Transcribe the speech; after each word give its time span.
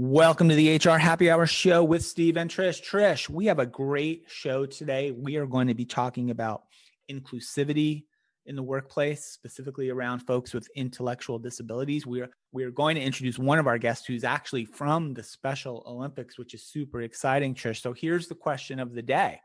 Welcome 0.00 0.48
to 0.48 0.54
the 0.54 0.76
HR 0.76 0.96
Happy 0.96 1.28
Hour 1.28 1.44
show 1.44 1.82
with 1.82 2.04
Steve 2.04 2.36
and 2.36 2.48
Trish. 2.48 2.80
Trish, 2.80 3.28
we 3.28 3.46
have 3.46 3.58
a 3.58 3.66
great 3.66 4.26
show 4.28 4.64
today. 4.64 5.10
We 5.10 5.34
are 5.38 5.44
going 5.44 5.66
to 5.66 5.74
be 5.74 5.84
talking 5.84 6.30
about 6.30 6.62
inclusivity 7.10 8.04
in 8.46 8.54
the 8.54 8.62
workplace, 8.62 9.24
specifically 9.24 9.88
around 9.88 10.20
folks 10.20 10.54
with 10.54 10.68
intellectual 10.76 11.40
disabilities. 11.40 12.06
We 12.06 12.20
are 12.20 12.30
we 12.52 12.62
are 12.62 12.70
going 12.70 12.94
to 12.94 13.02
introduce 13.02 13.40
one 13.40 13.58
of 13.58 13.66
our 13.66 13.76
guests 13.76 14.06
who's 14.06 14.22
actually 14.22 14.66
from 14.66 15.14
the 15.14 15.24
Special 15.24 15.82
Olympics, 15.84 16.38
which 16.38 16.54
is 16.54 16.62
super 16.62 17.02
exciting, 17.02 17.56
Trish. 17.56 17.82
So 17.82 17.92
here's 17.92 18.28
the 18.28 18.36
question 18.36 18.78
of 18.78 18.94
the 18.94 19.02
day. 19.02 19.40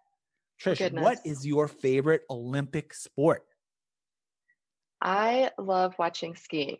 Trish, 0.63 0.77
Goodness. 0.77 1.03
what 1.03 1.17
is 1.25 1.47
your 1.47 1.67
favorite 1.67 2.21
Olympic 2.29 2.93
sport? 2.93 3.41
I 5.01 5.49
love 5.57 5.95
watching 5.97 6.35
skiing. 6.35 6.77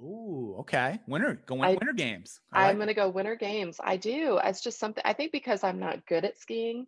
Ooh, 0.00 0.56
okay. 0.60 0.98
Winter, 1.06 1.40
going 1.46 1.62
I, 1.62 1.70
winter 1.70 1.92
games. 1.92 2.40
I 2.52 2.70
am 2.70 2.76
going 2.76 2.88
to 2.88 2.94
go 2.94 3.08
winter 3.08 3.36
games. 3.36 3.78
I 3.82 3.96
do. 3.96 4.40
It's 4.42 4.60
just 4.60 4.78
something 4.78 5.02
I 5.04 5.12
think 5.12 5.32
because 5.32 5.62
I'm 5.62 5.78
not 5.78 6.06
good 6.06 6.24
at 6.24 6.38
skiing 6.38 6.86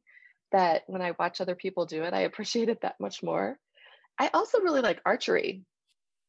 that 0.52 0.82
when 0.86 1.02
I 1.02 1.12
watch 1.18 1.40
other 1.40 1.54
people 1.54 1.86
do 1.86 2.02
it, 2.02 2.14
I 2.14 2.20
appreciate 2.20 2.68
it 2.68 2.80
that 2.82 2.98
much 3.00 3.22
more. 3.22 3.58
I 4.18 4.30
also 4.32 4.60
really 4.60 4.80
like 4.80 5.00
archery. 5.04 5.62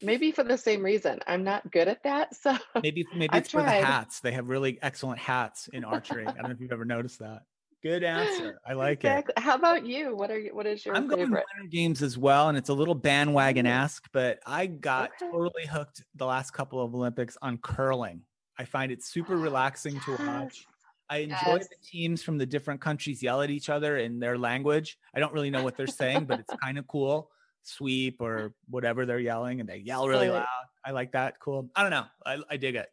Maybe 0.01 0.31
for 0.31 0.43
the 0.43 0.57
same 0.57 0.83
reason. 0.83 1.19
I'm 1.25 1.43
not 1.43 1.71
good 1.71 1.87
at 1.87 2.03
that. 2.03 2.29
So 2.41 2.55
maybe 2.83 3.05
maybe 3.15 3.37
it's 3.37 3.49
for 3.49 3.63
the 3.63 3.69
hats. 3.69 4.19
They 4.19 4.33
have 4.33 4.47
really 4.47 4.77
excellent 4.81 5.19
hats 5.19 5.67
in 5.69 5.83
archery. 5.83 6.27
I 6.27 6.31
don't 6.31 6.43
know 6.43 6.51
if 6.51 6.61
you've 6.61 6.71
ever 6.71 6.85
noticed 6.85 7.19
that. 7.19 7.43
Good 7.87 8.03
answer. 8.03 8.59
I 8.67 8.73
like 8.73 8.97
exactly. 8.97 9.33
it. 9.37 9.41
How 9.41 9.55
about 9.55 9.85
you? 9.85 10.13
What 10.13 10.29
are 10.29 10.37
you, 10.37 10.53
what 10.53 10.65
is 10.65 10.85
your 10.85 10.93
I'm 10.93 11.03
favorite? 11.03 11.29
going 11.29 11.31
winter 11.31 11.69
games 11.71 12.03
as 12.03 12.17
well, 12.17 12.49
and 12.49 12.57
it's 12.57 12.67
a 12.67 12.73
little 12.73 12.95
mm-hmm. 12.95 13.03
bandwagon 13.03 13.65
esque, 13.65 14.09
but 14.11 14.39
I 14.45 14.65
got 14.65 15.11
okay. 15.21 15.31
totally 15.31 15.65
hooked 15.65 16.03
the 16.15 16.25
last 16.25 16.51
couple 16.51 16.83
of 16.83 16.93
Olympics 16.93 17.37
on 17.41 17.57
curling. 17.59 18.23
I 18.59 18.65
find 18.65 18.91
it 18.91 19.03
super 19.03 19.37
relaxing 19.37 20.01
to 20.01 20.11
watch. 20.19 20.67
I 21.09 21.19
enjoy 21.19 21.37
yes. 21.45 21.69
the 21.69 21.77
teams 21.81 22.21
from 22.21 22.37
the 22.37 22.45
different 22.45 22.81
countries 22.81 23.23
yell 23.23 23.41
at 23.41 23.49
each 23.49 23.69
other 23.69 23.99
in 23.99 24.19
their 24.19 24.37
language. 24.37 24.97
I 25.15 25.21
don't 25.21 25.31
really 25.31 25.49
know 25.49 25.63
what 25.63 25.77
they're 25.77 25.87
saying, 25.87 26.25
but 26.25 26.41
it's 26.41 26.53
kind 26.61 26.77
of 26.77 26.85
cool. 26.87 27.31
Sweep 27.63 28.17
or 28.19 28.53
whatever 28.69 29.05
they're 29.05 29.17
yelling, 29.17 29.61
and 29.61 29.69
they 29.69 29.77
yell 29.77 30.09
really 30.09 30.29
loud. 30.29 30.45
I 30.83 30.91
like 30.91 31.13
that. 31.13 31.39
Cool. 31.39 31.69
I 31.73 31.83
don't 31.83 31.91
know. 31.91 32.05
I, 32.25 32.39
I 32.49 32.57
dig 32.57 32.75
it 32.75 32.89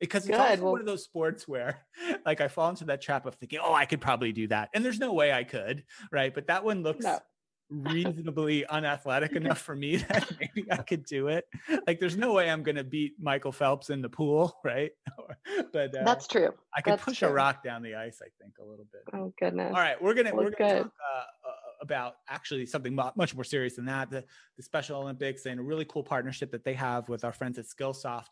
because 0.00 0.28
it's 0.28 0.38
also 0.38 0.62
well, 0.62 0.72
one 0.72 0.80
of 0.80 0.86
those 0.86 1.04
sports 1.04 1.48
where 1.48 1.86
like 2.26 2.40
I 2.40 2.48
fall 2.48 2.70
into 2.70 2.84
that 2.86 3.00
trap 3.00 3.26
of 3.26 3.34
thinking, 3.34 3.60
oh, 3.62 3.74
I 3.74 3.86
could 3.86 4.00
probably 4.00 4.32
do 4.32 4.48
that. 4.48 4.70
And 4.74 4.84
there's 4.84 4.98
no 4.98 5.12
way 5.12 5.32
I 5.32 5.44
could, 5.44 5.84
right? 6.12 6.34
But 6.34 6.48
that 6.48 6.64
one 6.64 6.82
looks 6.82 7.04
no. 7.04 7.18
reasonably 7.70 8.64
unathletic 8.66 9.32
enough 9.32 9.58
for 9.58 9.74
me 9.74 9.96
that 10.08 10.30
maybe 10.38 10.70
I 10.70 10.78
could 10.78 11.04
do 11.04 11.28
it. 11.28 11.46
Like 11.86 11.98
there's 11.98 12.16
no 12.16 12.32
way 12.32 12.48
I'm 12.50 12.62
going 12.62 12.76
to 12.76 12.84
beat 12.84 13.14
Michael 13.20 13.52
Phelps 13.52 13.90
in 13.90 14.02
the 14.02 14.08
pool, 14.08 14.56
right? 14.64 14.92
but 15.72 15.96
uh, 15.96 16.04
That's 16.04 16.28
true. 16.28 16.52
I 16.76 16.80
could 16.80 16.92
That's 16.92 17.04
push 17.04 17.18
true. 17.20 17.28
a 17.28 17.32
rock 17.32 17.64
down 17.64 17.82
the 17.82 17.94
ice, 17.94 18.20
I 18.22 18.28
think 18.40 18.54
a 18.60 18.64
little 18.64 18.86
bit. 18.92 19.02
Oh 19.12 19.32
goodness. 19.38 19.72
All 19.74 19.80
right, 19.80 20.00
we're 20.00 20.14
going 20.14 20.26
to 20.26 20.32
we're 20.32 20.50
going 20.50 20.70
to 20.70 20.82
talk 20.82 20.86
uh, 20.86 21.18
uh, 21.18 21.52
about 21.82 22.14
actually 22.28 22.66
something 22.66 22.94
much 22.94 23.34
more 23.34 23.44
serious 23.44 23.76
than 23.76 23.86
that, 23.86 24.10
the, 24.10 24.24
the 24.56 24.62
Special 24.62 25.00
Olympics 25.00 25.46
and 25.46 25.58
a 25.58 25.62
really 25.62 25.84
cool 25.86 26.04
partnership 26.04 26.52
that 26.52 26.64
they 26.64 26.74
have 26.74 27.08
with 27.08 27.24
our 27.24 27.32
friends 27.32 27.58
at 27.58 27.66
Skillsoft 27.66 28.26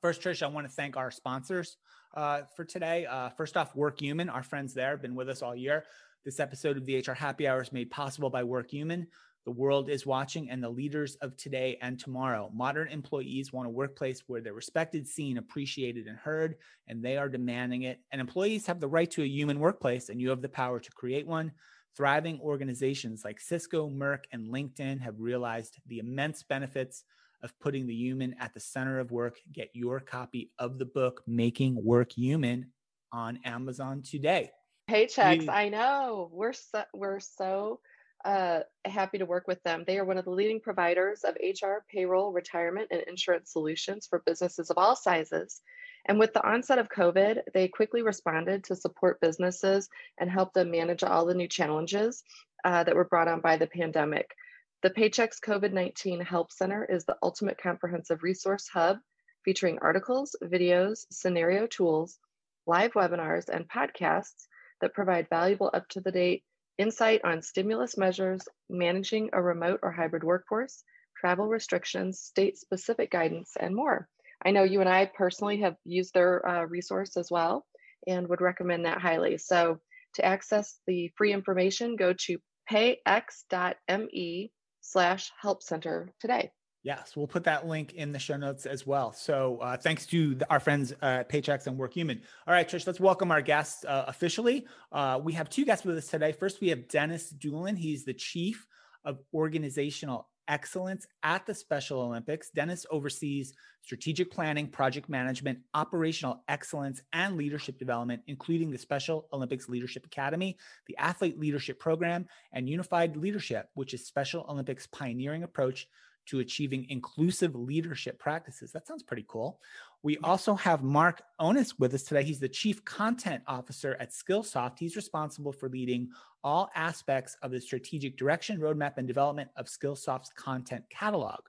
First, 0.00 0.22
Trish, 0.22 0.44
I 0.44 0.46
want 0.46 0.64
to 0.64 0.72
thank 0.72 0.96
our 0.96 1.10
sponsors 1.10 1.76
uh, 2.14 2.42
for 2.54 2.64
today. 2.64 3.04
Uh, 3.06 3.30
first 3.30 3.56
off, 3.56 3.74
WorkHuman, 3.74 4.32
our 4.32 4.44
friends 4.44 4.72
there 4.72 4.90
have 4.90 5.02
been 5.02 5.16
with 5.16 5.28
us 5.28 5.42
all 5.42 5.56
year. 5.56 5.86
This 6.24 6.38
episode 6.38 6.76
of 6.76 6.86
the 6.86 6.98
HR 6.98 7.14
Happy 7.14 7.48
Hour 7.48 7.62
is 7.62 7.72
made 7.72 7.90
possible 7.90 8.30
by 8.30 8.44
WorkHuman. 8.44 9.06
The 9.44 9.50
world 9.50 9.90
is 9.90 10.06
watching, 10.06 10.50
and 10.50 10.62
the 10.62 10.68
leaders 10.68 11.16
of 11.16 11.36
today 11.36 11.78
and 11.82 11.98
tomorrow. 11.98 12.48
Modern 12.54 12.86
employees 12.88 13.52
want 13.52 13.66
a 13.66 13.70
workplace 13.70 14.22
where 14.28 14.40
they're 14.40 14.52
respected, 14.52 15.04
seen, 15.04 15.36
appreciated, 15.36 16.06
and 16.06 16.16
heard, 16.16 16.54
and 16.86 17.04
they 17.04 17.16
are 17.16 17.28
demanding 17.28 17.82
it. 17.82 17.98
And 18.12 18.20
employees 18.20 18.66
have 18.66 18.78
the 18.78 18.86
right 18.86 19.10
to 19.10 19.24
a 19.24 19.28
human 19.28 19.58
workplace, 19.58 20.10
and 20.10 20.20
you 20.20 20.30
have 20.30 20.42
the 20.42 20.48
power 20.48 20.78
to 20.78 20.90
create 20.92 21.26
one. 21.26 21.50
Thriving 21.96 22.38
organizations 22.40 23.22
like 23.24 23.40
Cisco, 23.40 23.90
Merck, 23.90 24.26
and 24.30 24.46
LinkedIn 24.46 25.00
have 25.00 25.18
realized 25.18 25.80
the 25.88 25.98
immense 25.98 26.44
benefits 26.44 27.02
of 27.42 27.58
putting 27.60 27.86
the 27.86 27.94
human 27.94 28.34
at 28.40 28.54
the 28.54 28.60
center 28.60 28.98
of 28.98 29.10
work. 29.10 29.36
Get 29.52 29.70
your 29.72 30.00
copy 30.00 30.50
of 30.58 30.78
the 30.78 30.86
book, 30.86 31.22
Making 31.26 31.82
Work 31.84 32.12
Human, 32.12 32.72
on 33.12 33.38
Amazon 33.44 34.02
today. 34.02 34.50
Paychex, 34.90 35.40
we, 35.40 35.48
I 35.48 35.68
know. 35.68 36.30
We're 36.32 36.52
so, 36.52 36.84
we're 36.94 37.20
so 37.20 37.80
uh, 38.24 38.60
happy 38.84 39.18
to 39.18 39.26
work 39.26 39.46
with 39.46 39.62
them. 39.62 39.84
They 39.86 39.98
are 39.98 40.04
one 40.04 40.18
of 40.18 40.24
the 40.24 40.30
leading 40.30 40.60
providers 40.60 41.24
of 41.24 41.36
HR, 41.36 41.84
payroll, 41.90 42.32
retirement, 42.32 42.88
and 42.90 43.02
insurance 43.02 43.52
solutions 43.52 44.06
for 44.08 44.22
businesses 44.26 44.70
of 44.70 44.78
all 44.78 44.96
sizes. 44.96 45.60
And 46.06 46.18
with 46.18 46.32
the 46.32 46.46
onset 46.46 46.78
of 46.78 46.88
COVID, 46.88 47.40
they 47.54 47.68
quickly 47.68 48.02
responded 48.02 48.64
to 48.64 48.76
support 48.76 49.20
businesses 49.20 49.88
and 50.18 50.30
help 50.30 50.52
them 50.54 50.70
manage 50.70 51.04
all 51.04 51.26
the 51.26 51.34
new 51.34 51.48
challenges 51.48 52.22
uh, 52.64 52.84
that 52.84 52.94
were 52.96 53.04
brought 53.04 53.28
on 53.28 53.40
by 53.40 53.56
the 53.56 53.66
pandemic. 53.66 54.34
The 54.80 54.90
Paychex 54.90 55.40
COVID 55.44 55.72
19 55.72 56.20
Help 56.20 56.52
Center 56.52 56.84
is 56.84 57.04
the 57.04 57.16
ultimate 57.20 57.60
comprehensive 57.60 58.22
resource 58.22 58.68
hub 58.68 58.98
featuring 59.44 59.76
articles, 59.80 60.36
videos, 60.40 61.04
scenario 61.10 61.66
tools, 61.66 62.20
live 62.64 62.92
webinars, 62.92 63.48
and 63.48 63.68
podcasts 63.68 64.46
that 64.80 64.94
provide 64.94 65.28
valuable 65.30 65.68
up 65.74 65.88
to 65.88 66.00
the 66.00 66.12
date 66.12 66.44
insight 66.78 67.20
on 67.24 67.42
stimulus 67.42 67.96
measures, 67.96 68.46
managing 68.70 69.30
a 69.32 69.42
remote 69.42 69.80
or 69.82 69.90
hybrid 69.90 70.22
workforce, 70.22 70.84
travel 71.16 71.48
restrictions, 71.48 72.20
state 72.20 72.56
specific 72.56 73.10
guidance, 73.10 73.56
and 73.58 73.74
more. 73.74 74.08
I 74.44 74.52
know 74.52 74.62
you 74.62 74.78
and 74.78 74.88
I 74.88 75.06
personally 75.06 75.58
have 75.58 75.74
used 75.84 76.14
their 76.14 76.48
uh, 76.48 76.64
resource 76.66 77.16
as 77.16 77.32
well 77.32 77.66
and 78.06 78.28
would 78.28 78.40
recommend 78.40 78.84
that 78.84 79.00
highly. 79.00 79.38
So, 79.38 79.80
to 80.14 80.24
access 80.24 80.78
the 80.86 81.10
free 81.16 81.32
information, 81.32 81.96
go 81.96 82.12
to 82.12 82.38
payx.me 82.70 84.52
slash 84.88 85.30
help 85.40 85.62
center 85.62 86.12
today. 86.20 86.50
Yes, 86.82 87.16
we'll 87.16 87.26
put 87.26 87.44
that 87.44 87.66
link 87.66 87.94
in 87.94 88.12
the 88.12 88.18
show 88.18 88.36
notes 88.36 88.64
as 88.64 88.86
well. 88.86 89.12
So 89.12 89.58
uh, 89.58 89.76
thanks 89.76 90.06
to 90.06 90.38
our 90.48 90.60
friends 90.60 90.94
uh, 91.02 91.24
Paychex 91.28 91.66
and 91.66 91.78
WorkHuman. 91.78 92.20
All 92.46 92.54
right, 92.54 92.68
Trish, 92.68 92.86
let's 92.86 93.00
welcome 93.00 93.30
our 93.30 93.42
guests 93.42 93.84
uh, 93.84 94.04
officially. 94.06 94.66
Uh, 94.92 95.20
we 95.22 95.32
have 95.34 95.50
two 95.50 95.64
guests 95.64 95.84
with 95.84 95.98
us 95.98 96.06
today. 96.06 96.32
First, 96.32 96.60
we 96.60 96.68
have 96.68 96.88
Denis 96.88 97.30
Doolan. 97.30 97.76
He's 97.76 98.04
the 98.04 98.14
chief 98.14 98.66
of 99.04 99.18
organizational 99.34 100.28
excellence 100.48 101.06
at 101.22 101.46
the 101.46 101.54
Special 101.54 102.00
Olympics. 102.00 102.50
Denis 102.50 102.86
oversees 102.90 103.52
strategic 103.82 104.30
planning, 104.30 104.66
project 104.66 105.08
management, 105.08 105.58
operational 105.74 106.42
excellence, 106.48 107.02
and 107.12 107.36
leadership 107.36 107.78
development, 107.78 108.22
including 108.26 108.70
the 108.70 108.78
Special 108.78 109.28
Olympics 109.32 109.68
Leadership 109.68 110.04
Academy, 110.04 110.56
the 110.86 110.96
Athlete 110.96 111.38
Leadership 111.38 111.78
Program, 111.78 112.26
and 112.52 112.68
Unified 112.68 113.16
Leadership, 113.16 113.68
which 113.74 113.94
is 113.94 114.06
Special 114.06 114.44
Olympics' 114.48 114.86
pioneering 114.86 115.42
approach 115.44 115.86
to 116.26 116.40
achieving 116.40 116.86
inclusive 116.90 117.54
leadership 117.54 118.18
practices. 118.18 118.70
That 118.72 118.86
sounds 118.86 119.02
pretty 119.02 119.24
cool. 119.26 119.60
We 120.02 120.18
also 120.18 120.54
have 120.54 120.82
Mark 120.82 121.22
Onisk 121.40 121.74
with 121.78 121.94
us 121.94 122.02
today. 122.02 122.22
He's 122.22 122.38
the 122.38 122.48
Chief 122.48 122.84
Content 122.84 123.42
Officer 123.46 123.96
at 123.98 124.10
Skillsoft. 124.10 124.78
He's 124.78 124.94
responsible 124.94 125.52
for 125.52 125.68
leading 125.68 126.10
all 126.44 126.70
aspects 126.74 127.36
of 127.42 127.50
the 127.50 127.60
strategic 127.60 128.16
direction, 128.16 128.60
roadmap, 128.60 128.94
and 128.96 129.06
development 129.06 129.50
of 129.56 129.66
Skillsoft's 129.66 130.32
content 130.36 130.84
catalog. 130.90 131.40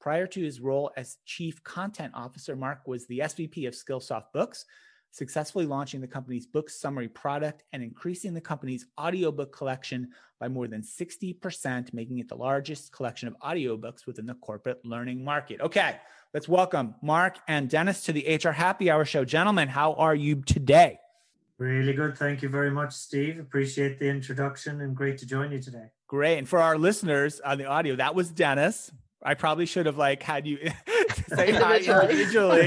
Prior 0.00 0.26
to 0.26 0.42
his 0.42 0.60
role 0.60 0.90
as 0.96 1.18
Chief 1.24 1.62
Content 1.64 2.12
Officer, 2.14 2.54
Mark 2.54 2.86
was 2.86 3.06
the 3.06 3.20
SVP 3.20 3.66
of 3.66 3.74
Skillsoft 3.74 4.32
Books, 4.32 4.64
successfully 5.10 5.66
launching 5.66 6.00
the 6.00 6.06
company's 6.06 6.46
book 6.46 6.68
summary 6.68 7.08
product 7.08 7.64
and 7.72 7.82
increasing 7.82 8.34
the 8.34 8.40
company's 8.40 8.86
audiobook 9.00 9.56
collection 9.56 10.08
by 10.38 10.48
more 10.48 10.68
than 10.68 10.82
60%, 10.82 11.94
making 11.94 12.18
it 12.18 12.28
the 12.28 12.36
largest 12.36 12.92
collection 12.92 13.26
of 13.26 13.36
audiobooks 13.38 14.06
within 14.06 14.26
the 14.26 14.34
corporate 14.34 14.84
learning 14.84 15.24
market. 15.24 15.60
Okay, 15.60 15.96
let's 16.34 16.48
welcome 16.48 16.94
Mark 17.02 17.38
and 17.48 17.70
Denis 17.70 18.02
to 18.02 18.12
the 18.12 18.36
HR 18.36 18.50
Happy 18.50 18.90
Hour 18.90 19.06
show. 19.06 19.24
Gentlemen, 19.24 19.68
how 19.68 19.94
are 19.94 20.14
you 20.14 20.42
today? 20.42 20.98
Really 21.58 21.94
good. 21.94 22.18
Thank 22.18 22.42
you 22.42 22.48
very 22.48 22.70
much, 22.70 22.92
Steve. 22.92 23.38
Appreciate 23.38 23.98
the 23.98 24.08
introduction 24.08 24.82
and 24.82 24.94
great 24.94 25.16
to 25.18 25.26
join 25.26 25.52
you 25.52 25.60
today. 25.60 25.90
Great. 26.06 26.38
And 26.38 26.48
for 26.48 26.58
our 26.58 26.76
listeners 26.76 27.40
on 27.40 27.58
the 27.58 27.64
audio, 27.64 27.96
that 27.96 28.14
was 28.14 28.30
Denis. 28.30 28.92
I 29.22 29.34
probably 29.34 29.66
should 29.66 29.86
have 29.86 29.96
like 29.96 30.22
had 30.22 30.46
you 30.46 30.58
say 31.28 31.52
hi 31.52 31.78
individually. 32.02 32.62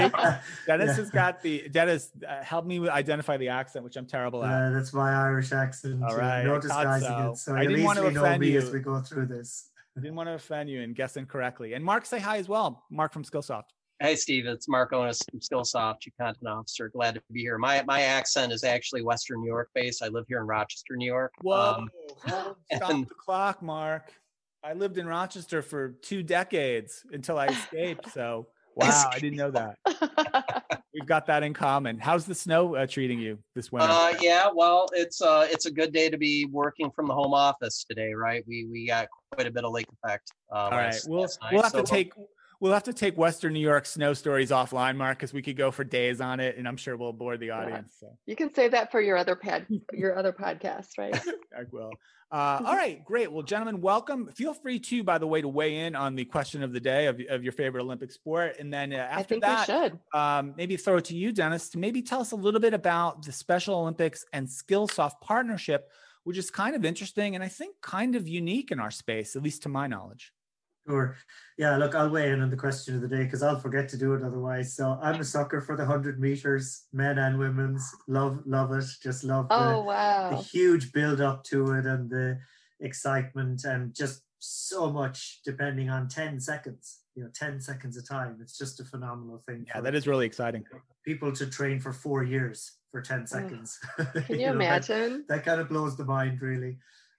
Denis 0.66 0.88
yeah. 0.88 0.94
has 0.94 1.10
got 1.10 1.40
the 1.40 1.68
Denis 1.68 2.10
uh, 2.28 2.42
help 2.42 2.66
me 2.66 2.86
identify 2.88 3.36
the 3.36 3.48
accent, 3.48 3.84
which 3.84 3.96
I'm 3.96 4.06
terrible 4.06 4.44
at. 4.44 4.52
Uh, 4.52 4.70
that's 4.70 4.92
my 4.92 5.12
Irish 5.12 5.52
accent. 5.52 6.02
All 6.02 6.16
right, 6.16 6.44
no 6.44 6.60
disguising 6.60 7.08
so. 7.08 7.30
it. 7.32 7.36
So 7.36 7.54
I 7.54 7.64
didn't 7.64 7.84
want 7.84 7.98
to 7.98 8.06
offend 8.06 8.44
you 8.44 8.58
as 8.58 8.70
we 8.70 8.80
go 8.80 9.00
through 9.00 9.26
this. 9.26 9.70
I 9.96 10.00
didn't 10.00 10.16
want 10.16 10.28
to 10.28 10.34
offend 10.34 10.68
you 10.68 10.82
and 10.82 10.94
guessing 10.94 11.26
correctly. 11.26 11.74
And 11.74 11.84
Mark, 11.84 12.04
say 12.04 12.18
hi 12.18 12.38
as 12.38 12.48
well. 12.48 12.84
Mark 12.90 13.12
from 13.12 13.24
Skillsoft. 13.24 13.64
Hey, 14.02 14.16
Steve. 14.16 14.46
It's 14.46 14.66
Mark 14.66 14.92
Onisk 14.92 15.30
from 15.30 15.40
Skillsoft, 15.40 16.00
Chief 16.00 16.14
Content 16.18 16.48
Officer. 16.48 16.88
Glad 16.88 17.16
to 17.16 17.22
be 17.32 17.42
here. 17.42 17.58
My 17.58 17.84
my 17.86 18.00
accent 18.00 18.50
is 18.50 18.64
actually 18.64 19.02
Western 19.02 19.42
New 19.42 19.48
York 19.48 19.68
based. 19.74 20.02
I 20.02 20.08
live 20.08 20.24
here 20.26 20.38
in 20.38 20.46
Rochester, 20.46 20.96
New 20.96 21.04
York. 21.04 21.32
Whoa! 21.42 21.74
Um, 21.76 21.90
Stop 22.74 22.90
and, 22.90 23.06
the 23.06 23.14
clock, 23.14 23.60
Mark. 23.60 24.10
I 24.64 24.72
lived 24.72 24.96
in 24.96 25.06
Rochester 25.06 25.60
for 25.60 25.90
two 26.00 26.22
decades 26.22 27.04
until 27.12 27.38
I 27.38 27.48
escaped. 27.48 28.10
So 28.10 28.46
wow, 28.74 29.10
I 29.12 29.18
didn't 29.18 29.36
know 29.36 29.50
that. 29.50 30.82
we've 30.94 31.06
got 31.06 31.26
that 31.26 31.42
in 31.42 31.52
common. 31.52 31.98
How's 31.98 32.24
the 32.24 32.34
snow 32.34 32.76
uh, 32.76 32.86
treating 32.86 33.18
you 33.18 33.38
this 33.54 33.70
winter? 33.70 33.90
Uh, 33.90 34.14
yeah, 34.22 34.48
well, 34.50 34.86
it's 34.94 35.20
uh, 35.20 35.46
it's 35.50 35.66
a 35.66 35.70
good 35.70 35.92
day 35.92 36.08
to 36.08 36.16
be 36.16 36.46
working 36.46 36.90
from 36.90 37.06
the 37.06 37.14
home 37.14 37.34
office 37.34 37.84
today, 37.86 38.14
right? 38.14 38.42
We 38.48 38.66
we 38.72 38.86
got 38.86 39.08
quite 39.30 39.46
a 39.46 39.50
bit 39.50 39.64
of 39.64 39.72
lake 39.72 39.88
effect. 40.02 40.32
Uh, 40.50 40.54
All 40.56 40.70
right, 40.70 40.86
last, 40.86 41.06
we'll 41.06 41.20
last 41.20 41.38
night, 41.42 41.52
we'll 41.52 41.62
have 41.64 41.72
so- 41.72 41.82
to 41.82 41.86
take 41.86 42.14
we'll 42.60 42.72
have 42.72 42.84
to 42.84 42.92
take 42.92 43.16
Western 43.16 43.54
New 43.54 43.60
York 43.60 43.86
snow 43.86 44.12
stories 44.12 44.50
offline, 44.50 44.96
Mark, 44.96 45.18
because 45.18 45.32
we 45.32 45.42
could 45.42 45.56
go 45.56 45.70
for 45.70 45.82
days 45.82 46.20
on 46.20 46.38
it, 46.40 46.56
and 46.56 46.68
I'm 46.68 46.76
sure 46.76 46.96
we'll 46.96 47.12
bore 47.12 47.36
the 47.36 47.50
audience. 47.50 47.96
So 47.98 48.16
You 48.26 48.36
can 48.36 48.54
save 48.54 48.70
that 48.72 48.92
for 48.92 49.00
your 49.00 49.16
other 49.16 49.34
pad, 49.34 49.66
your 49.92 50.16
other 50.16 50.32
podcast, 50.32 50.98
right? 50.98 51.18
I 51.56 51.62
will. 51.72 51.90
Uh, 52.30 52.62
all 52.64 52.76
right, 52.76 53.04
great. 53.04 53.32
Well, 53.32 53.42
gentlemen, 53.42 53.80
welcome. 53.80 54.28
Feel 54.36 54.54
free 54.54 54.78
to, 54.78 55.02
by 55.02 55.18
the 55.18 55.26
way, 55.26 55.40
to 55.40 55.48
weigh 55.48 55.78
in 55.78 55.96
on 55.96 56.14
the 56.14 56.24
question 56.24 56.62
of 56.62 56.72
the 56.72 56.78
day 56.78 57.06
of, 57.06 57.20
of 57.28 57.42
your 57.42 57.52
favorite 57.52 57.82
Olympic 57.82 58.12
sport, 58.12 58.56
and 58.60 58.72
then 58.72 58.92
uh, 58.92 58.98
after 58.98 59.40
that, 59.40 59.66
should. 59.66 59.98
um, 60.14 60.54
maybe 60.56 60.76
throw 60.76 60.98
it 60.98 61.06
to 61.06 61.16
you, 61.16 61.32
Denis, 61.32 61.70
to 61.70 61.78
maybe 61.78 62.02
tell 62.02 62.20
us 62.20 62.30
a 62.30 62.36
little 62.36 62.60
bit 62.60 62.74
about 62.74 63.24
the 63.24 63.32
Special 63.32 63.74
Olympics 63.74 64.24
and 64.32 64.46
Skillsoft 64.46 65.20
partnership, 65.20 65.90
which 66.22 66.38
is 66.38 66.50
kind 66.50 66.76
of 66.76 66.84
interesting 66.84 67.34
and 67.34 67.42
I 67.42 67.48
think 67.48 67.74
kind 67.80 68.14
of 68.14 68.28
unique 68.28 68.70
in 68.70 68.78
our 68.78 68.90
space, 68.92 69.34
at 69.34 69.42
least 69.42 69.62
to 69.64 69.68
my 69.68 69.88
knowledge. 69.88 70.32
Sure. 70.88 71.16
Yeah, 71.58 71.76
look, 71.76 71.94
I'll 71.94 72.08
weigh 72.10 72.30
in 72.30 72.40
on 72.40 72.50
the 72.50 72.56
question 72.56 72.94
of 72.94 73.00
the 73.02 73.08
day 73.08 73.24
because 73.24 73.42
I'll 73.42 73.58
forget 73.60 73.88
to 73.90 73.98
do 73.98 74.14
it 74.14 74.22
otherwise. 74.22 74.74
So 74.74 74.98
I'm 75.02 75.20
a 75.20 75.24
sucker 75.24 75.60
for 75.60 75.76
the 75.76 75.84
100 75.84 76.18
meters, 76.18 76.84
men 76.92 77.18
and 77.18 77.38
women's. 77.38 77.88
Love, 78.08 78.40
love 78.46 78.72
it. 78.72 78.86
Just 79.02 79.22
love 79.24 79.48
the, 79.48 79.54
Oh 79.54 79.72
the 79.72 79.86
wow. 79.86 80.44
huge 80.50 80.92
build 80.92 81.20
up 81.20 81.44
to 81.44 81.72
it 81.72 81.86
and 81.86 82.08
the 82.10 82.38
excitement 82.80 83.64
and 83.64 83.94
just 83.94 84.22
so 84.38 84.90
much 84.90 85.40
depending 85.44 85.90
on 85.90 86.08
10 86.08 86.40
seconds, 86.40 87.00
you 87.14 87.22
know, 87.22 87.30
10 87.34 87.60
seconds 87.60 87.96
a 87.98 88.02
time. 88.02 88.38
It's 88.40 88.56
just 88.56 88.80
a 88.80 88.84
phenomenal 88.84 89.42
thing. 89.46 89.66
Yeah, 89.68 89.82
that 89.82 89.94
is 89.94 90.06
really 90.06 90.24
exciting. 90.26 90.64
people 91.04 91.30
to 91.32 91.46
train 91.46 91.78
for 91.78 91.92
four 91.92 92.24
years 92.24 92.72
for 92.90 93.02
10 93.02 93.26
seconds. 93.26 93.78
Can 93.96 94.40
you 94.40 94.46
know, 94.46 94.46
that- 94.46 94.88
imagine? 94.88 95.24
that 95.28 95.44
kind 95.44 95.60
of 95.60 95.68
blows 95.68 95.96
the 95.96 96.06
mind 96.06 96.40
really 96.40 96.78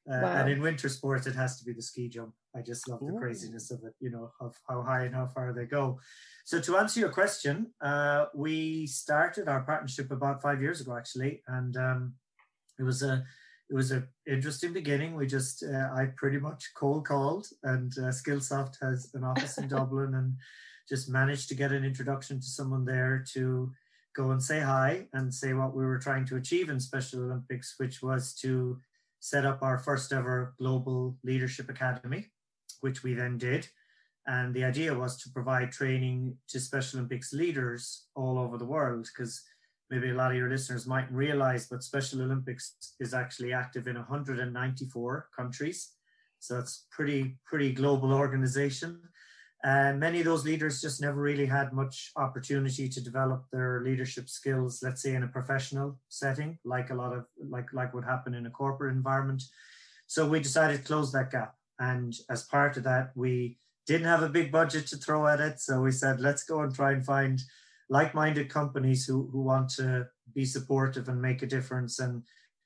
uh, 0.09 0.19
Wow. 0.21 0.33
and 0.41 0.49
in 0.49 0.61
winter 0.61 0.89
sports 0.89 1.27
it 1.27 1.35
has 1.35 1.57
to 1.59 1.65
be 1.65 1.73
the 1.73 1.81
ski 1.81 2.09
jump 2.09 2.33
i 2.55 2.61
just 2.61 2.87
love 2.89 2.99
the 3.01 3.13
Ooh. 3.13 3.19
craziness 3.19 3.69
of 3.71 3.83
it 3.83 3.93
you 3.99 4.09
know 4.09 4.31
of 4.39 4.55
how 4.67 4.81
high 4.81 5.03
and 5.05 5.13
how 5.15 5.27
far 5.27 5.53
they 5.53 5.65
go 5.65 5.99
so 6.43 6.59
to 6.59 6.77
answer 6.77 6.99
your 6.99 7.09
question 7.09 7.67
uh, 7.81 8.25
we 8.33 8.87
started 8.87 9.47
our 9.47 9.61
partnership 9.61 10.09
about 10.11 10.41
five 10.41 10.61
years 10.61 10.81
ago 10.81 10.97
actually 10.97 11.41
and 11.47 11.77
um, 11.77 12.13
it 12.79 12.83
was 12.83 13.03
a 13.03 13.23
it 13.69 13.75
was 13.75 13.91
a 13.91 14.03
interesting 14.27 14.73
beginning 14.73 15.15
we 15.15 15.27
just 15.27 15.63
uh, 15.63 15.89
i 15.93 16.05
pretty 16.17 16.39
much 16.39 16.71
cold 16.75 17.05
called 17.05 17.45
and 17.63 17.93
uh, 17.99 18.09
skillsoft 18.09 18.75
has 18.81 19.11
an 19.13 19.23
office 19.23 19.57
in 19.59 19.67
dublin 19.75 20.15
and 20.15 20.35
just 20.89 21.09
managed 21.09 21.47
to 21.47 21.55
get 21.55 21.71
an 21.71 21.85
introduction 21.85 22.39
to 22.39 22.47
someone 22.47 22.83
there 22.85 23.23
to 23.33 23.71
go 24.15 24.31
and 24.31 24.41
say 24.43 24.59
hi 24.59 25.05
and 25.13 25.33
say 25.33 25.53
what 25.53 25.73
we 25.75 25.85
were 25.85 25.99
trying 25.99 26.25
to 26.25 26.35
achieve 26.37 26.69
in 26.69 26.79
special 26.79 27.21
olympics 27.21 27.75
which 27.77 28.01
was 28.01 28.33
to 28.33 28.79
set 29.21 29.45
up 29.45 29.63
our 29.63 29.79
first 29.79 30.11
ever 30.11 30.53
global 30.59 31.15
leadership 31.23 31.69
academy 31.69 32.29
which 32.81 33.03
we 33.03 33.13
then 33.13 33.37
did. 33.37 33.67
And 34.27 34.53
the 34.53 34.65
idea 34.65 34.93
was 34.93 35.17
to 35.21 35.29
provide 35.29 35.71
training 35.71 36.37
to 36.49 36.59
special 36.59 36.99
olympics 36.99 37.33
leaders 37.33 38.05
all 38.15 38.37
over 38.37 38.57
the 38.57 38.65
world 38.65 39.07
because 39.13 39.41
maybe 39.89 40.09
a 40.09 40.13
lot 40.13 40.31
of 40.31 40.37
your 40.37 40.49
listeners 40.49 40.85
mightn't 40.85 41.11
realize 41.11 41.67
but 41.67 41.83
special 41.83 42.21
olympics 42.21 42.75
is 42.99 43.13
actually 43.13 43.53
active 43.53 43.87
in 43.87 43.95
194 43.95 45.27
countries. 45.35 45.93
So 46.39 46.59
it's 46.59 46.85
pretty 46.91 47.37
pretty 47.45 47.71
global 47.71 48.13
organization 48.13 49.01
and 49.63 49.99
many 49.99 50.19
of 50.19 50.25
those 50.25 50.43
leaders 50.43 50.81
just 50.81 51.01
never 51.01 51.21
really 51.21 51.45
had 51.45 51.71
much 51.71 52.11
opportunity 52.15 52.89
to 52.89 53.01
develop 53.01 53.45
their 53.51 53.81
leadership 53.83 54.27
skills 54.27 54.81
let's 54.81 55.01
say 55.01 55.13
in 55.13 55.23
a 55.23 55.27
professional 55.27 55.99
setting 56.09 56.57
like 56.65 56.89
a 56.89 56.95
lot 56.95 57.13
of 57.13 57.25
like 57.49 57.71
like 57.73 57.93
would 57.93 58.05
happen 58.05 58.33
in 58.33 58.45
a 58.45 58.49
corporate 58.49 58.95
environment. 58.95 59.43
So 60.07 60.27
we 60.27 60.39
decided 60.39 60.77
to 60.77 60.83
close 60.83 61.11
that 61.13 61.31
gap. 61.31 61.55
And 61.79 62.13
as 62.29 62.43
part 62.43 62.77
of 62.77 62.83
that 62.83 63.11
we 63.15 63.57
didn't 63.87 64.07
have 64.07 64.23
a 64.23 64.29
big 64.29 64.51
budget 64.51 64.87
to 64.87 64.97
throw 64.97 65.27
at 65.27 65.39
it. 65.39 65.59
So 65.59 65.81
we 65.81 65.91
said 65.91 66.19
let's 66.19 66.43
go 66.43 66.61
and 66.61 66.73
try 66.73 66.91
and 66.93 67.05
find 67.05 67.41
like-minded 67.89 68.49
companies 68.49 69.05
who, 69.05 69.29
who 69.31 69.41
want 69.41 69.69
to 69.69 70.07
be 70.33 70.45
supportive 70.45 71.09
and 71.09 71.21
make 71.21 71.43
a 71.43 71.47
difference. 71.47 71.99
And 71.99 72.23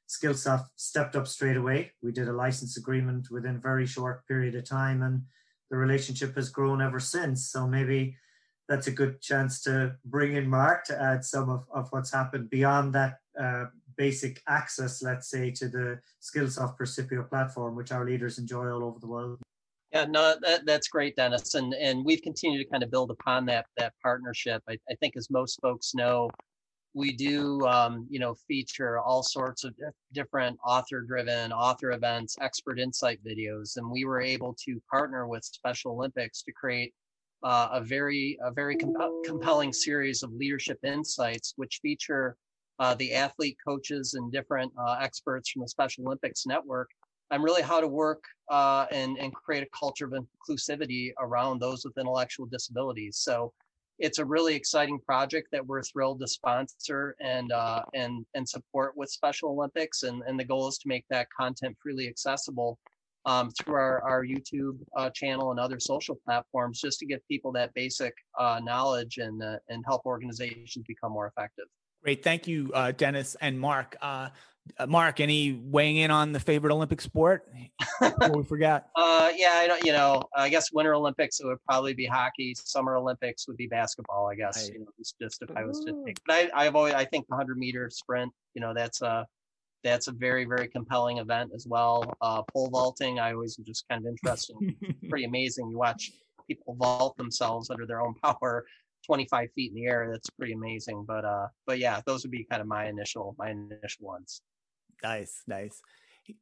skillsoft 0.07 0.67
stepped 0.75 1.15
up 1.15 1.27
straight 1.27 1.57
away. 1.57 1.91
We 2.03 2.11
did 2.11 2.27
a 2.27 2.33
license 2.33 2.77
agreement 2.77 3.31
within 3.31 3.55
a 3.55 3.59
very 3.59 3.87
short 3.87 4.27
period 4.27 4.55
of 4.55 4.65
time. 4.65 5.01
And 5.01 5.23
the 5.69 5.77
relationship 5.77 6.35
has 6.35 6.49
grown 6.49 6.81
ever 6.81 6.99
since. 6.99 7.49
So 7.51 7.67
maybe 7.67 8.17
that's 8.67 8.87
a 8.87 8.91
good 8.91 9.21
chance 9.21 9.61
to 9.63 9.95
bring 10.05 10.35
in 10.35 10.49
Mark 10.49 10.85
to 10.85 11.01
add 11.01 11.23
some 11.23 11.49
of, 11.49 11.65
of 11.73 11.87
what's 11.91 12.11
happened 12.11 12.49
beyond 12.49 12.93
that 12.93 13.19
uh, 13.39 13.65
basic 13.97 14.41
access, 14.47 15.01
let's 15.01 15.29
say, 15.29 15.51
to 15.51 15.67
the 15.67 15.99
Skillsoft 16.21 16.77
Percipio 16.77 17.27
platform, 17.29 17.75
which 17.75 17.91
our 17.91 18.05
leaders 18.05 18.39
enjoy 18.39 18.69
all 18.71 18.83
over 18.83 18.99
the 18.99 19.07
world. 19.07 19.39
Yeah, 19.91 20.05
no, 20.05 20.35
that, 20.41 20.65
that's 20.65 20.87
great, 20.87 21.15
Denis. 21.15 21.53
And 21.53 21.73
and 21.75 22.03
we've 22.03 22.21
continued 22.21 22.63
to 22.63 22.69
kind 22.69 22.83
of 22.83 22.91
build 22.91 23.11
upon 23.11 23.45
that 23.45 23.67
that 23.77 23.93
partnership. 24.01 24.61
I, 24.67 24.77
I 24.89 24.95
think, 24.95 25.15
as 25.15 25.29
most 25.29 25.59
folks 25.61 25.93
know, 25.93 26.29
we 26.95 27.11
do 27.11 27.63
um, 27.67 28.07
you 28.09 28.19
know 28.19 28.33
feature 28.47 28.99
all 28.99 29.21
sorts 29.21 29.63
of 29.65 29.75
different 30.13 30.57
author-driven 30.65 31.51
author 31.51 31.91
events, 31.91 32.37
expert 32.41 32.79
insight 32.79 33.19
videos, 33.23 33.77
and 33.77 33.87
we 33.87 34.05
were 34.05 34.21
able 34.21 34.55
to 34.65 34.81
partner 34.89 35.27
with 35.27 35.43
Special 35.43 35.91
Olympics 35.91 36.41
to 36.43 36.53
create 36.53 36.93
uh, 37.43 37.67
a 37.73 37.81
very 37.81 38.39
a 38.43 38.51
very 38.51 38.75
comp- 38.77 39.25
compelling 39.25 39.73
series 39.73 40.23
of 40.23 40.31
leadership 40.33 40.79
insights, 40.83 41.53
which 41.57 41.79
feature 41.81 42.37
uh, 42.79 42.95
the 42.95 43.13
athlete 43.13 43.57
coaches 43.65 44.13
and 44.13 44.31
different 44.31 44.71
uh, 44.79 44.97
experts 45.01 45.51
from 45.51 45.63
the 45.63 45.67
Special 45.67 46.05
Olympics 46.07 46.45
Network 46.45 46.89
on 47.31 47.41
really 47.41 47.61
how 47.61 47.81
to 47.81 47.87
work 47.87 48.23
uh, 48.49 48.85
and 48.91 49.17
and 49.17 49.33
create 49.33 49.63
a 49.63 49.77
culture 49.77 50.05
of 50.05 50.13
inclusivity 50.13 51.11
around 51.19 51.59
those 51.59 51.83
with 51.83 51.97
intellectual 51.97 52.45
disabilities. 52.45 53.17
So 53.17 53.51
it's 53.99 54.19
a 54.19 54.25
really 54.25 54.55
exciting 54.55 54.99
project 54.99 55.47
that 55.51 55.65
we're 55.65 55.81
thrilled 55.83 56.19
to 56.19 56.27
sponsor 56.27 57.15
and 57.21 57.51
uh, 57.51 57.83
and 57.93 58.25
and 58.33 58.47
support 58.47 58.95
with 58.95 59.09
Special 59.09 59.49
Olympics. 59.49 60.03
And 60.03 60.21
and 60.27 60.39
the 60.39 60.43
goal 60.43 60.67
is 60.67 60.77
to 60.79 60.87
make 60.87 61.05
that 61.09 61.27
content 61.37 61.77
freely 61.81 62.07
accessible 62.07 62.77
um, 63.25 63.51
through 63.51 63.75
our 63.75 64.03
our 64.03 64.25
YouTube 64.25 64.77
uh, 64.97 65.09
channel 65.11 65.51
and 65.51 65.59
other 65.59 65.79
social 65.79 66.15
platforms, 66.25 66.81
just 66.81 66.99
to 66.99 67.05
give 67.05 67.25
people 67.27 67.51
that 67.53 67.73
basic 67.73 68.13
uh, 68.37 68.59
knowledge 68.63 69.17
and 69.17 69.41
uh, 69.41 69.57
and 69.69 69.83
help 69.85 70.05
organizations 70.05 70.85
become 70.87 71.11
more 71.11 71.27
effective. 71.27 71.65
Great. 72.03 72.23
Thank 72.23 72.47
you, 72.47 72.71
uh, 72.73 72.91
Denis 72.91 73.35
and 73.41 73.59
Mark. 73.59 73.95
Uh, 74.77 74.87
Mark, 74.87 75.19
any 75.19 75.53
weighing 75.53 75.97
in 75.97 76.11
on 76.11 76.31
the 76.31 76.39
favorite 76.39 76.73
Olympic 76.73 77.01
sport 77.01 77.47
we 78.33 78.43
forgot. 78.43 78.87
Uh, 78.95 79.31
yeah, 79.35 79.53
I 79.55 79.67
don't. 79.67 79.83
You 79.83 79.91
know, 79.91 80.21
I 80.35 80.49
guess 80.49 80.71
Winter 80.71 80.93
Olympics 80.93 81.39
it 81.39 81.45
would 81.45 81.57
probably 81.67 81.93
be 81.93 82.05
hockey. 82.05 82.53
Summer 82.55 82.95
Olympics 82.95 83.47
would 83.47 83.57
be 83.57 83.67
basketball. 83.67 84.27
I 84.27 84.35
guess. 84.35 84.63
Right. 84.63 84.73
You 84.73 84.79
know, 84.81 84.85
just, 84.97 85.15
just 85.19 85.41
if 85.41 85.49
I 85.55 85.63
was 85.63 85.79
to 85.85 85.91
Ooh. 85.91 86.03
pick. 86.05 86.17
But 86.25 86.51
I, 86.53 86.65
I've 86.65 86.75
always. 86.75 86.93
I 86.93 87.05
think 87.05 87.25
the 87.27 87.35
hundred 87.35 87.57
meter 87.57 87.89
sprint. 87.89 88.31
You 88.53 88.61
know, 88.61 88.73
that's 88.73 89.01
a 89.01 89.25
that's 89.83 90.07
a 90.07 90.11
very 90.11 90.45
very 90.45 90.67
compelling 90.67 91.17
event 91.17 91.51
as 91.55 91.65
well. 91.67 92.13
Uh, 92.21 92.43
pole 92.53 92.69
vaulting. 92.69 93.19
I 93.19 93.33
always 93.33 93.57
am 93.57 93.65
just 93.65 93.85
kind 93.89 94.05
of 94.05 94.09
interested. 94.09 94.55
Pretty 95.09 95.25
amazing. 95.25 95.69
You 95.69 95.77
watch 95.77 96.11
people 96.47 96.75
vault 96.75 97.17
themselves 97.17 97.69
under 97.69 97.85
their 97.85 98.01
own 98.01 98.13
power. 98.23 98.65
25 99.05 99.49
feet 99.53 99.71
in 99.71 99.75
the 99.75 99.85
air 99.85 100.09
that's 100.11 100.31
pretty 100.31 100.53
amazing 100.53 101.05
but 101.07 101.23
uh 101.23 101.45
but 101.67 101.77
yeah 101.77 102.01
those 102.07 102.23
would 102.23 102.31
be 102.31 102.43
kind 102.49 102.59
of 102.59 102.67
my 102.67 102.87
initial 102.87 103.35
my 103.37 103.51
initial 103.51 104.03
ones 104.07 104.41
Nice, 105.03 105.43
nice. 105.47 105.81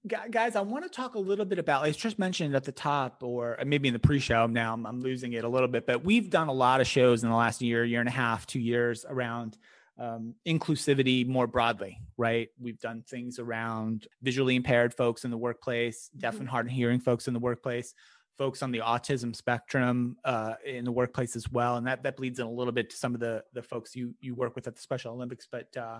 Guys, 0.07 0.55
I 0.55 0.61
want 0.61 0.85
to 0.85 0.89
talk 0.89 1.15
a 1.15 1.19
little 1.19 1.43
bit 1.43 1.59
about, 1.59 1.83
I 1.83 1.91
just 1.91 2.17
mentioned 2.17 2.55
at 2.55 2.63
the 2.63 2.71
top, 2.71 3.21
or 3.21 3.57
maybe 3.65 3.89
in 3.89 3.93
the 3.93 3.99
pre 3.99 4.19
show 4.19 4.47
now, 4.47 4.73
I'm, 4.73 4.85
I'm 4.85 5.01
losing 5.01 5.33
it 5.33 5.43
a 5.43 5.49
little 5.49 5.67
bit, 5.67 5.85
but 5.85 6.05
we've 6.05 6.29
done 6.29 6.47
a 6.47 6.53
lot 6.53 6.79
of 6.79 6.87
shows 6.87 7.23
in 7.23 7.29
the 7.29 7.35
last 7.35 7.61
year, 7.61 7.83
year 7.83 7.99
and 7.99 8.07
a 8.07 8.13
half, 8.13 8.47
two 8.47 8.61
years 8.61 9.05
around 9.07 9.57
um, 9.99 10.35
inclusivity 10.45 11.27
more 11.27 11.47
broadly, 11.47 11.99
right? 12.17 12.49
We've 12.59 12.79
done 12.79 13.03
things 13.07 13.39
around 13.39 14.07
visually 14.21 14.55
impaired 14.55 14.93
folks 14.93 15.25
in 15.25 15.31
the 15.31 15.37
workplace, 15.37 16.09
deaf 16.17 16.39
and 16.39 16.47
hard 16.47 16.67
of 16.67 16.71
hearing 16.71 16.99
folks 16.99 17.27
in 17.27 17.33
the 17.33 17.39
workplace, 17.39 17.93
folks 18.37 18.63
on 18.63 18.71
the 18.71 18.79
autism 18.79 19.35
spectrum 19.35 20.17
uh, 20.23 20.53
in 20.65 20.85
the 20.85 20.91
workplace 20.91 21.35
as 21.35 21.49
well. 21.51 21.75
And 21.75 21.85
that, 21.87 22.03
that 22.03 22.17
bleeds 22.17 22.39
in 22.39 22.45
a 22.45 22.51
little 22.51 22.73
bit 22.73 22.89
to 22.91 22.95
some 22.95 23.13
of 23.13 23.19
the, 23.19 23.43
the 23.53 23.61
folks 23.61 23.95
you, 23.95 24.15
you 24.21 24.33
work 24.33 24.55
with 24.55 24.65
at 24.67 24.75
the 24.75 24.81
Special 24.81 25.13
Olympics, 25.13 25.47
but 25.51 25.75
uh, 25.77 25.99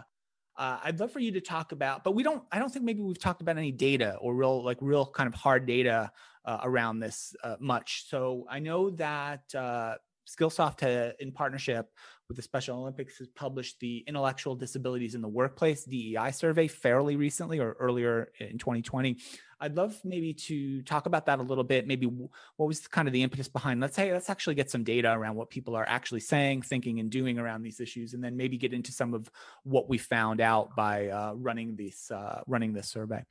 uh, 0.57 0.79
I'd 0.83 0.99
love 0.99 1.11
for 1.11 1.19
you 1.19 1.31
to 1.31 1.41
talk 1.41 1.71
about, 1.71 2.03
but 2.03 2.15
we 2.15 2.23
don't, 2.23 2.43
I 2.51 2.59
don't 2.59 2.71
think 2.71 2.85
maybe 2.85 3.01
we've 3.01 3.19
talked 3.19 3.41
about 3.41 3.57
any 3.57 3.71
data 3.71 4.17
or 4.21 4.35
real, 4.35 4.63
like 4.63 4.77
real 4.81 5.05
kind 5.05 5.27
of 5.27 5.33
hard 5.33 5.65
data 5.65 6.11
uh, 6.45 6.59
around 6.63 6.99
this 6.99 7.35
uh, 7.43 7.55
much. 7.59 8.05
So 8.09 8.45
I 8.49 8.59
know 8.59 8.89
that 8.91 9.41
uh, 9.55 9.95
Skillsoft, 10.27 11.13
in 11.19 11.31
partnership 11.31 11.89
with 12.33 12.37
the 12.37 12.41
Special 12.41 12.79
Olympics 12.79 13.19
has 13.19 13.27
published 13.27 13.79
the 13.79 14.03
Intellectual 14.07 14.55
Disabilities 14.55 15.13
in 15.13 15.21
the 15.21 15.27
Workplace 15.27 15.83
DEI 15.83 16.31
survey 16.31 16.67
fairly 16.67 17.15
recently 17.15 17.59
or 17.59 17.73
earlier 17.73 18.31
in 18.39 18.57
2020. 18.57 19.17
I'd 19.61 19.75
love 19.75 19.95
maybe 20.03 20.33
to 20.33 20.81
talk 20.81 21.05
about 21.05 21.27
that 21.27 21.37
a 21.37 21.43
little 21.43 21.63
bit. 21.63 21.85
Maybe 21.85 22.07
what 22.07 22.31
was 22.65 22.87
kind 22.87 23.07
of 23.07 23.13
the 23.13 23.21
impetus 23.21 23.47
behind? 23.47 23.81
Let's 23.81 23.95
say 23.95 24.11
let's 24.11 24.31
actually 24.31 24.55
get 24.55 24.71
some 24.71 24.83
data 24.83 25.11
around 25.11 25.35
what 25.35 25.51
people 25.51 25.75
are 25.75 25.87
actually 25.87 26.21
saying, 26.21 26.63
thinking, 26.63 26.99
and 26.99 27.11
doing 27.11 27.37
around 27.37 27.61
these 27.61 27.79
issues, 27.79 28.15
and 28.15 28.23
then 28.23 28.35
maybe 28.35 28.57
get 28.57 28.73
into 28.73 28.91
some 28.91 29.13
of 29.13 29.29
what 29.61 29.87
we 29.87 29.99
found 29.99 30.41
out 30.41 30.75
by 30.75 31.09
uh, 31.09 31.33
running 31.35 31.75
this 31.75 32.09
uh, 32.09 32.41
running 32.47 32.73
this 32.73 32.89
survey. 32.89 33.23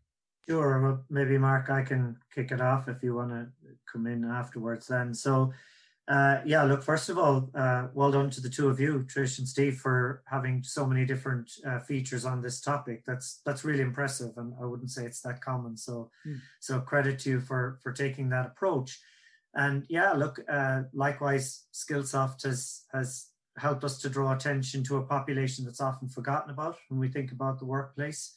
Sure. 0.48 1.02
Maybe 1.10 1.38
Mark, 1.38 1.70
I 1.70 1.82
can 1.82 2.16
kick 2.32 2.52
it 2.52 2.60
off 2.60 2.88
if 2.88 3.02
you 3.02 3.16
want 3.16 3.30
to 3.30 3.48
come 3.92 4.06
in 4.06 4.24
afterwards. 4.24 4.86
Then, 4.86 5.12
so 5.12 5.52
uh, 6.08 6.40
yeah, 6.44 6.64
look, 6.64 6.82
first 6.82 7.08
of 7.08 7.16
all, 7.16 7.48
uh, 7.54 7.86
well 7.94 8.10
done 8.10 8.28
to 8.30 8.40
the 8.40 8.48
two 8.48 8.68
of 8.68 8.80
you, 8.80 9.06
Trish 9.06 9.38
and 9.38 9.46
Steve, 9.46 9.78
for 9.78 10.22
having 10.26 10.62
so 10.64 10.84
many 10.84 11.04
different 11.04 11.50
uh, 11.64 11.78
features 11.80 12.24
on 12.24 12.42
this 12.42 12.60
topic. 12.60 13.04
That's 13.06 13.40
that's 13.46 13.64
really 13.64 13.82
impressive, 13.82 14.32
and 14.36 14.52
I 14.60 14.64
wouldn't 14.64 14.90
say 14.90 15.04
it's 15.04 15.20
that 15.22 15.40
common. 15.40 15.76
So, 15.76 16.10
mm. 16.26 16.38
so 16.60 16.80
credit 16.80 17.20
to 17.20 17.30
you 17.30 17.40
for 17.40 17.78
for 17.82 17.92
taking 17.92 18.28
that 18.30 18.46
approach. 18.46 19.00
And 19.54 19.84
yeah, 19.88 20.12
look, 20.12 20.40
uh, 20.48 20.82
likewise, 20.92 21.66
Skillsoft 21.72 22.42
has 22.42 22.82
has 22.92 23.28
helped 23.56 23.84
us 23.84 23.98
to 24.00 24.08
draw 24.08 24.34
attention 24.34 24.82
to 24.84 24.96
a 24.96 25.06
population 25.06 25.64
that's 25.64 25.80
often 25.80 26.08
forgotten 26.08 26.50
about 26.50 26.76
when 26.88 26.98
we 26.98 27.08
think 27.08 27.30
about 27.30 27.60
the 27.60 27.66
workplace. 27.66 28.34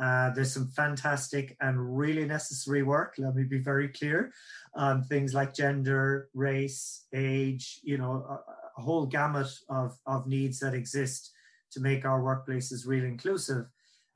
Uh, 0.00 0.30
there's 0.30 0.52
some 0.52 0.68
fantastic 0.68 1.56
and 1.60 1.96
really 1.96 2.24
necessary 2.24 2.82
work, 2.82 3.14
let 3.18 3.34
me 3.34 3.44
be 3.44 3.58
very 3.58 3.88
clear, 3.88 4.32
on 4.74 5.04
things 5.04 5.34
like 5.34 5.54
gender, 5.54 6.28
race, 6.34 7.06
age, 7.14 7.80
you 7.84 7.96
know, 7.96 8.26
a, 8.28 8.80
a, 8.80 8.82
whole 8.82 9.06
gamut 9.06 9.46
of, 9.68 9.96
of 10.06 10.26
needs 10.26 10.58
that 10.58 10.74
exist 10.74 11.30
to 11.70 11.78
make 11.78 12.04
our 12.04 12.20
workplaces 12.20 12.88
really 12.88 13.06
inclusive 13.06 13.66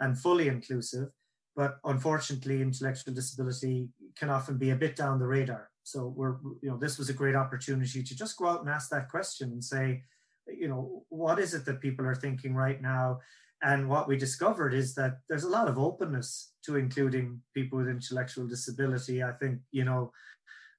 and 0.01 0.19
fully 0.19 0.49
inclusive. 0.49 1.09
But 1.55 1.79
unfortunately, 1.85 2.61
intellectual 2.61 3.15
disability 3.15 3.89
can 4.17 4.31
often 4.31 4.59
be 4.59 4.71
a 4.71 4.77
bit 4.77 4.97
down 4.97 5.21
the 5.21 5.27
radar. 5.27 5.71
So 5.85 6.13
we're, 6.15 6.37
you 6.61 6.71
know, 6.71 6.77
this 6.77 6.99
was 6.99 7.09
a 7.09 7.15
great 7.15 7.37
opportunity 7.37 8.03
to 8.03 8.17
just 8.17 8.37
go 8.37 8.49
out 8.49 8.61
and 8.61 8.69
ask 8.69 8.91
that 8.91 9.09
question 9.09 9.53
and 9.53 9.63
say, 9.63 10.03
you 10.47 10.69
know, 10.69 11.05
what 11.09 11.39
is 11.39 11.55
it 11.55 11.65
that 11.67 11.81
people 11.81 12.07
are 12.07 12.15
thinking 12.15 12.55
right 12.55 12.81
now? 12.81 13.21
And 13.63 13.89
what 13.89 14.07
we 14.07 14.17
discovered 14.17 14.73
is 14.73 14.95
that 14.95 15.19
there's 15.29 15.45
a 15.45 15.49
lot 15.49 15.69
of 15.69 15.79
openness 15.79 16.53
to 16.65 16.77
including 16.77 17.41
people 17.55 17.79
with 17.79 17.89
intellectual 17.89 18.47
disability. 18.47 19.23
I 19.23 19.33
think, 19.33 19.61
you 19.73 19.85
know, 19.85 20.13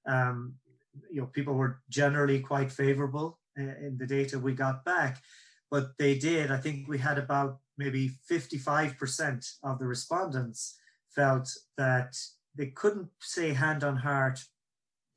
um, 0.08 0.56
you 1.12 1.22
know, 1.22 1.28
people 1.28 1.56
were 1.56 1.82
generally 1.90 2.40
quite 2.40 2.72
favorable 2.72 3.40
uh, 3.58 3.64
in 3.64 3.98
the 3.98 4.08
data 4.08 4.40
we 4.40 4.54
got 4.54 4.86
back, 4.86 5.22
but 5.70 5.98
they 5.98 6.18
did. 6.18 6.52
I 6.52 6.58
think 6.58 6.88
we 6.88 6.98
had 6.98 7.18
about 7.18 7.60
maybe 7.78 8.12
55% 8.30 9.56
of 9.64 9.80
the 9.80 9.88
respondents 9.88 10.78
felt 11.10 11.50
that 11.78 12.16
they 12.56 12.68
couldn't 12.68 13.10
say 13.22 13.54
hand 13.54 13.84
on 13.84 13.98
heart 13.98 14.40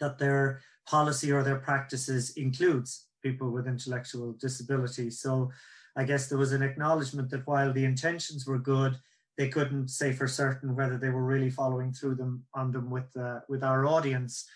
that 0.00 0.18
their 0.18 0.60
policy 0.86 1.30
or 1.30 1.42
their 1.42 1.58
practices 1.58 2.30
includes 2.36 3.06
people 3.22 3.50
with 3.50 3.68
intellectual 3.68 4.32
disability. 4.32 5.10
So 5.10 5.50
I 5.96 6.04
guess 6.04 6.28
there 6.28 6.38
was 6.38 6.52
an 6.52 6.62
acknowledgement 6.62 7.30
that 7.30 7.46
while 7.46 7.72
the 7.72 7.84
intentions 7.84 8.46
were 8.46 8.58
good, 8.58 8.98
they 9.36 9.48
couldn't 9.48 9.88
say 9.88 10.12
for 10.12 10.28
certain 10.28 10.76
whether 10.76 10.98
they 10.98 11.10
were 11.10 11.24
really 11.24 11.50
following 11.50 11.92
through 11.92 12.16
them 12.16 12.44
on 12.54 12.72
them 12.72 12.90
with 12.90 13.16
uh, 13.16 13.40
with 13.48 13.62
our 13.62 13.86
audience. 13.86 14.46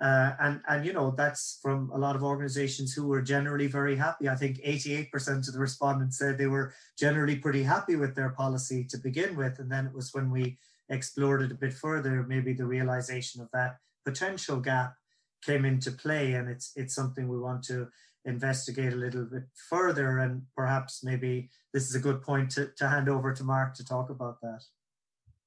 Uh, 0.00 0.32
and 0.40 0.60
and 0.68 0.84
you 0.84 0.92
know 0.92 1.14
that's 1.16 1.58
from 1.62 1.90
a 1.94 1.98
lot 1.98 2.16
of 2.16 2.22
organizations 2.22 2.92
who 2.92 3.06
were 3.06 3.22
generally 3.22 3.66
very 3.66 3.96
happy. 3.96 4.28
I 4.28 4.34
think 4.34 4.58
88% 4.58 5.48
of 5.48 5.54
the 5.54 5.58
respondents 5.58 6.18
said 6.18 6.36
they 6.36 6.48
were 6.48 6.74
generally 6.98 7.36
pretty 7.36 7.62
happy 7.62 7.96
with 7.96 8.14
their 8.14 8.30
policy 8.30 8.84
to 8.90 8.98
begin 8.98 9.36
with, 9.36 9.58
and 9.58 9.70
then 9.70 9.86
it 9.86 9.94
was 9.94 10.12
when 10.12 10.30
we 10.30 10.58
explored 10.88 11.42
it 11.42 11.52
a 11.52 11.54
bit 11.54 11.72
further, 11.72 12.24
maybe 12.28 12.52
the 12.52 12.66
realization 12.66 13.40
of 13.40 13.50
that 13.52 13.78
potential 14.04 14.60
gap 14.60 14.94
came 15.42 15.64
into 15.64 15.90
play, 15.90 16.34
and 16.34 16.48
it's 16.48 16.72
it's 16.76 16.94
something 16.94 17.28
we 17.28 17.38
want 17.38 17.62
to 17.64 17.88
investigate 18.26 18.92
a 18.92 18.96
little 18.96 19.24
bit 19.24 19.44
further 19.70 20.18
and 20.18 20.42
perhaps 20.56 21.04
maybe 21.04 21.48
this 21.72 21.88
is 21.88 21.94
a 21.94 22.00
good 22.00 22.20
point 22.20 22.50
to, 22.50 22.70
to 22.76 22.88
hand 22.88 23.08
over 23.08 23.32
to 23.32 23.44
mark 23.44 23.74
to 23.74 23.84
talk 23.84 24.10
about 24.10 24.40
that. 24.42 24.60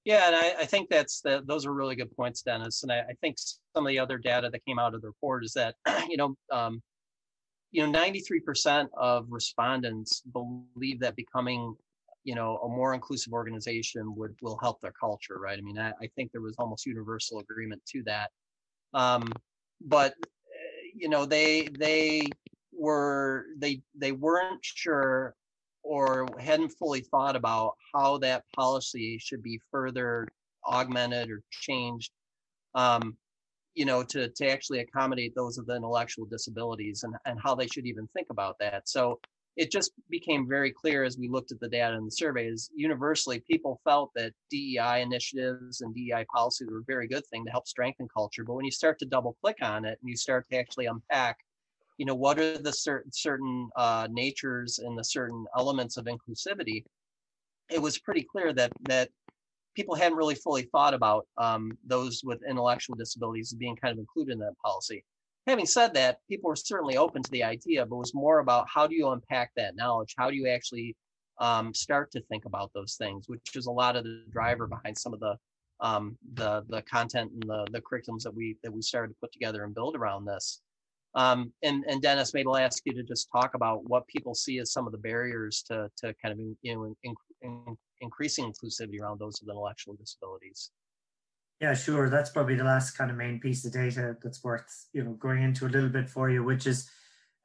Yeah 0.05 0.27
and 0.27 0.35
i, 0.35 0.61
I 0.61 0.65
think 0.65 0.89
that's 0.89 1.21
the, 1.21 1.43
those 1.45 1.65
are 1.65 1.73
really 1.73 1.95
good 1.95 2.15
points 2.15 2.41
denis. 2.41 2.83
And 2.83 2.91
I, 2.91 2.99
I, 2.99 3.13
think 3.21 3.37
some 3.37 3.85
of 3.85 3.87
the 3.87 3.99
other 3.99 4.17
data 4.17 4.49
that 4.49 4.65
came 4.65 4.79
out 4.79 4.95
of 4.95 5.01
the 5.01 5.07
report 5.07 5.43
is 5.43 5.53
that 5.53 5.75
you 6.09 6.17
know 6.17 6.35
um, 6.51 6.81
you 7.71 7.85
know 7.85 7.99
93% 7.99 8.87
of 8.97 9.25
respondents 9.29 10.23
believe 10.31 11.01
that 11.01 11.15
becoming 11.15 11.75
you 12.23 12.35
know 12.35 12.57
a 12.57 12.69
more 12.69 12.93
inclusive 12.93 13.33
organization 13.33 14.15
would 14.15 14.35
will 14.41 14.57
help 14.61 14.79
their 14.81 14.93
culture 14.99 15.37
right? 15.37 15.57
I 15.57 15.61
mean 15.61 15.77
i, 15.77 15.89
I 16.01 16.07
think 16.15 16.31
there 16.31 16.41
was 16.41 16.55
almost 16.57 16.85
universal 16.85 17.39
agreement 17.39 17.81
to 17.89 18.03
that. 18.03 18.31
Um, 18.93 19.31
but 19.81 20.13
eh, 20.13 20.91
you 20.95 21.09
know 21.09 21.25
they 21.25 21.67
they 21.77 22.27
were 22.79 23.45
they 23.57 23.81
they 23.95 24.11
weren't 24.11 24.63
sure 24.63 25.35
or 25.83 26.27
hadn't 26.39 26.69
fully 26.69 27.01
thought 27.01 27.35
about 27.35 27.73
how 27.93 28.17
that 28.17 28.43
policy 28.55 29.17
should 29.19 29.41
be 29.43 29.59
further 29.71 30.27
augmented 30.67 31.29
or 31.29 31.41
changed 31.51 32.11
um, 32.75 33.17
you 33.75 33.85
know 33.85 34.03
to 34.03 34.29
to 34.29 34.49
actually 34.49 34.79
accommodate 34.79 35.33
those 35.35 35.57
with 35.57 35.75
intellectual 35.75 36.25
disabilities 36.25 37.03
and 37.03 37.15
and 37.25 37.39
how 37.43 37.55
they 37.55 37.67
should 37.67 37.85
even 37.85 38.07
think 38.13 38.27
about 38.29 38.57
that. 38.59 38.87
So 38.87 39.19
it 39.57 39.71
just 39.71 39.91
became 40.09 40.47
very 40.47 40.71
clear 40.71 41.03
as 41.03 41.17
we 41.17 41.27
looked 41.27 41.51
at 41.51 41.59
the 41.59 41.67
data 41.67 41.95
and 41.95 42.07
the 42.07 42.11
surveys 42.11 42.69
universally 42.73 43.43
people 43.49 43.81
felt 43.83 44.11
that 44.15 44.31
dei 44.49 45.01
initiatives 45.01 45.81
and 45.81 45.93
dei 45.93 46.25
policies 46.33 46.69
were 46.69 46.79
a 46.79 46.83
very 46.87 47.07
good 47.07 47.25
thing 47.27 47.43
to 47.45 47.51
help 47.51 47.67
strengthen 47.67 48.07
culture. 48.07 48.45
But 48.45 48.53
when 48.53 48.65
you 48.65 48.71
start 48.71 48.99
to 48.99 49.05
double 49.05 49.35
click 49.41 49.57
on 49.61 49.85
it 49.85 49.99
and 50.01 50.09
you 50.09 50.15
start 50.15 50.45
to 50.49 50.57
actually 50.57 50.85
unpack 50.85 51.37
you 51.99 52.05
know 52.05 52.15
what 52.15 52.39
are 52.39 52.57
the 52.57 52.73
certain 52.73 53.11
certain 53.11 53.69
uh, 53.75 54.07
natures 54.09 54.79
and 54.79 54.97
the 54.97 55.03
certain 55.03 55.45
elements 55.55 55.97
of 55.97 56.05
inclusivity 56.05 56.83
it 57.69 57.79
was 57.79 57.99
pretty 57.99 58.23
clear 58.23 58.51
that 58.53 58.71
that 58.87 59.09
people 59.75 59.93
hadn't 59.93 60.17
really 60.17 60.35
fully 60.35 60.63
thought 60.63 60.93
about 60.93 61.27
um, 61.37 61.77
those 61.85 62.21
with 62.23 62.41
intellectual 62.49 62.95
disabilities 62.95 63.53
being 63.53 63.75
kind 63.75 63.91
of 63.91 63.99
included 63.99 64.33
in 64.33 64.39
that 64.39 64.57
policy. 64.63 65.05
Having 65.45 65.67
said 65.67 65.93
that 65.93 66.17
people 66.27 66.49
were 66.49 66.55
certainly 66.55 66.97
open 66.97 67.21
to 67.21 67.31
the 67.31 67.43
idea 67.43 67.85
but 67.85 67.95
it 67.95 67.99
was 67.99 68.13
more 68.15 68.39
about 68.39 68.67
how 68.73 68.87
do 68.87 68.95
you 68.95 69.09
unpack 69.09 69.51
that 69.55 69.75
knowledge? 69.75 70.15
How 70.17 70.29
do 70.29 70.35
you 70.35 70.47
actually 70.47 70.95
um, 71.39 71.73
start 71.73 72.11
to 72.11 72.21
think 72.21 72.45
about 72.45 72.71
those 72.73 72.95
things 72.95 73.25
which 73.27 73.55
is 73.55 73.67
a 73.67 73.71
lot 73.71 73.95
of 73.95 74.03
the 74.03 74.23
driver 74.31 74.67
behind 74.67 74.97
some 74.97 75.13
of 75.13 75.19
the 75.19 75.35
um, 75.81 76.17
the 76.33 76.63
the 76.69 76.81
content 76.83 77.31
and 77.33 77.43
the 77.43 77.67
the 77.71 77.81
curriculums 77.81 78.23
that 78.23 78.33
we 78.33 78.57
that 78.63 78.71
we 78.71 78.81
started 78.81 79.09
to 79.09 79.19
put 79.21 79.31
together 79.33 79.63
and 79.63 79.75
build 79.75 79.95
around 79.95 80.25
this 80.25 80.61
um, 81.15 81.51
and, 81.63 81.83
and 81.87 82.01
Denis, 82.01 82.33
maybe 82.33 82.47
I'll 82.47 82.57
ask 82.57 82.83
you 82.85 82.93
to 82.93 83.03
just 83.03 83.29
talk 83.31 83.55
about 83.55 83.83
what 83.89 84.07
people 84.07 84.35
see 84.35 84.59
as 84.59 84.71
some 84.71 84.85
of 84.85 84.91
the 84.91 84.97
barriers 84.99 85.63
to, 85.67 85.89
to 85.97 86.13
kind 86.23 86.33
of, 86.33 86.39
you 86.61 86.75
know, 86.75 86.95
in, 87.03 87.15
in, 87.41 87.77
increasing 88.01 88.51
inclusivity 88.51 89.01
around 89.01 89.19
those 89.19 89.39
with 89.41 89.49
intellectual 89.49 89.95
disabilities. 89.95 90.71
Yeah, 91.59 91.73
sure. 91.73 92.09
That's 92.09 92.29
probably 92.29 92.55
the 92.55 92.63
last 92.63 92.91
kind 92.91 93.11
of 93.11 93.17
main 93.17 93.39
piece 93.39 93.65
of 93.65 93.73
data 93.73 94.15
that's 94.23 94.43
worth, 94.43 94.87
you 94.93 95.03
know, 95.03 95.11
going 95.13 95.43
into 95.43 95.65
a 95.65 95.69
little 95.69 95.89
bit 95.89 96.09
for 96.09 96.29
you, 96.29 96.43
which 96.43 96.67
is, 96.67 96.89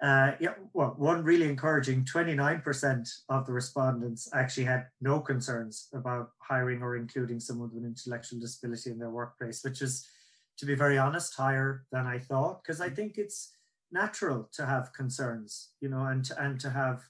uh, 0.03 0.33
yeah, 0.39 0.55
well, 0.73 0.95
one 0.99 1.25
really 1.25 1.49
encouraging 1.49 2.05
29% 2.05 3.09
of 3.31 3.47
the 3.47 3.53
respondents 3.53 4.29
actually 4.35 4.65
had 4.65 4.87
no 5.01 5.19
concerns 5.19 5.89
about 5.95 6.31
hiring 6.39 6.83
or 6.83 6.97
including 6.97 7.41
someone 7.41 7.71
with 7.73 7.83
an 7.83 7.89
intellectual 7.89 8.39
disability 8.39 8.91
in 8.91 8.99
their 8.99 9.11
workplace, 9.11 9.65
which 9.65 9.83
is, 9.83 10.07
to 10.59 10.67
be 10.67 10.75
very 10.75 10.99
honest, 10.99 11.35
higher 11.35 11.85
than 11.93 12.07
I 12.07 12.19
thought, 12.19 12.63
because 12.63 12.81
I 12.81 12.91
think 12.91 13.19
it's 13.19 13.53
natural 13.93 14.49
to 14.55 14.67
have 14.67 14.93
concerns, 14.93 15.71
you 15.81 15.89
know, 15.89 16.05
and 16.07 16.25
to, 16.25 16.43
and 16.43 16.61
to 16.61 16.71
have, 16.71 17.03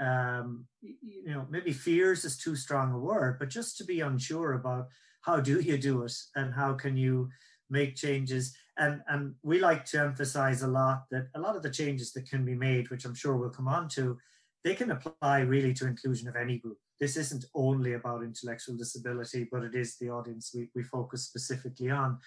um, 0.00 0.66
you 0.82 1.32
know, 1.32 1.46
maybe 1.50 1.72
fears 1.72 2.24
is 2.24 2.38
too 2.38 2.56
strong 2.56 2.92
a 2.92 2.98
word, 2.98 3.38
but 3.38 3.48
just 3.48 3.76
to 3.78 3.84
be 3.84 4.00
unsure 4.00 4.52
about 4.54 4.88
how 5.22 5.40
do 5.40 5.60
you 5.60 5.76
do 5.76 6.04
it 6.04 6.14
and 6.36 6.54
how 6.54 6.74
can 6.74 6.96
you 6.96 7.28
make 7.70 7.96
changes. 7.96 8.56
And, 8.78 9.02
and 9.08 9.34
we 9.42 9.58
like 9.58 9.84
to 9.86 10.00
emphasize 10.00 10.62
a 10.62 10.68
lot 10.68 11.04
that 11.10 11.28
a 11.34 11.40
lot 11.40 11.56
of 11.56 11.62
the 11.62 11.70
changes 11.70 12.12
that 12.12 12.30
can 12.30 12.44
be 12.44 12.54
made, 12.54 12.88
which 12.90 13.04
I'm 13.04 13.14
sure 13.14 13.36
we'll 13.36 13.50
come 13.50 13.68
on 13.68 13.88
to, 13.90 14.16
they 14.64 14.74
can 14.74 14.90
apply 14.92 15.40
really 15.40 15.74
to 15.74 15.86
inclusion 15.86 16.28
of 16.28 16.36
any 16.36 16.58
group. 16.58 16.78
This 17.00 17.16
isn't 17.16 17.44
only 17.54 17.94
about 17.94 18.22
intellectual 18.22 18.76
disability, 18.76 19.48
but 19.50 19.62
it 19.62 19.74
is 19.74 19.96
the 19.96 20.10
audience 20.10 20.52
we, 20.54 20.68
we 20.74 20.82
focus 20.82 21.24
specifically 21.24 21.90
on. 21.90 22.18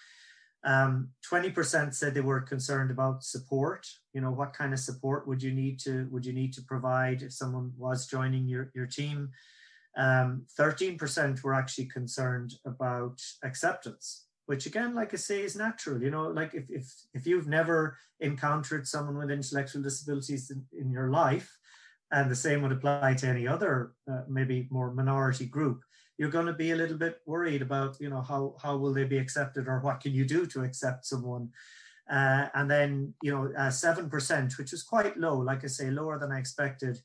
Um, 0.64 1.10
20% 1.32 1.94
said 1.94 2.14
they 2.14 2.22
were 2.22 2.42
concerned 2.42 2.92
about 2.92 3.24
support. 3.24 3.88
You 4.14 4.22
know, 4.22 4.32
what 4.32 4.54
kind 4.54 4.74
of 4.74 4.80
support 4.80 5.28
would 5.28 5.42
you 5.42 5.52
need 5.52 5.80
to 5.82 6.08
would 6.12 6.26
you 6.26 6.34
need 6.34 6.54
to 6.54 6.62
provide 6.62 7.24
if 7.24 7.34
someone 7.34 7.72
was 7.78 8.06
joining 8.06 8.48
your, 8.48 8.72
your 8.76 8.86
team? 8.86 9.30
Um, 9.98 10.44
13% 10.60 11.44
were 11.44 11.54
actually 11.54 11.86
concerned 11.86 12.54
about 12.66 13.20
acceptance, 13.44 14.28
which 14.46 14.66
again, 14.66 14.96
like 14.96 15.14
I 15.14 15.18
say, 15.18 15.42
is 15.42 15.56
natural. 15.56 16.02
You 16.02 16.12
know, 16.12 16.28
like 16.28 16.54
if 16.54 16.70
if 16.70 16.94
if 17.14 17.26
you've 17.26 17.48
never 17.48 17.98
encountered 18.20 18.88
someone 18.88 19.18
with 19.18 19.32
intellectual 19.32 19.82
disabilities 19.82 20.52
in, 20.52 20.64
in 20.80 20.92
your 20.92 21.10
life, 21.10 21.52
and 22.12 22.30
the 22.30 22.36
same 22.36 22.62
would 22.62 22.72
apply 22.72 23.16
to 23.16 23.28
any 23.28 23.48
other 23.48 23.94
uh, 24.10 24.22
maybe 24.30 24.68
more 24.70 24.94
minority 24.94 25.46
group, 25.46 25.82
you're 26.22 26.30
going 26.30 26.46
to 26.46 26.54
be 26.54 26.70
a 26.70 26.76
little 26.76 27.00
bit 27.00 27.20
worried 27.26 27.64
about, 27.64 28.00
you 28.00 28.08
know, 28.08 28.22
how, 28.22 28.56
how 28.62 28.78
will 28.78 28.94
they 28.94 29.06
be 29.06 29.18
accepted 29.18 29.68
or 29.68 29.80
what 29.80 30.00
can 30.00 30.14
you 30.14 30.24
do 30.24 30.46
to 30.46 30.62
accept 30.62 31.04
someone? 31.04 31.50
Uh, 32.08 32.46
and 32.54 32.70
then, 32.70 33.12
you 33.24 33.32
know, 33.32 33.52
uh, 33.58 33.70
7%, 33.70 34.56
which 34.60 34.72
is 34.72 34.84
quite 34.84 35.18
low, 35.18 35.40
like 35.40 35.64
I 35.64 35.68
say, 35.68 35.90
lower 35.90 36.20
than 36.20 36.32
I 36.32 36.38
expected, 36.38 37.00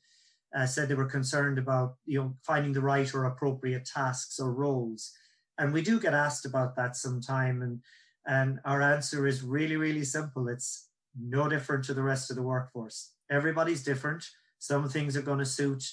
uh, 0.55 0.67
said 0.67 0.87
they 0.87 0.93
were 0.93 1.09
concerned 1.09 1.57
about, 1.57 1.95
you 2.05 2.19
know, 2.19 2.35
finding 2.43 2.73
the 2.73 2.81
right 2.81 3.11
or 3.11 3.25
appropriate 3.25 3.85
tasks 3.85 4.39
or 4.39 4.53
roles. 4.53 5.13
And 5.57 5.73
we 5.73 5.81
do 5.81 5.99
get 5.99 6.13
asked 6.13 6.45
about 6.45 6.75
that 6.75 6.95
sometime. 6.95 7.63
And, 7.63 7.81
and 8.27 8.59
our 8.65 8.83
answer 8.83 9.25
is 9.25 9.41
really, 9.41 9.77
really 9.77 10.03
simple. 10.03 10.47
It's 10.47 10.89
no 11.19 11.49
different 11.49 11.85
to 11.85 11.95
the 11.95 12.03
rest 12.03 12.29
of 12.29 12.35
the 12.35 12.43
workforce. 12.43 13.13
Everybody's 13.31 13.83
different. 13.83 14.23
Some 14.59 14.87
things 14.87 15.17
are 15.17 15.23
going 15.23 15.39
to 15.39 15.45
suit 15.45 15.83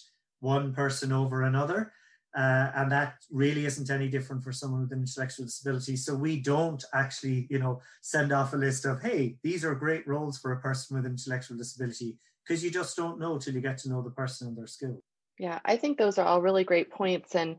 one 0.41 0.75
person 0.75 1.11
over 1.11 1.41
another. 1.41 1.91
Uh, 2.37 2.73
and 2.75 2.91
that 2.91 3.15
really 3.31 3.65
isn't 3.65 3.91
any 3.91 4.09
different 4.09 4.43
for 4.43 4.53
someone 4.53 4.81
with 4.81 4.93
an 4.93 4.99
intellectual 4.99 5.47
disability. 5.47 5.97
So 5.97 6.17
we 6.17 6.41
don't 6.41 6.83
actually, 6.93 7.47
you 7.49 7.61
know, 7.61 7.81
send 8.03 8.33
off 8.33 8.53
a 8.53 8.57
list 8.57 8.85
of, 8.87 9.01
hey, 9.01 9.37
these 9.45 9.65
are 9.65 9.75
great 9.75 10.07
roles 10.09 10.39
for 10.39 10.53
a 10.53 10.61
person 10.61 10.97
with 10.97 11.07
intellectual 11.07 11.57
disability, 11.57 12.19
because 12.43 12.65
you 12.65 12.71
just 12.73 12.97
don't 12.97 13.21
know 13.21 13.39
till 13.39 13.55
you 13.55 13.61
get 13.61 13.79
to 13.79 13.89
know 13.89 14.03
the 14.03 14.11
person 14.11 14.49
and 14.49 14.57
their 14.57 14.67
skill. 14.67 15.01
Yeah, 15.39 15.61
I 15.65 15.77
think 15.77 15.97
those 15.97 16.19
are 16.19 16.27
all 16.27 16.43
really 16.43 16.65
great 16.65 16.91
points. 16.91 17.35
And 17.37 17.57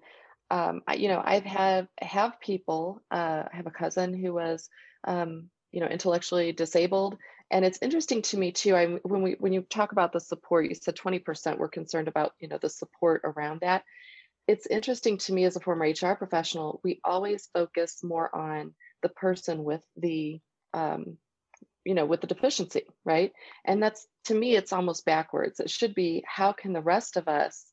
um, 0.52 0.82
I, 0.88 0.96
you 0.96 1.08
know, 1.08 1.22
I've 1.24 1.46
had 1.46 1.88
have 2.02 2.40
people. 2.40 3.02
Uh, 3.10 3.44
I 3.52 3.56
have 3.56 3.68
a 3.68 3.72
cousin 3.72 4.14
who 4.14 4.34
was, 4.34 4.70
um, 5.06 5.50
you 5.72 5.80
know, 5.80 5.88
intellectually 5.88 6.52
disabled, 6.52 7.18
and 7.52 7.66
it's 7.66 7.80
interesting 7.82 8.22
to 8.24 8.38
me 8.38 8.52
too. 8.52 8.76
I 8.76 8.86
when 9.04 9.22
we 9.22 9.36
when 9.40 9.54
you 9.54 9.62
talk 9.62 9.92
about 9.92 10.14
the 10.14 10.20
support, 10.20 10.68
you 10.68 10.76
said 10.76 10.96
twenty 10.96 11.20
percent 11.20 11.60
were 11.60 11.68
concerned 11.68 12.08
about 12.08 12.34
you 12.40 12.48
know 12.48 12.60
the 12.62 12.70
support 12.70 13.22
around 13.24 13.62
that. 13.62 13.84
It's 14.48 14.68
interesting 14.68 15.18
to 15.20 15.34
me 15.34 15.46
as 15.46 15.56
a 15.56 15.60
former 15.60 15.86
HR 15.86 16.14
professional. 16.14 16.80
We 16.84 17.00
always 17.04 17.50
focus 17.54 18.04
more 18.04 18.34
on 18.36 18.74
the 19.02 19.10
person 19.10 19.64
with 19.64 19.82
the 19.98 20.40
um, 20.74 21.18
you 21.84 21.94
know 21.94 22.06
with 22.06 22.22
the 22.22 22.28
deficiency 22.28 22.82
right 23.06 23.32
and 23.64 23.82
that's 23.82 24.08
to 24.26 24.34
me 24.34 24.56
it's 24.56 24.74
almost 24.74 25.06
backwards 25.06 25.60
it 25.60 25.70
should 25.70 25.94
be 25.94 26.24
how 26.26 26.52
can 26.52 26.74
the 26.74 26.82
rest 26.82 27.16
of 27.16 27.28
us 27.28 27.64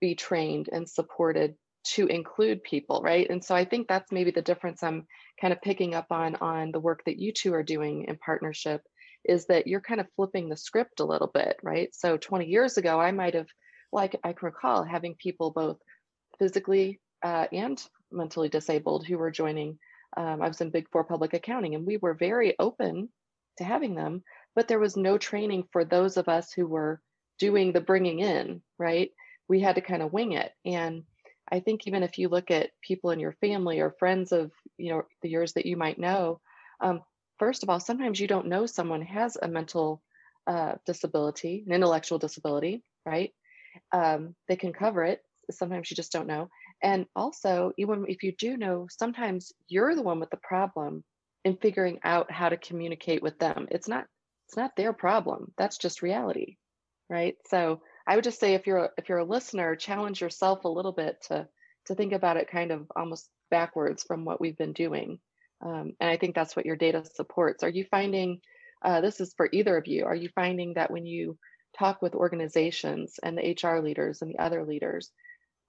be 0.00 0.16
trained 0.16 0.68
and 0.72 0.88
supported 0.88 1.54
to 1.84 2.08
include 2.08 2.64
people 2.64 3.00
right 3.02 3.30
and 3.30 3.44
so 3.44 3.54
i 3.54 3.64
think 3.64 3.86
that's 3.86 4.10
maybe 4.10 4.32
the 4.32 4.42
difference 4.42 4.82
i'm 4.82 5.06
kind 5.40 5.52
of 5.52 5.62
picking 5.62 5.94
up 5.94 6.06
on 6.10 6.34
on 6.36 6.72
the 6.72 6.80
work 6.80 7.02
that 7.06 7.20
you 7.20 7.32
two 7.32 7.54
are 7.54 7.62
doing 7.62 8.06
in 8.08 8.16
partnership 8.18 8.82
is 9.24 9.46
that 9.46 9.66
you're 9.66 9.80
kind 9.80 10.00
of 10.00 10.06
flipping 10.16 10.48
the 10.48 10.56
script 10.56 11.00
a 11.00 11.04
little 11.04 11.30
bit, 11.32 11.56
right? 11.62 11.94
So 11.94 12.16
20 12.16 12.46
years 12.46 12.76
ago, 12.76 13.00
I 13.00 13.12
might 13.12 13.34
have, 13.34 13.48
like 13.92 14.16
I 14.24 14.32
can 14.32 14.46
recall 14.46 14.84
having 14.84 15.14
people 15.14 15.50
both 15.50 15.78
physically 16.40 16.98
uh, 17.22 17.46
and 17.52 17.80
mentally 18.10 18.48
disabled 18.48 19.06
who 19.06 19.18
were 19.18 19.30
joining. 19.30 19.78
Um, 20.16 20.42
I 20.42 20.48
was 20.48 20.60
in 20.60 20.70
Big 20.70 20.88
Four 20.90 21.04
public 21.04 21.34
accounting, 21.34 21.76
and 21.76 21.86
we 21.86 21.98
were 21.98 22.14
very 22.14 22.56
open 22.58 23.10
to 23.58 23.64
having 23.64 23.94
them, 23.94 24.24
but 24.56 24.66
there 24.66 24.80
was 24.80 24.96
no 24.96 25.18
training 25.18 25.68
for 25.70 25.84
those 25.84 26.16
of 26.16 26.28
us 26.28 26.52
who 26.52 26.66
were 26.66 27.00
doing 27.38 27.72
the 27.72 27.80
bringing 27.80 28.18
in, 28.20 28.62
right? 28.78 29.10
We 29.48 29.60
had 29.60 29.76
to 29.76 29.80
kind 29.80 30.02
of 30.02 30.12
wing 30.12 30.32
it. 30.32 30.52
And 30.64 31.04
I 31.52 31.60
think 31.60 31.86
even 31.86 32.02
if 32.02 32.18
you 32.18 32.28
look 32.28 32.50
at 32.50 32.70
people 32.80 33.10
in 33.10 33.20
your 33.20 33.32
family 33.32 33.80
or 33.80 33.94
friends 33.98 34.32
of 34.32 34.50
you 34.78 34.92
know 34.92 35.02
the 35.22 35.28
years 35.28 35.52
that 35.52 35.66
you 35.66 35.76
might 35.76 35.98
know, 35.98 36.40
um, 36.80 37.02
first 37.38 37.62
of 37.62 37.70
all, 37.70 37.80
sometimes 37.80 38.18
you 38.18 38.26
don't 38.26 38.48
know 38.48 38.66
someone 38.66 39.02
has 39.02 39.36
a 39.40 39.48
mental 39.48 40.02
uh, 40.46 40.74
disability, 40.86 41.64
an 41.66 41.72
intellectual 41.72 42.18
disability, 42.18 42.82
right? 43.04 43.32
Um, 43.92 44.34
they 44.48 44.56
can 44.56 44.72
cover 44.72 45.04
it. 45.04 45.22
Sometimes 45.58 45.90
you 45.90 45.94
just 45.94 46.12
don't 46.12 46.26
know. 46.26 46.48
And 46.82 47.06
also, 47.14 47.72
even 47.78 48.04
if 48.08 48.22
you 48.22 48.32
do 48.38 48.56
know, 48.56 48.86
sometimes 48.90 49.52
you're 49.68 49.94
the 49.94 50.02
one 50.02 50.20
with 50.20 50.30
the 50.30 50.38
problem 50.42 51.04
in 51.44 51.56
figuring 51.56 51.98
out 52.04 52.30
how 52.30 52.48
to 52.48 52.56
communicate 52.56 53.22
with 53.22 53.38
them. 53.38 53.66
It's 53.70 53.88
not 53.88 54.06
it's 54.48 54.56
not 54.56 54.72
their 54.76 54.92
problem. 54.92 55.52
That's 55.56 55.78
just 55.78 56.02
reality, 56.02 56.56
right? 57.08 57.36
So 57.48 57.82
I 58.06 58.16
would 58.16 58.24
just 58.24 58.40
say 58.40 58.54
if 58.54 58.66
you're 58.66 58.90
if 58.98 59.08
you're 59.08 59.18
a 59.18 59.24
listener, 59.24 59.76
challenge 59.76 60.20
yourself 60.20 60.64
a 60.64 60.68
little 60.68 60.92
bit 60.92 61.22
to 61.28 61.48
to 61.86 61.94
think 61.94 62.12
about 62.12 62.36
it 62.36 62.50
kind 62.50 62.70
of 62.72 62.90
almost 62.96 63.28
backwards 63.50 64.02
from 64.04 64.24
what 64.24 64.40
we've 64.40 64.58
been 64.58 64.72
doing 64.72 65.18
um, 65.62 65.92
and 66.00 66.10
I 66.10 66.16
think 66.16 66.34
that's 66.34 66.56
what 66.56 66.66
your 66.66 66.76
data 66.76 67.04
supports. 67.04 67.62
Are 67.62 67.68
you 67.68 67.84
finding, 67.90 68.40
uh, 68.82 69.00
this 69.00 69.20
is 69.20 69.34
for 69.36 69.48
either 69.52 69.76
of 69.76 69.86
you, 69.86 70.04
are 70.06 70.14
you 70.14 70.30
finding 70.34 70.74
that 70.74 70.90
when 70.90 71.04
you 71.04 71.38
talk 71.78 72.00
with 72.02 72.14
organizations 72.14 73.18
and 73.22 73.36
the 73.36 73.56
HR 73.62 73.80
leaders 73.80 74.22
and 74.22 74.30
the 74.30 74.42
other 74.42 74.64
leaders, 74.64 75.10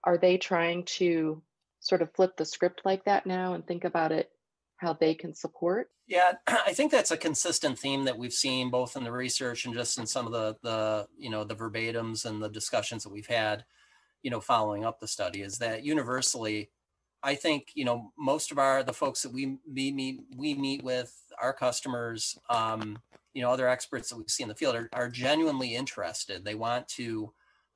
are 0.03 0.17
they 0.17 0.37
trying 0.37 0.83
to 0.83 1.41
sort 1.79 2.01
of 2.01 2.13
flip 2.13 2.37
the 2.37 2.45
script 2.45 2.81
like 2.85 3.03
that 3.05 3.25
now 3.25 3.53
and 3.53 3.65
think 3.65 3.83
about 3.83 4.11
it 4.11 4.31
how 4.77 4.93
they 4.93 5.13
can 5.13 5.33
support? 5.33 5.89
Yeah, 6.07 6.33
I 6.47 6.73
think 6.73 6.91
that's 6.91 7.11
a 7.11 7.17
consistent 7.17 7.77
theme 7.77 8.05
that 8.05 8.17
we've 8.17 8.33
seen 8.33 8.69
both 8.69 8.95
in 8.95 9.03
the 9.03 9.11
research 9.11 9.65
and 9.65 9.73
just 9.73 9.97
in 9.97 10.05
some 10.05 10.25
of 10.25 10.33
the 10.33 10.57
the 10.63 11.07
you 11.17 11.29
know 11.29 11.43
the 11.43 11.55
verbatims 11.55 12.25
and 12.25 12.41
the 12.41 12.49
discussions 12.49 13.03
that 13.03 13.11
we've 13.11 13.27
had, 13.27 13.65
you 14.23 14.31
know, 14.31 14.41
following 14.41 14.85
up 14.85 14.99
the 14.99 15.07
study 15.07 15.41
is 15.41 15.57
that 15.59 15.83
universally 15.83 16.69
I 17.23 17.35
think 17.35 17.71
you 17.75 17.85
know 17.85 18.11
most 18.17 18.51
of 18.51 18.57
our 18.57 18.83
the 18.83 18.93
folks 18.93 19.21
that 19.21 19.31
we 19.31 19.57
meet 19.67 20.21
we 20.35 20.55
meet 20.55 20.83
with 20.83 21.15
our 21.41 21.53
customers, 21.53 22.37
um, 22.49 22.97
you 23.33 23.41
know, 23.41 23.51
other 23.51 23.67
experts 23.67 24.09
that 24.09 24.17
we 24.17 24.23
see 24.27 24.43
in 24.43 24.49
the 24.49 24.55
field 24.55 24.75
are, 24.75 24.89
are 24.93 25.09
genuinely 25.09 25.75
interested. 25.75 26.43
They 26.43 26.55
want 26.55 26.87
to 26.89 27.31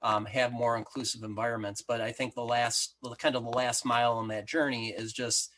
um, 0.05 0.25
have 0.27 0.53
more 0.53 0.77
inclusive 0.77 1.23
environments, 1.23 1.81
but 1.81 1.99
I 1.99 2.11
think 2.11 2.35
the 2.35 2.43
last 2.43 2.95
kind 3.17 3.35
of 3.35 3.43
the 3.43 3.49
last 3.49 3.83
mile 3.83 4.19
in 4.19 4.27
that 4.27 4.47
journey 4.47 4.89
is 4.89 5.11
just 5.11 5.51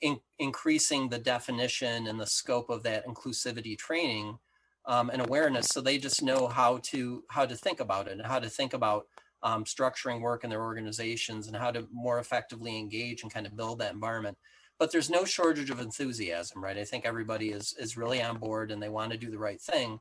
in, 0.00 0.20
increasing 0.38 1.08
the 1.08 1.18
definition 1.18 2.06
and 2.06 2.20
the 2.20 2.26
scope 2.26 2.70
of 2.70 2.84
that 2.84 3.04
inclusivity 3.04 3.76
training 3.76 4.38
um, 4.86 5.10
and 5.10 5.20
awareness, 5.20 5.66
so 5.66 5.80
they 5.80 5.98
just 5.98 6.22
know 6.22 6.46
how 6.46 6.78
to 6.84 7.24
how 7.30 7.44
to 7.44 7.56
think 7.56 7.80
about 7.80 8.06
it 8.06 8.12
and 8.12 8.26
how 8.26 8.38
to 8.38 8.48
think 8.48 8.74
about 8.74 9.06
um, 9.42 9.64
structuring 9.64 10.20
work 10.20 10.44
in 10.44 10.50
their 10.50 10.62
organizations 10.62 11.48
and 11.48 11.56
how 11.56 11.72
to 11.72 11.88
more 11.92 12.20
effectively 12.20 12.78
engage 12.78 13.24
and 13.24 13.34
kind 13.34 13.46
of 13.46 13.56
build 13.56 13.80
that 13.80 13.92
environment. 13.92 14.38
But 14.78 14.92
there's 14.92 15.10
no 15.10 15.24
shortage 15.24 15.70
of 15.70 15.80
enthusiasm, 15.80 16.62
right? 16.62 16.78
I 16.78 16.84
think 16.84 17.04
everybody 17.04 17.50
is 17.50 17.74
is 17.76 17.96
really 17.96 18.22
on 18.22 18.38
board 18.38 18.70
and 18.70 18.80
they 18.80 18.88
want 18.88 19.10
to 19.10 19.18
do 19.18 19.32
the 19.32 19.38
right 19.38 19.60
thing. 19.60 19.98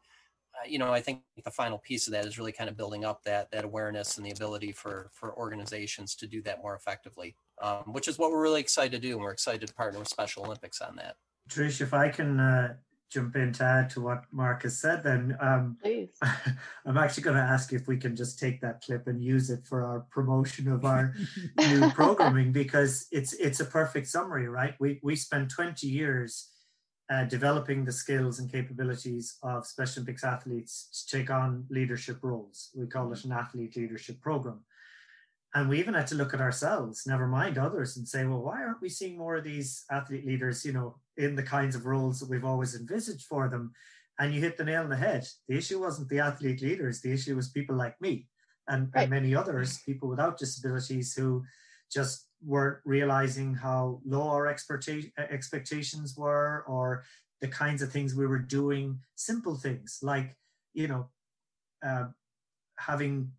Uh, 0.60 0.68
you 0.68 0.78
know, 0.78 0.92
I 0.92 1.02
think 1.02 1.22
the 1.44 1.52
final 1.52 1.78
piece 1.78 2.08
of 2.08 2.14
that 2.14 2.26
is 2.26 2.38
really 2.38 2.52
kind 2.52 2.70
of 2.70 2.78
building 2.78 3.06
up 3.06 3.24
that 3.24 3.52
that 3.52 3.66
awareness 3.66 4.18
and 4.18 4.26
the 4.26 4.32
ability 4.32 4.72
for 4.72 5.10
for 5.14 5.36
organizations 5.38 6.16
to 6.16 6.28
do 6.28 6.42
that 6.44 6.62
more 6.62 6.76
effectively, 6.76 7.36
um, 7.62 7.94
which 7.94 8.08
is 8.08 8.18
what 8.18 8.32
we're 8.32 8.42
really 8.42 8.62
excited 8.62 8.92
to 8.92 9.00
do, 9.00 9.14
and 9.14 9.22
we're 9.22 9.32
excited 9.32 9.66
to 9.68 9.74
partner 9.74 10.00
with 10.00 10.08
Special 10.08 10.46
Olympics 10.46 10.82
on 10.82 10.96
that. 10.96 11.16
Trish, 11.50 11.82
if 11.82 11.94
I 11.94 12.10
can 12.10 12.40
uh, 12.40 12.76
jump 13.10 13.36
in 13.36 13.52
to 13.54 13.64
add 13.64 13.90
to 13.92 14.02
what 14.02 14.24
Mark 14.32 14.64
has 14.64 14.80
said, 14.80 15.04
then 15.04 15.36
um, 15.42 15.78
Please. 15.82 16.10
I'm 16.86 16.98
actually 16.98 17.24
going 17.24 17.38
to 17.38 17.42
ask 17.42 17.74
if 17.74 17.88
we 17.88 17.98
can 17.98 18.16
just 18.16 18.40
take 18.40 18.62
that 18.62 18.82
clip 18.82 19.08
and 19.08 19.22
use 19.22 19.50
it 19.50 19.66
for 19.66 19.84
our 19.84 20.02
promotion 20.12 20.72
of 20.72 20.86
our 20.86 21.16
new 21.58 21.90
programming 21.96 22.52
because 22.52 23.08
it's 23.12 23.34
it's 23.34 23.60
a 23.60 23.66
perfect 23.66 24.08
summary, 24.08 24.48
right? 24.48 24.76
We 24.80 25.00
we 25.04 25.16
spent 25.16 25.50
20 25.50 25.88
years 25.88 26.50
uh, 27.10 27.24
developing 27.24 27.84
the 27.84 27.92
skills 27.92 28.40
and 28.40 28.52
capabilities 28.52 29.38
of 29.42 29.66
Special 29.66 30.02
Olympics 30.02 30.24
athletes 30.24 31.06
to 31.08 31.18
take 31.18 31.30
on 31.32 31.66
leadership 31.70 32.20
roles. 32.22 32.70
We 32.76 32.86
call 32.88 33.12
it 33.12 33.24
an 33.26 33.32
athlete 33.32 33.76
leadership 33.76 34.22
program. 34.22 34.60
And 35.56 35.68
we 35.68 35.80
even 35.80 35.96
had 35.96 36.06
to 36.08 36.16
look 36.16 36.36
at 36.36 36.42
ourselves, 36.42 37.08
never 37.08 37.28
mind 37.28 37.58
others, 37.58 37.98
and 37.98 38.08
say, 38.08 38.24
well, 38.26 38.44
why 38.44 38.62
aren't 38.62 38.82
we 38.82 38.90
seeing 38.90 39.18
more 39.18 39.38
of 39.38 39.44
these 39.44 39.84
athlete 39.90 40.26
leaders, 40.28 40.64
you 40.64 40.74
know, 40.74 40.98
in 41.18 41.36
the 41.36 41.42
kinds 41.42 41.76
of 41.76 41.88
roles 41.88 42.20
that 42.20 42.30
we've 42.30 42.46
always 42.46 42.76
envisaged 42.76 43.26
for 43.26 43.50
them? 43.50 43.74
And 44.20 44.32
you 44.32 44.42
hit 44.42 44.58
the 44.58 44.64
nail 44.64 44.84
on 44.84 44.90
the 44.90 44.96
head. 44.96 45.28
The 45.48 45.58
issue 45.58 45.80
wasn't 45.80 46.10
the 46.10 46.20
athlete 46.20 46.62
leaders, 46.62 47.02
the 47.02 47.12
issue 47.12 47.36
was 47.36 47.50
people 47.50 47.76
like 47.76 48.00
me 48.00 48.28
and, 48.68 48.90
right. 48.94 49.04
and 49.04 49.10
many 49.10 49.34
others, 49.34 49.80
people 49.84 50.08
without 50.08 50.38
disabilities 50.38 51.16
who 51.16 51.44
just 51.92 52.28
weren't 52.46 52.80
realizing 52.86 53.54
how 53.54 54.00
low 54.06 54.30
our 54.30 54.48
expectations 54.48 56.16
were 56.18 56.64
or 56.68 57.04
the 57.42 57.48
kinds 57.48 57.82
of 57.82 57.92
things 57.92 58.16
we 58.16 58.28
were 58.28 58.40
doing, 58.40 59.00
simple 59.16 59.56
things 59.56 60.00
like, 60.02 60.36
you 60.74 60.88
know, 60.88 61.08
uh, 61.86 62.06
having 62.78 63.32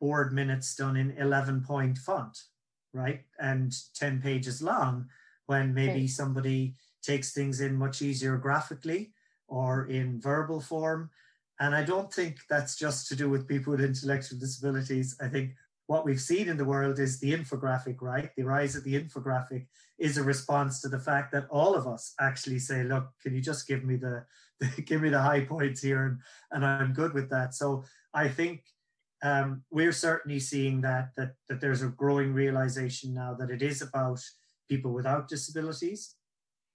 board 0.00 0.32
minutes 0.32 0.74
done 0.74 0.96
in 0.96 1.12
11 1.12 1.62
point 1.62 1.98
font, 1.98 2.38
right? 2.92 3.22
And 3.38 3.74
10 3.94 4.20
pages 4.20 4.62
long 4.62 5.06
when 5.46 5.72
maybe 5.74 6.06
somebody 6.08 6.74
takes 7.02 7.32
things 7.32 7.60
in 7.60 7.76
much 7.76 8.02
easier 8.02 8.36
graphically 8.36 9.12
or 9.48 9.86
in 9.86 10.20
verbal 10.20 10.60
form. 10.60 11.10
And 11.60 11.74
I 11.74 11.84
don't 11.84 12.12
think 12.12 12.38
that's 12.50 12.76
just 12.76 13.08
to 13.08 13.16
do 13.16 13.30
with 13.30 13.48
people 13.48 13.70
with 13.70 13.80
intellectual 13.80 14.38
disabilities. 14.38 15.16
I 15.20 15.28
think 15.28 15.52
what 15.86 16.04
we've 16.04 16.20
seen 16.20 16.48
in 16.48 16.56
the 16.56 16.64
world 16.64 16.98
is 16.98 17.20
the 17.20 17.32
infographic, 17.32 17.96
right? 18.00 18.30
The 18.36 18.42
rise 18.42 18.74
of 18.74 18.84
the 18.84 19.00
infographic 19.00 19.66
is 19.98 20.18
a 20.18 20.22
response 20.22 20.80
to 20.80 20.88
the 20.88 20.98
fact 20.98 21.32
that 21.32 21.46
all 21.48 21.74
of 21.74 21.86
us 21.86 22.14
actually 22.20 22.58
say, 22.58 22.82
look, 22.82 23.08
can 23.22 23.34
you 23.34 23.40
just 23.40 23.68
give 23.68 23.84
me 23.84 23.96
the, 23.96 24.24
the 24.60 24.82
give 24.82 25.02
me 25.02 25.10
the 25.10 25.20
high 25.20 25.44
points 25.44 25.82
here 25.82 26.06
and, 26.06 26.18
and 26.50 26.64
I'm 26.64 26.92
good 26.92 27.12
with 27.12 27.30
that. 27.30 27.54
So 27.54 27.84
I 28.12 28.28
think 28.28 28.62
um, 29.22 29.62
we're 29.70 29.92
certainly 29.92 30.40
seeing 30.40 30.80
that, 30.82 31.10
that 31.16 31.34
that 31.48 31.60
there's 31.60 31.82
a 31.82 31.88
growing 31.88 32.34
realization 32.34 33.14
now 33.14 33.34
that 33.34 33.50
it 33.50 33.62
is 33.62 33.82
about 33.82 34.20
people 34.68 34.92
without 34.92 35.28
disabilities. 35.28 36.16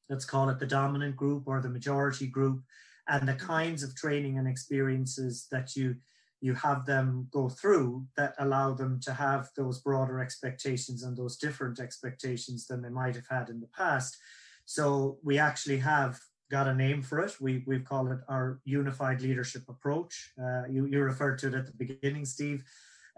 Let's 0.09 0.25
call 0.25 0.49
it 0.49 0.59
the 0.59 0.65
dominant 0.65 1.15
group 1.15 1.43
or 1.45 1.61
the 1.61 1.69
majority 1.69 2.27
group, 2.27 2.61
and 3.07 3.27
the 3.27 3.35
kinds 3.35 3.83
of 3.83 3.95
training 3.95 4.37
and 4.37 4.47
experiences 4.47 5.47
that 5.51 5.75
you 5.75 5.95
you 6.41 6.55
have 6.55 6.85
them 6.85 7.27
go 7.31 7.47
through 7.47 8.05
that 8.17 8.33
allow 8.39 8.73
them 8.73 8.99
to 8.99 9.13
have 9.13 9.49
those 9.55 9.79
broader 9.79 10.19
expectations 10.19 11.03
and 11.03 11.15
those 11.15 11.37
different 11.37 11.79
expectations 11.79 12.65
than 12.67 12.81
they 12.81 12.89
might 12.89 13.15
have 13.15 13.27
had 13.29 13.49
in 13.49 13.59
the 13.61 13.67
past. 13.67 14.17
So 14.65 15.19
we 15.23 15.37
actually 15.37 15.77
have 15.77 16.19
got 16.49 16.67
a 16.67 16.73
name 16.73 17.01
for 17.03 17.19
it. 17.19 17.39
We, 17.39 17.63
we've 17.67 17.85
called 17.85 18.11
it 18.11 18.19
our 18.27 18.59
unified 18.65 19.21
leadership 19.21 19.63
approach. 19.69 20.31
Uh, 20.41 20.63
you, 20.69 20.85
you 20.85 20.99
referred 20.99 21.37
to 21.39 21.47
it 21.47 21.53
at 21.53 21.67
the 21.67 21.73
beginning, 21.73 22.25
Steve. 22.25 22.63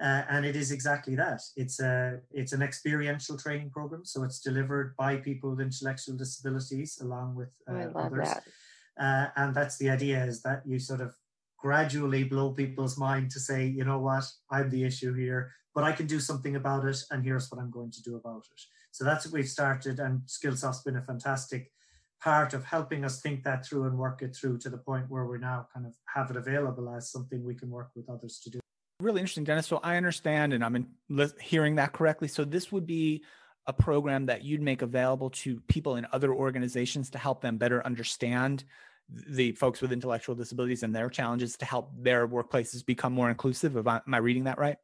Uh, 0.02 0.24
and 0.30 0.46
it 0.46 0.56
is 0.56 0.72
exactly 0.72 1.16
that. 1.16 1.42
It's 1.56 1.80
a 1.80 2.20
it's 2.32 2.52
an 2.52 2.64
experiential 2.64 3.38
training 3.38 3.70
program, 3.70 4.04
so 4.06 4.24
it's 4.24 4.40
delivered 4.40 4.96
by 4.98 5.18
people 5.18 5.52
with 5.52 5.62
intellectual 5.62 6.18
disabilities 6.18 6.98
along 7.00 7.36
with 7.36 7.50
uh, 7.70 7.90
others. 7.96 8.28
That. 8.28 8.44
Uh, 8.98 9.28
and 9.36 9.56
that's 9.56 9.78
the 9.78 9.92
idea: 9.92 10.26
is 10.26 10.42
that 10.42 10.64
you 10.66 10.80
sort 10.80 11.02
of 11.02 11.14
gradually 11.64 12.26
blow 12.26 12.52
people's 12.52 12.98
mind 12.98 13.32
to 13.32 13.40
say, 13.40 13.66
you 13.66 13.86
know 13.86 13.98
what, 13.98 14.26
I'm 14.52 14.70
the 14.70 14.84
issue 14.84 15.14
here, 15.14 15.50
but 15.74 15.86
I 15.86 15.94
can 15.94 16.08
do 16.08 16.20
something 16.20 16.58
about 16.58 16.84
it, 16.84 16.98
and 17.10 17.24
here's 17.24 17.50
what 17.50 17.62
I'm 17.62 17.72
going 17.72 17.90
to 17.92 18.04
do 18.04 18.18
about 18.18 18.44
it. 18.52 18.62
So 18.92 19.06
that's 19.06 19.26
what 19.26 19.34
we've 19.34 19.48
started, 19.48 20.02
and 20.02 20.20
Skillsoft's 20.28 20.84
been 20.84 20.98
a 20.98 21.02
fantastic 21.02 21.72
part 22.22 22.54
of 22.54 22.66
helping 22.66 23.06
us 23.06 23.22
think 23.22 23.44
that 23.46 23.66
through 23.66 23.86
and 23.86 23.98
work 23.98 24.22
it 24.22 24.36
through 24.36 24.58
to 24.58 24.70
the 24.70 24.78
point 24.78 25.06
where 25.08 25.26
we 25.26 25.38
now 25.38 25.66
kind 25.74 25.86
of 25.86 25.94
have 26.14 26.30
it 26.30 26.36
available 26.36 26.90
as 26.90 27.10
something 27.10 27.42
we 27.46 27.56
can 27.56 27.70
work 27.70 27.92
with 27.96 28.10
others 28.10 28.42
to 28.44 28.50
do. 28.50 28.60
Really 29.00 29.22
interesting, 29.22 29.46
Denis. 29.46 29.66
So 29.66 29.80
I 29.84 29.96
understand, 29.96 30.52
and 30.52 30.66
I'm 30.66 30.76
in, 30.76 30.88
hearing 31.42 31.76
that 31.76 31.94
correctly. 31.94 32.28
So 32.28 32.44
this 32.44 32.74
would 32.74 32.86
be 32.86 33.24
a 33.68 33.74
program 33.74 34.26
that 34.26 34.44
you'd 34.44 34.62
make 34.62 34.82
available 34.82 35.30
to 35.30 35.62
people 35.70 35.96
in 35.96 36.06
other 36.12 36.34
organizations 36.34 37.10
to 37.12 37.18
help 37.18 37.42
them 37.42 37.58
better 37.58 37.86
understand 37.86 38.66
the 39.10 39.52
folks 39.54 39.82
with 39.82 39.92
intellectual 39.92 40.36
disabilities 40.36 40.84
and 40.84 40.96
their 40.96 41.10
challenges 41.10 41.56
to 41.58 41.66
help 41.66 41.92
their 41.98 42.28
workplaces 42.28 42.86
become 42.86 43.14
more 43.14 43.30
inclusive. 43.30 43.76
Am 43.76 44.02
I 44.14 44.18
reading 44.18 44.46
that 44.46 44.58
right? 44.58 44.78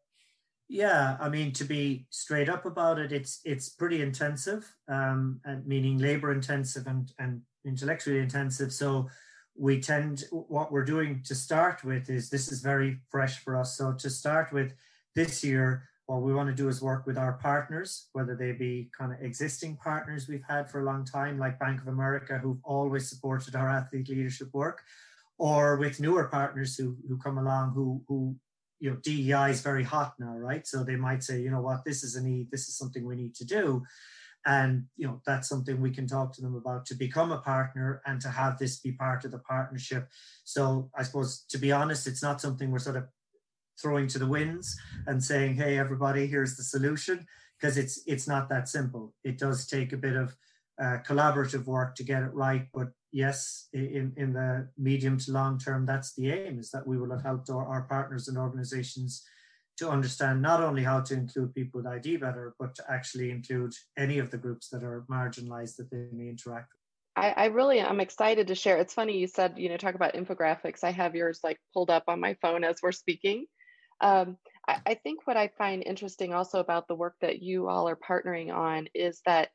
Yeah, 0.67 1.17
I 1.19 1.29
mean 1.29 1.51
to 1.53 1.63
be 1.63 2.05
straight 2.12 2.47
up 2.47 2.65
about 2.65 2.99
it, 2.99 3.12
it's 3.12 3.41
it's 3.43 3.69
pretty 3.69 4.03
intensive, 4.03 4.71
um, 4.88 5.41
and 5.43 5.65
meaning 5.65 5.97
labor 5.97 6.32
intensive 6.32 6.86
and 6.86 7.12
and 7.17 7.41
intellectually 7.65 8.19
intensive. 8.19 8.71
So 8.71 9.10
we 9.58 9.82
tend 9.82 10.25
what 10.32 10.71
we're 10.71 10.86
doing 10.86 11.23
to 11.25 11.34
start 11.34 11.84
with 11.84 12.10
is 12.10 12.29
this 12.29 12.51
is 12.51 12.62
very 12.62 12.99
fresh 13.10 13.43
for 13.43 13.55
us. 13.55 13.77
So 13.77 13.93
to 13.93 14.10
start 14.10 14.53
with 14.53 14.73
this 15.15 15.43
year, 15.43 15.89
what 16.10 16.24
we 16.24 16.34
want 16.34 16.50
to 16.50 16.56
do 16.56 16.67
is 16.67 16.82
work 16.82 17.06
with 17.06 17.19
our 17.19 17.34
partners, 17.34 18.08
whether 18.13 18.36
they 18.36 18.52
be 18.52 18.89
kind 18.98 19.13
of 19.13 19.22
existing 19.22 19.78
partners 19.78 20.28
we've 20.28 20.43
had 20.50 20.67
for 20.67 20.82
a 20.82 20.84
long 20.84 21.06
time, 21.06 21.38
like 21.38 21.60
Bank 21.60 21.80
of 21.80 21.88
America, 21.88 22.39
who've 22.39 22.58
always 22.63 23.08
supported 23.08 23.56
our 23.56 23.69
athlete 23.69 24.10
leadership 24.10 24.50
work, 24.52 24.82
or 25.38 25.78
with 25.78 26.00
newer 26.00 26.24
partners 26.24 26.76
who, 26.76 26.98
who 27.08 27.15
come 27.19 27.38
along 27.38 27.74
who, 27.76 28.02
who, 28.08 28.36
you 28.80 28.89
know, 28.89 28.98
DEI 29.04 29.52
is 29.52 29.62
very 29.62 29.84
hot 29.84 30.15
now, 30.17 30.36
right? 30.36 30.65
So 30.65 30.84
they 30.84 30.95
might 30.95 31.22
say, 31.22 31.41
you 31.41 31.52
know 31.52 31.62
what, 31.62 31.86
this 31.86 32.04
is 32.04 32.15
a 32.15 32.24
need, 32.24 32.50
this 32.50 32.67
is 32.67 32.76
something 32.76 33.06
we 33.06 33.15
need 33.15 33.36
to 33.36 33.45
do. 33.45 33.84
And, 34.48 34.86
you 34.98 35.06
know, 35.06 35.22
that's 35.28 35.48
something 35.48 35.80
we 35.80 35.91
can 35.91 36.08
talk 36.08 36.34
to 36.34 36.41
them 36.41 36.56
about 36.56 36.88
to 36.88 36.95
become 36.95 37.32
a 37.32 37.38
partner 37.38 38.02
and 38.08 38.19
to 38.22 38.30
have 38.30 38.58
this 38.58 38.80
be 38.80 38.93
part 38.93 39.26
of 39.26 39.32
the 39.32 39.39
partnership. 39.39 40.08
So 40.43 40.89
I 40.98 41.04
suppose, 41.04 41.45
to 41.50 41.60
be 41.60 41.72
honest, 41.72 42.08
it's 42.08 42.24
not 42.24 42.41
something 42.41 42.72
we're 42.72 42.80
sort 42.80 42.98
of 42.98 43.04
throwing 43.82 44.08
to 44.10 44.20
the 44.20 44.28
winds 44.28 44.78
and 45.08 45.24
saying, 45.24 45.56
"Hey, 45.56 45.78
everybody, 45.78 46.28
here's 46.28 46.56
the 46.56 46.63
solution," 46.63 47.26
because 47.60 47.78
it's 47.78 48.02
it's 48.06 48.28
not 48.28 48.50
that 48.50 48.70
simple. 48.70 49.13
It 49.24 49.38
does 49.38 49.68
take 49.68 49.94
a 49.94 49.98
bit 49.98 50.15
of 50.15 50.36
uh, 50.82 50.98
collaborative 51.08 51.65
work 51.65 51.96
to 51.96 52.04
get 52.04 52.24
it 52.24 52.34
right. 52.34 52.68
But 52.74 52.89
yes, 53.12 53.68
in 53.74 54.13
in 54.18 54.34
the 54.34 54.70
medium 54.78 55.18
to 55.20 55.32
long 55.32 55.60
term, 55.60 55.86
that's 55.86 56.13
the 56.15 56.32
aim: 56.32 56.60
is 56.60 56.72
that 56.72 56.88
we 56.88 56.98
will 56.98 57.12
have 57.12 57.24
helped 57.24 57.50
our, 57.50 57.65
our 57.65 57.84
partners 57.84 58.28
and 58.28 58.38
organisations 58.38 59.24
to 59.78 59.89
understand 59.89 60.42
not 60.42 60.62
only 60.62 60.84
how 60.84 61.00
to 61.00 61.13
include 61.13 61.56
people 61.56 61.80
with 61.80 61.88
ID 61.88 62.18
better, 62.18 62.54
but 62.60 62.76
to 62.76 62.84
actually 62.92 63.32
include 63.32 63.74
any 63.98 64.20
of 64.20 64.30
the 64.30 64.38
groups 64.38 64.68
that 64.68 64.84
are 64.84 65.06
marginalised 65.10 65.78
that 65.78 65.89
they 65.89 66.08
may 66.12 66.28
interact 66.28 66.74
with. 66.74 66.80
I, 67.15 67.34
I 67.36 67.46
really 67.46 67.80
am 67.80 68.00
excited 68.00 68.48
to 68.48 68.56
share. 68.56 68.78
It's 68.78 68.94
funny 68.94 69.18
you 69.18 69.28
said, 69.28 69.54
you 69.58 69.70
know, 69.70 69.78
talk 69.78 69.96
about 69.96 70.13
infographics. 70.13 70.84
I 70.84 70.92
have 70.92 71.15
yours 71.15 71.39
like 71.44 71.58
pulled 71.74 71.89
up 71.89 72.04
on 72.08 72.20
my 72.20 72.36
phone 72.42 72.63
as 72.63 72.78
we're 72.84 72.92
speaking. 72.92 73.46
Um, 74.02 74.38
I, 74.68 74.82
I 74.86 74.94
think 74.96 75.26
what 75.26 75.38
I 75.38 75.50
find 75.58 75.84
interesting 75.84 76.34
also 76.34 76.60
about 76.60 76.88
the 76.88 76.96
work 76.96 77.16
that 77.22 77.42
you 77.42 77.68
all 77.68 77.90
are 77.90 77.98
partnering 77.98 78.54
on 78.54 78.88
is 78.94 79.22
that 79.26 79.50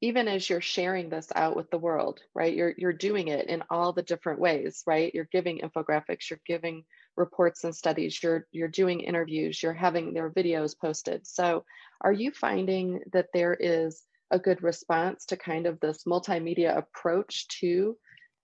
even 0.00 0.28
as 0.28 0.48
you're 0.50 0.60
sharing 0.60 1.08
this 1.08 1.28
out 1.34 1.56
with 1.56 1.70
the 1.70 1.78
world, 1.78 2.20
right? 2.34 2.54
You're 2.54 2.74
you're 2.76 2.92
doing 2.92 3.28
it 3.28 3.48
in 3.48 3.62
all 3.70 3.92
the 3.92 4.02
different 4.02 4.40
ways, 4.40 4.82
right? 4.86 5.14
You're 5.14 5.28
giving 5.32 5.60
infographics, 5.60 6.28
you're 6.30 6.40
giving 6.46 6.84
reports 7.16 7.64
and 7.64 7.74
studies, 7.74 8.22
you're 8.22 8.46
you're 8.52 8.68
doing 8.68 9.00
interviews, 9.00 9.62
you're 9.62 9.72
having 9.72 10.12
their 10.12 10.30
videos 10.30 10.78
posted. 10.78 11.26
So, 11.26 11.64
are 12.02 12.12
you 12.12 12.32
finding 12.32 13.00
that 13.12 13.28
there 13.32 13.54
is 13.54 14.02
a 14.30 14.38
good 14.38 14.62
response 14.62 15.26
to 15.26 15.36
kind 15.36 15.66
of 15.66 15.80
this 15.80 16.04
multimedia 16.04 16.76
approach 16.76 17.48
to 17.60 17.96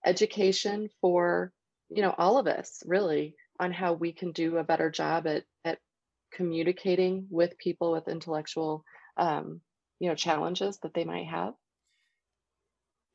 education 0.05 0.89
for, 1.01 1.51
you 1.89 2.01
know, 2.01 2.15
all 2.17 2.37
of 2.37 2.47
us, 2.47 2.81
really? 2.85 3.35
On 3.61 3.71
how 3.71 3.93
we 3.93 4.11
can 4.11 4.31
do 4.31 4.57
a 4.57 4.63
better 4.63 4.89
job 4.89 5.27
at 5.27 5.43
at 5.63 5.77
communicating 6.33 7.27
with 7.29 7.57
people 7.59 7.91
with 7.91 8.07
intellectual 8.07 8.83
um, 9.17 9.61
you 9.99 10.09
know 10.09 10.15
challenges 10.15 10.79
that 10.79 10.93
they 10.93 11.05
might 11.05 11.27
have. 11.27 11.53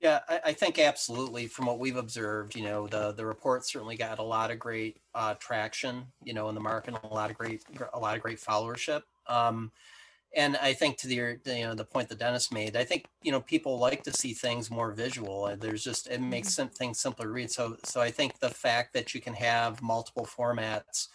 Yeah 0.00 0.20
I, 0.28 0.40
I, 0.46 0.52
think 0.52 0.78
absolutely 0.78 1.46
from 1.46 1.66
what 1.66 1.78
we've 1.78 1.96
observed 1.96 2.54
you 2.54 2.62
know 2.62 2.86
the 2.86 3.12
the 3.12 3.26
report 3.26 3.66
certainly 3.66 3.96
got 3.96 4.18
a 4.18 4.22
lot 4.22 4.50
of 4.50 4.58
great 4.58 5.00
uh, 5.14 5.34
traction 5.34 6.04
you 6.22 6.34
know 6.34 6.48
in 6.48 6.54
the 6.54 6.60
market 6.60 6.94
a 7.02 7.06
lot 7.06 7.30
of 7.30 7.38
great 7.38 7.64
a 7.92 7.98
lot 7.98 8.16
of 8.16 8.22
great 8.22 8.38
followership. 8.38 9.02
Um, 9.26 9.72
and 10.34 10.56
I 10.56 10.72
think 10.72 10.98
to 10.98 11.06
the 11.06 11.14
you 11.14 11.64
know 11.64 11.74
the 11.74 11.84
point 11.84 12.08
that 12.08 12.18
Denis 12.18 12.52
made, 12.52 12.76
I 12.76 12.84
think 12.84 13.06
you 13.22 13.32
know 13.32 13.40
people 13.40 13.78
like 13.78 14.02
to 14.04 14.12
see 14.12 14.32
things 14.32 14.70
more 14.70 14.92
visual. 14.92 15.54
There's 15.58 15.84
just 15.84 16.08
it 16.08 16.20
makes 16.20 16.54
mm-hmm. 16.54 16.68
things 16.68 17.00
simpler 17.00 17.26
to 17.26 17.32
read. 17.32 17.50
So 17.50 17.76
so 17.84 18.00
I 18.00 18.10
think 18.10 18.38
the 18.38 18.50
fact 18.50 18.92
that 18.94 19.14
you 19.14 19.20
can 19.20 19.34
have 19.34 19.82
multiple 19.82 20.26
formats 20.26 21.08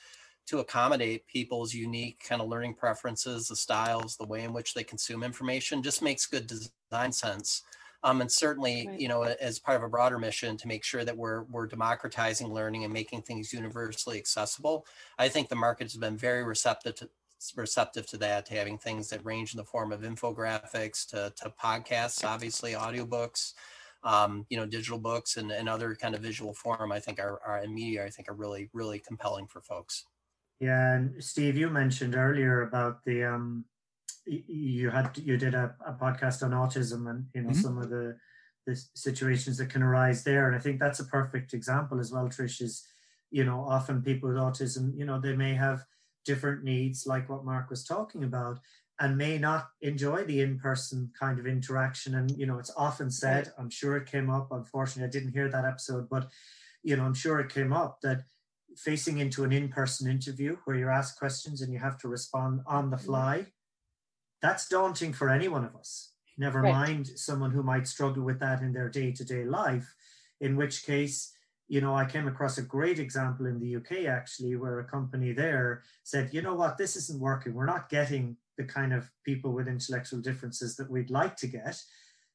to 0.48 0.60
accommodate 0.60 1.28
people's 1.28 1.74
unique 1.74 2.22
kind 2.28 2.42
of 2.42 2.50
learning 2.50 2.74
preferences, 2.74 3.48
the 3.48 3.56
styles, 3.56 4.18
the 4.18 4.26
way 4.26 4.44
in 4.44 4.54
which 4.54 4.74
they 4.74 4.84
consume 4.84 5.24
information, 5.24 5.84
just 5.84 6.02
makes 6.02 6.26
good 6.26 6.48
design 6.48 7.12
sense. 7.12 7.64
Um, 8.04 8.22
and 8.22 8.32
certainly, 8.32 8.88
right. 8.88 9.00
you 9.00 9.08
know, 9.08 9.24
as 9.24 9.60
part 9.60 9.78
of 9.78 9.84
a 9.84 9.90
broader 9.90 10.18
mission 10.18 10.58
to 10.58 10.68
make 10.68 10.84
sure 10.84 11.06
that 11.06 11.16
we're 11.16 11.44
we're 11.44 11.68
democratizing 11.68 12.52
learning 12.52 12.84
and 12.84 12.92
making 12.92 13.22
things 13.22 13.54
universally 13.54 14.18
accessible. 14.18 14.86
I 15.20 15.30
think 15.30 15.50
the 15.50 15.56
market 15.56 15.84
has 15.84 15.98
been 15.98 16.18
very 16.18 16.44
receptive 16.44 16.96
to, 16.96 17.10
receptive 17.56 18.06
to 18.08 18.18
that, 18.18 18.46
to 18.46 18.54
having 18.54 18.78
things 18.78 19.10
that 19.10 19.26
range 19.26 19.54
in 19.54 19.58
the 19.58 19.66
form 19.66 19.92
of 19.92 20.02
infographics 20.02 21.08
to, 21.10 21.34
to 21.38 21.54
podcasts, 21.62 22.24
obviously 22.24 22.74
audiobooks, 22.74 23.54
um, 24.04 24.46
you 24.50 24.58
know, 24.58 24.66
digital 24.66 25.00
books 25.00 25.38
and, 25.38 25.52
and 25.52 25.68
other 25.68 25.96
kind 25.96 26.16
of 26.16 26.22
visual 26.22 26.54
form, 26.54 26.92
I 26.92 27.00
think 27.00 27.20
are, 27.20 27.40
are 27.46 27.64
in 27.64 27.74
media, 27.74 28.06
I 28.06 28.10
think 28.10 28.30
are 28.30 28.36
really, 28.36 28.70
really 28.74 29.00
compelling 29.00 29.48
for 29.48 29.62
folks. 29.62 30.06
Yeah. 30.60 30.94
And 30.94 31.24
Steve, 31.24 31.58
you 31.58 31.70
mentioned 31.70 32.16
earlier 32.16 32.62
about 32.62 33.04
the, 33.06 33.24
um, 33.24 33.66
you 34.26 34.90
had, 34.90 35.18
you 35.18 35.38
did 35.38 35.56
a, 35.56 35.76
a 35.86 35.94
podcast 35.94 36.44
on 36.44 36.52
autism 36.52 37.10
and, 37.10 37.26
you 37.34 37.42
know, 37.42 37.50
mm-hmm. 37.50 37.62
some 37.62 37.78
of 37.80 37.90
the, 37.90 38.16
the 38.68 38.80
situations 38.94 39.58
that 39.58 39.72
can 39.72 39.82
arise 39.82 40.24
there. 40.24 40.48
And 40.48 40.56
I 40.56 40.60
think 40.60 40.80
that's 40.80 41.00
a 41.00 41.06
perfect 41.06 41.54
example 41.54 42.00
as 42.00 42.12
well, 42.12 42.30
Trish, 42.30 42.62
is, 42.62 42.86
you 43.32 43.44
know, 43.44 43.66
often 43.68 44.04
people 44.04 44.30
with 44.30 44.38
autism, 44.38 44.96
you 44.96 45.06
know, 45.06 45.20
they 45.20 45.36
may 45.36 45.56
have 45.56 45.84
different 46.26 46.64
needs, 46.64 47.06
like 47.06 47.30
what 47.30 47.46
Mark 47.46 47.70
was 47.70 47.84
talking 47.84 48.24
about, 48.24 48.60
and 49.00 49.18
may 49.18 49.38
not 49.38 49.70
enjoy 49.82 50.24
the 50.24 50.42
in-person 50.42 51.12
kind 51.20 51.40
of 51.40 51.48
interaction. 51.48 52.16
And 52.16 52.32
you 52.32 52.46
know, 52.46 52.60
it's 52.60 52.74
often 52.78 53.10
said, 53.10 53.52
I'm 53.58 53.70
sure 53.70 53.98
it 53.98 54.12
came 54.12 54.30
up. 54.30 54.52
Unfortunately, 54.52 55.08
I 55.08 55.12
didn't 55.12 55.34
hear 55.34 55.50
that 55.50 55.66
episode, 55.66 56.08
but 56.10 56.30
you 56.84 56.96
know, 56.96 57.04
I'm 57.04 57.14
sure 57.14 57.40
it 57.40 57.54
came 57.54 57.74
up 57.74 58.00
that 58.02 58.24
facing 58.78 59.18
into 59.18 59.44
an 59.44 59.52
in-person 59.52 60.10
interview 60.10 60.58
where 60.66 60.78
you're 60.78 60.92
asked 60.92 61.20
questions 61.20 61.62
and 61.62 61.74
you 61.74 61.80
have 61.80 61.98
to 62.00 62.08
respond 62.08 62.62
on 62.66 62.90
the 62.90 62.98
mm-hmm. 62.98 63.06
fly, 63.06 63.46
that's 64.42 64.68
daunting 64.68 65.14
for 65.14 65.30
any 65.30 65.48
one 65.48 65.66
of 65.66 65.76
us. 65.76 66.14
Never 66.38 66.62
right. 66.62 66.72
mind 66.72 67.08
someone 67.16 67.52
who 67.52 67.64
might 67.64 67.88
struggle 67.88 68.24
with 68.24 68.40
that 68.40 68.62
in 68.62 68.74
their 68.74 68.90
day-to-day 68.90 69.44
life, 69.46 69.94
in 70.40 70.56
which 70.56 70.84
case 70.84 71.34
you 71.72 71.80
know, 71.80 71.96
I 71.96 72.04
came 72.04 72.28
across 72.28 72.58
a 72.58 72.64
great 72.64 73.00
example 73.00 73.46
in 73.46 73.58
the 73.58 73.78
UK 73.78 74.06
actually, 74.06 74.58
where 74.58 74.82
a 74.82 74.84
company 74.84 75.32
there 75.32 75.84
said, 76.04 76.34
you 76.34 76.42
know 76.42 76.54
what, 76.54 76.78
this 76.78 76.98
isn't 76.98 77.22
working. 77.22 77.54
We're 77.54 77.66
not 77.66 77.88
getting 77.88 78.36
the 78.58 78.66
kind 78.66 78.92
of 78.92 79.10
people 79.24 79.54
with 79.54 79.70
intellectual 79.70 80.20
differences 80.20 80.76
that 80.76 80.92
we'd 80.92 81.10
like 81.10 81.38
to 81.38 81.48
get. 81.48 81.82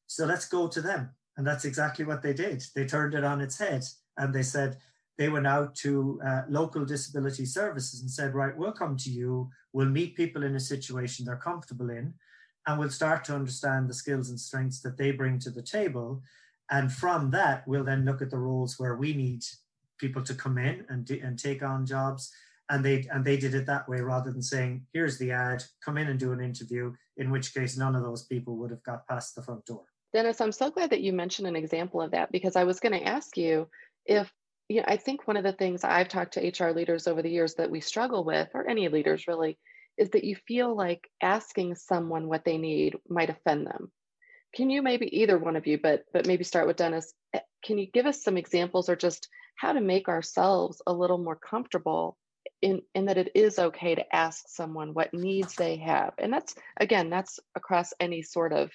So 0.07 0.25
let's 0.25 0.49
go 0.49 0.69
to 0.69 0.81
them. 0.81 1.11
And 1.37 1.47
that's 1.47 1.67
exactly 1.67 2.07
what 2.07 2.23
they 2.23 2.33
did. 2.33 2.65
They 2.75 2.87
turned 2.87 3.13
it 3.13 3.25
on 3.25 3.43
its 3.43 3.59
head 3.59 3.85
and 4.17 4.35
they 4.35 4.43
said, 4.43 4.79
they 5.19 5.29
went 5.29 5.47
out 5.47 5.75
to 5.85 6.19
uh, 6.27 6.43
local 6.49 6.87
disability 6.87 7.45
services 7.45 8.01
and 8.01 8.11
said, 8.11 8.35
right, 8.35 8.57
we'll 8.57 8.73
come 8.73 8.97
to 8.97 9.11
you, 9.11 9.51
we'll 9.75 9.85
meet 9.85 10.17
people 10.17 10.45
in 10.45 10.57
a 10.57 10.61
situation 10.61 11.27
they're 11.27 11.37
comfortable 11.37 11.91
in, 11.91 12.15
and 12.67 12.79
we'll 12.79 12.89
start 12.89 13.23
to 13.25 13.35
understand 13.35 13.89
the 13.89 13.95
skills 13.95 14.31
and 14.31 14.41
strengths 14.41 14.81
that 14.81 14.97
they 14.97 15.11
bring 15.11 15.39
to 15.41 15.51
the 15.51 15.63
table. 15.63 16.23
And 16.71 16.93
from 16.93 17.31
that, 17.31 17.67
we'll 17.67 17.85
then 17.85 18.05
look 18.05 18.23
at 18.23 18.31
the 18.31 18.39
roles 18.39 18.79
where 18.79 18.97
we 18.97 19.13
need 19.13 19.43
people 19.99 20.23
to 20.23 20.35
come 20.35 20.59
in 20.59 20.85
and, 20.89 21.09
and 21.11 21.39
take 21.39 21.63
on 21.63 21.87
jobs. 21.87 22.33
And 22.69 22.85
they 22.85 23.07
and 23.13 23.25
they 23.25 23.37
did 23.37 23.55
it 23.55 23.67
that 23.67 23.89
way 23.89 24.01
rather 24.01 24.33
than 24.33 24.43
saying, 24.43 24.87
here's 24.93 25.19
the 25.19 25.31
ad, 25.31 25.63
come 25.85 25.99
in 25.99 26.09
and 26.09 26.19
do 26.19 26.33
an 26.33 26.41
interview, 26.41 26.93
in 27.17 27.31
which 27.31 27.55
case 27.55 27.77
none 27.77 27.95
of 27.95 28.03
those 28.03 28.25
people 28.25 28.57
would 28.57 28.71
have 28.71 28.83
got 28.83 29.07
past 29.07 29.37
the 29.37 29.43
front 29.43 29.65
door. 29.67 29.85
Denis, 30.13 30.41
I'm 30.41 30.51
so 30.51 30.71
glad 30.71 30.91
that 30.91 31.01
you 31.01 31.13
mentioned 31.13 31.47
an 31.47 31.55
example 31.55 32.03
of 32.03 32.11
that 32.11 32.33
because 32.33 32.57
I 32.57 32.65
was 32.65 32.81
going 32.81 32.99
to 32.99 33.07
ask 33.07 33.37
you 33.37 33.69
if 34.05 34.33
you 34.69 34.79
know, 34.79 34.87
I 34.89 34.97
think 34.97 35.27
one 35.27 35.37
of 35.37 35.45
the 35.45 35.53
things 35.53 35.85
I've 35.85 36.09
talked 36.09 36.35
to 36.35 36.41
HR 36.49 36.73
leaders 36.73 37.07
over 37.07 37.23
the 37.23 37.31
years 37.31 37.55
that 37.55 37.71
we 37.71 37.81
struggle 37.81 38.25
with, 38.25 38.49
or 38.53 38.69
any 38.69 38.89
leaders 38.89 39.29
really, 39.29 39.59
is 39.97 40.11
that 40.11 40.25
you 40.25 40.37
feel 40.49 40.75
like 40.75 41.09
asking 41.23 41.77
someone 41.77 42.29
what 42.29 42.45
they 42.45 42.59
need 42.59 42.97
might 43.09 43.31
offend 43.31 43.67
them. 43.67 43.91
Can 44.55 44.71
you 44.71 44.83
maybe 44.83 45.21
either 45.21 45.39
one 45.39 45.57
of 45.57 45.67
you, 45.67 45.79
but 45.79 46.05
but 46.13 46.27
maybe 46.27 46.45
start 46.45 46.67
with 46.67 46.77
Denis? 46.77 47.13
Eh, 47.35 47.41
can 47.65 47.79
you 47.79 47.87
give 47.87 48.07
us 48.07 48.23
some 48.23 48.37
examples 48.37 48.89
or 48.89 48.97
just 48.97 49.29
how 49.57 49.73
to 49.73 49.81
make 49.81 50.09
ourselves 50.09 50.81
a 50.87 50.93
little 50.93 51.19
more 51.19 51.37
comfortable 51.37 52.17
in 52.63 52.83
in 52.95 53.07
that 53.07 53.19
it 53.19 53.33
is 53.35 53.59
okay 53.59 53.95
to 53.95 54.17
ask 54.17 54.45
someone 54.49 54.95
what 54.95 55.13
needs 55.13 55.55
they 55.55 55.77
have, 55.77 56.15
and 56.19 56.33
that's 56.33 56.55
again 56.79 57.11
that's 57.11 57.39
across 57.55 57.93
any 58.01 58.23
sort 58.23 58.53
of 58.53 58.71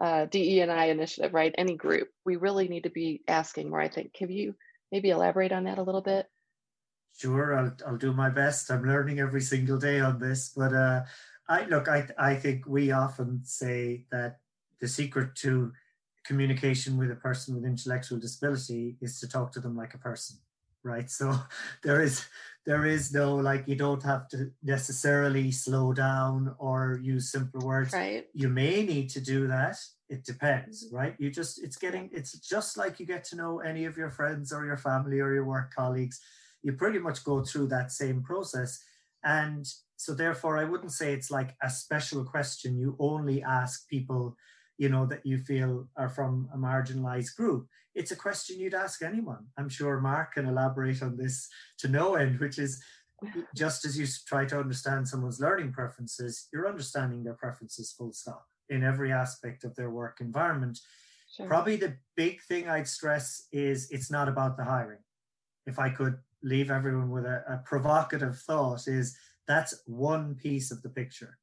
uh, 0.00 0.26
DE 0.26 0.60
and 0.60 0.70
I 0.70 0.86
initiative, 0.86 1.34
right? 1.34 1.54
Any 1.58 1.76
group, 1.76 2.08
we 2.24 2.36
really 2.36 2.68
need 2.68 2.84
to 2.84 2.90
be 2.90 3.22
asking 3.26 3.70
more. 3.70 3.80
I 3.80 3.88
think. 3.88 4.14
Can 4.14 4.30
you 4.30 4.54
maybe 4.92 5.10
elaborate 5.10 5.52
on 5.52 5.64
that 5.64 5.78
a 5.78 5.82
little 5.82 6.02
bit? 6.02 6.26
Sure, 7.18 7.58
I'll, 7.58 7.74
I'll 7.86 7.96
do 7.96 8.12
my 8.12 8.30
best. 8.30 8.70
I'm 8.70 8.84
learning 8.84 9.18
every 9.18 9.40
single 9.40 9.78
day 9.78 9.98
on 9.98 10.20
this, 10.20 10.52
but 10.56 10.72
uh, 10.72 11.02
I 11.48 11.64
look, 11.64 11.88
I, 11.88 12.08
I 12.16 12.36
think 12.36 12.66
we 12.66 12.92
often 12.92 13.40
say 13.44 14.06
that 14.12 14.38
the 14.80 14.88
secret 14.88 15.34
to 15.36 15.72
communication 16.24 16.96
with 16.96 17.10
a 17.10 17.16
person 17.16 17.54
with 17.54 17.64
intellectual 17.64 18.18
disability 18.18 18.96
is 19.00 19.18
to 19.20 19.28
talk 19.28 19.52
to 19.52 19.60
them 19.60 19.76
like 19.76 19.94
a 19.94 19.98
person, 19.98 20.38
right? 20.82 21.10
So 21.10 21.34
there 21.82 22.02
is 22.02 22.24
there 22.66 22.84
is 22.84 23.12
no 23.12 23.34
like 23.36 23.66
you 23.66 23.76
don't 23.76 24.02
have 24.02 24.28
to 24.28 24.50
necessarily 24.62 25.50
slow 25.50 25.92
down 25.92 26.54
or 26.58 27.00
use 27.02 27.32
simpler 27.32 27.64
words. 27.64 27.92
Right. 27.92 28.26
You 28.34 28.48
may 28.48 28.82
need 28.82 29.10
to 29.10 29.20
do 29.20 29.46
that 29.46 29.76
it 30.08 30.24
depends 30.24 30.86
mm-hmm. 30.86 30.96
right 30.96 31.14
you 31.18 31.30
just 31.30 31.62
it's 31.62 31.76
getting 31.76 32.08
it's 32.12 32.32
just 32.38 32.76
like 32.76 32.98
you 32.98 33.06
get 33.06 33.24
to 33.24 33.36
know 33.36 33.60
any 33.60 33.84
of 33.84 33.96
your 33.96 34.10
friends 34.10 34.52
or 34.52 34.64
your 34.64 34.76
family 34.76 35.20
or 35.20 35.32
your 35.32 35.44
work 35.44 35.72
colleagues 35.74 36.20
you 36.62 36.72
pretty 36.72 36.98
much 36.98 37.24
go 37.24 37.42
through 37.42 37.66
that 37.66 37.92
same 37.92 38.22
process 38.22 38.82
and 39.24 39.66
so 39.96 40.14
therefore 40.14 40.56
i 40.56 40.64
wouldn't 40.64 40.92
say 40.92 41.12
it's 41.12 41.30
like 41.30 41.54
a 41.62 41.70
special 41.70 42.24
question 42.24 42.78
you 42.78 42.96
only 42.98 43.42
ask 43.42 43.88
people 43.88 44.36
you 44.78 44.88
know 44.88 45.04
that 45.06 45.24
you 45.24 45.38
feel 45.38 45.88
are 45.96 46.08
from 46.08 46.48
a 46.54 46.56
marginalized 46.56 47.36
group 47.36 47.66
it's 47.94 48.12
a 48.12 48.16
question 48.16 48.58
you'd 48.58 48.74
ask 48.74 49.02
anyone 49.02 49.44
i'm 49.58 49.68
sure 49.68 50.00
mark 50.00 50.34
can 50.34 50.46
elaborate 50.46 51.02
on 51.02 51.16
this 51.16 51.48
to 51.78 51.88
no 51.88 52.14
end 52.14 52.38
which 52.40 52.58
is 52.58 52.82
just 53.54 53.84
as 53.84 53.98
you 53.98 54.06
try 54.26 54.44
to 54.44 54.58
understand 54.58 55.06
someone's 55.06 55.40
learning 55.40 55.72
preferences 55.72 56.48
you're 56.52 56.68
understanding 56.68 57.22
their 57.22 57.34
preferences 57.34 57.92
full 57.92 58.12
stop 58.12 58.46
in 58.70 58.84
every 58.84 59.12
aspect 59.12 59.64
of 59.64 59.74
their 59.76 59.90
work 59.90 60.18
environment. 60.20 60.78
Sure. 61.36 61.46
Probably 61.46 61.76
the 61.76 61.96
big 62.16 62.40
thing 62.42 62.68
I'd 62.68 62.88
stress 62.88 63.46
is 63.52 63.90
it's 63.90 64.10
not 64.10 64.28
about 64.28 64.56
the 64.56 64.64
hiring. 64.64 65.00
If 65.66 65.78
I 65.78 65.90
could 65.90 66.18
leave 66.42 66.70
everyone 66.70 67.10
with 67.10 67.24
a, 67.24 67.44
a 67.48 67.58
provocative 67.64 68.38
thought, 68.38 68.86
is 68.86 69.16
that's 69.46 69.82
one 69.86 70.34
piece 70.34 70.70
of 70.70 70.82
the 70.82 70.88
picture. 70.88 71.38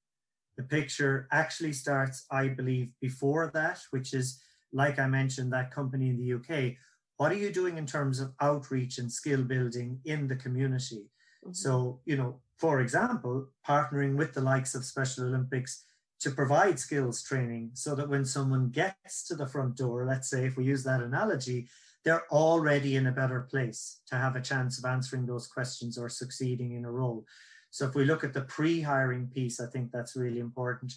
The 0.58 0.64
picture 0.64 1.28
actually 1.32 1.74
starts, 1.74 2.26
I 2.32 2.48
believe, 2.48 2.90
before 3.02 3.52
that, 3.54 3.80
which 3.92 4.14
is 4.14 4.40
like 4.76 5.00
I 5.00 5.08
mentioned, 5.08 5.54
that 5.54 5.72
company 5.72 6.10
in 6.10 6.18
the 6.18 6.34
UK. 6.34 6.76
What 7.18 7.32
are 7.32 7.38
you 7.38 7.52
doing 7.52 7.78
in 7.78 7.86
terms 7.86 8.20
of 8.20 8.34
outreach 8.42 8.98
and 8.98 9.12
skill 9.12 9.42
building 9.42 10.00
in 10.04 10.28
the 10.28 10.36
community? 10.36 11.10
Mm-hmm. 11.44 11.54
So, 11.54 12.02
you 12.06 12.18
know, 12.18 12.42
for 12.58 12.82
example, 12.82 13.48
partnering 13.68 14.18
with 14.18 14.34
the 14.34 14.42
likes 14.42 14.76
of 14.76 14.84
Special 14.86 15.26
Olympics 15.26 15.84
to 16.20 16.32
provide 16.32 16.78
skills 16.78 17.24
training 17.24 17.72
so 17.74 17.96
that 17.96 18.10
when 18.10 18.26
someone 18.26 18.70
gets 18.70 19.26
to 19.28 19.36
the 19.36 19.48
front 19.48 19.78
door, 19.78 20.06
let's 20.06 20.30
say 20.30 20.46
if 20.46 20.58
we 20.58 20.66
use 20.66 20.84
that 20.84 21.02
analogy, 21.02 21.68
they're 22.04 22.28
already 22.32 22.98
in 22.98 23.08
a 23.08 23.12
better 23.12 23.48
place 23.50 24.02
to 24.08 24.16
have 24.16 24.36
a 24.36 24.42
chance 24.42 24.78
of 24.78 24.86
answering 24.86 25.26
those 25.26 25.48
questions 25.48 25.98
or 25.98 26.10
succeeding 26.10 26.74
in 26.74 26.86
a 26.86 26.92
role. 26.92 27.26
So 27.76 27.86
if 27.86 27.94
we 27.94 28.06
look 28.06 28.24
at 28.24 28.34
the 28.34 28.40
pre-hiring 28.40 29.28
piece, 29.28 29.60
I 29.60 29.66
think 29.66 29.92
that's 29.92 30.16
really 30.16 30.40
important. 30.40 30.94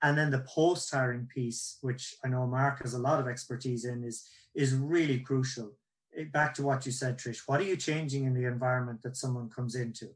And 0.00 0.16
then 0.16 0.30
the 0.30 0.46
post-hiring 0.48 1.26
piece, 1.26 1.76
which 1.82 2.14
I 2.24 2.28
know 2.28 2.46
Mark 2.46 2.80
has 2.80 2.94
a 2.94 2.98
lot 2.98 3.20
of 3.20 3.28
expertise 3.28 3.84
in, 3.84 4.02
is, 4.02 4.26
is 4.54 4.74
really 4.74 5.20
crucial. 5.20 5.72
Eh, 6.16 6.24
back 6.32 6.54
to 6.54 6.62
what 6.62 6.86
you 6.86 6.92
said, 6.92 7.18
Trish, 7.18 7.42
what 7.44 7.60
are 7.60 7.64
you 7.64 7.76
changing 7.76 8.24
in 8.24 8.32
the 8.32 8.46
environment 8.46 9.02
that 9.02 9.18
someone 9.18 9.50
comes 9.50 9.74
into? 9.74 10.08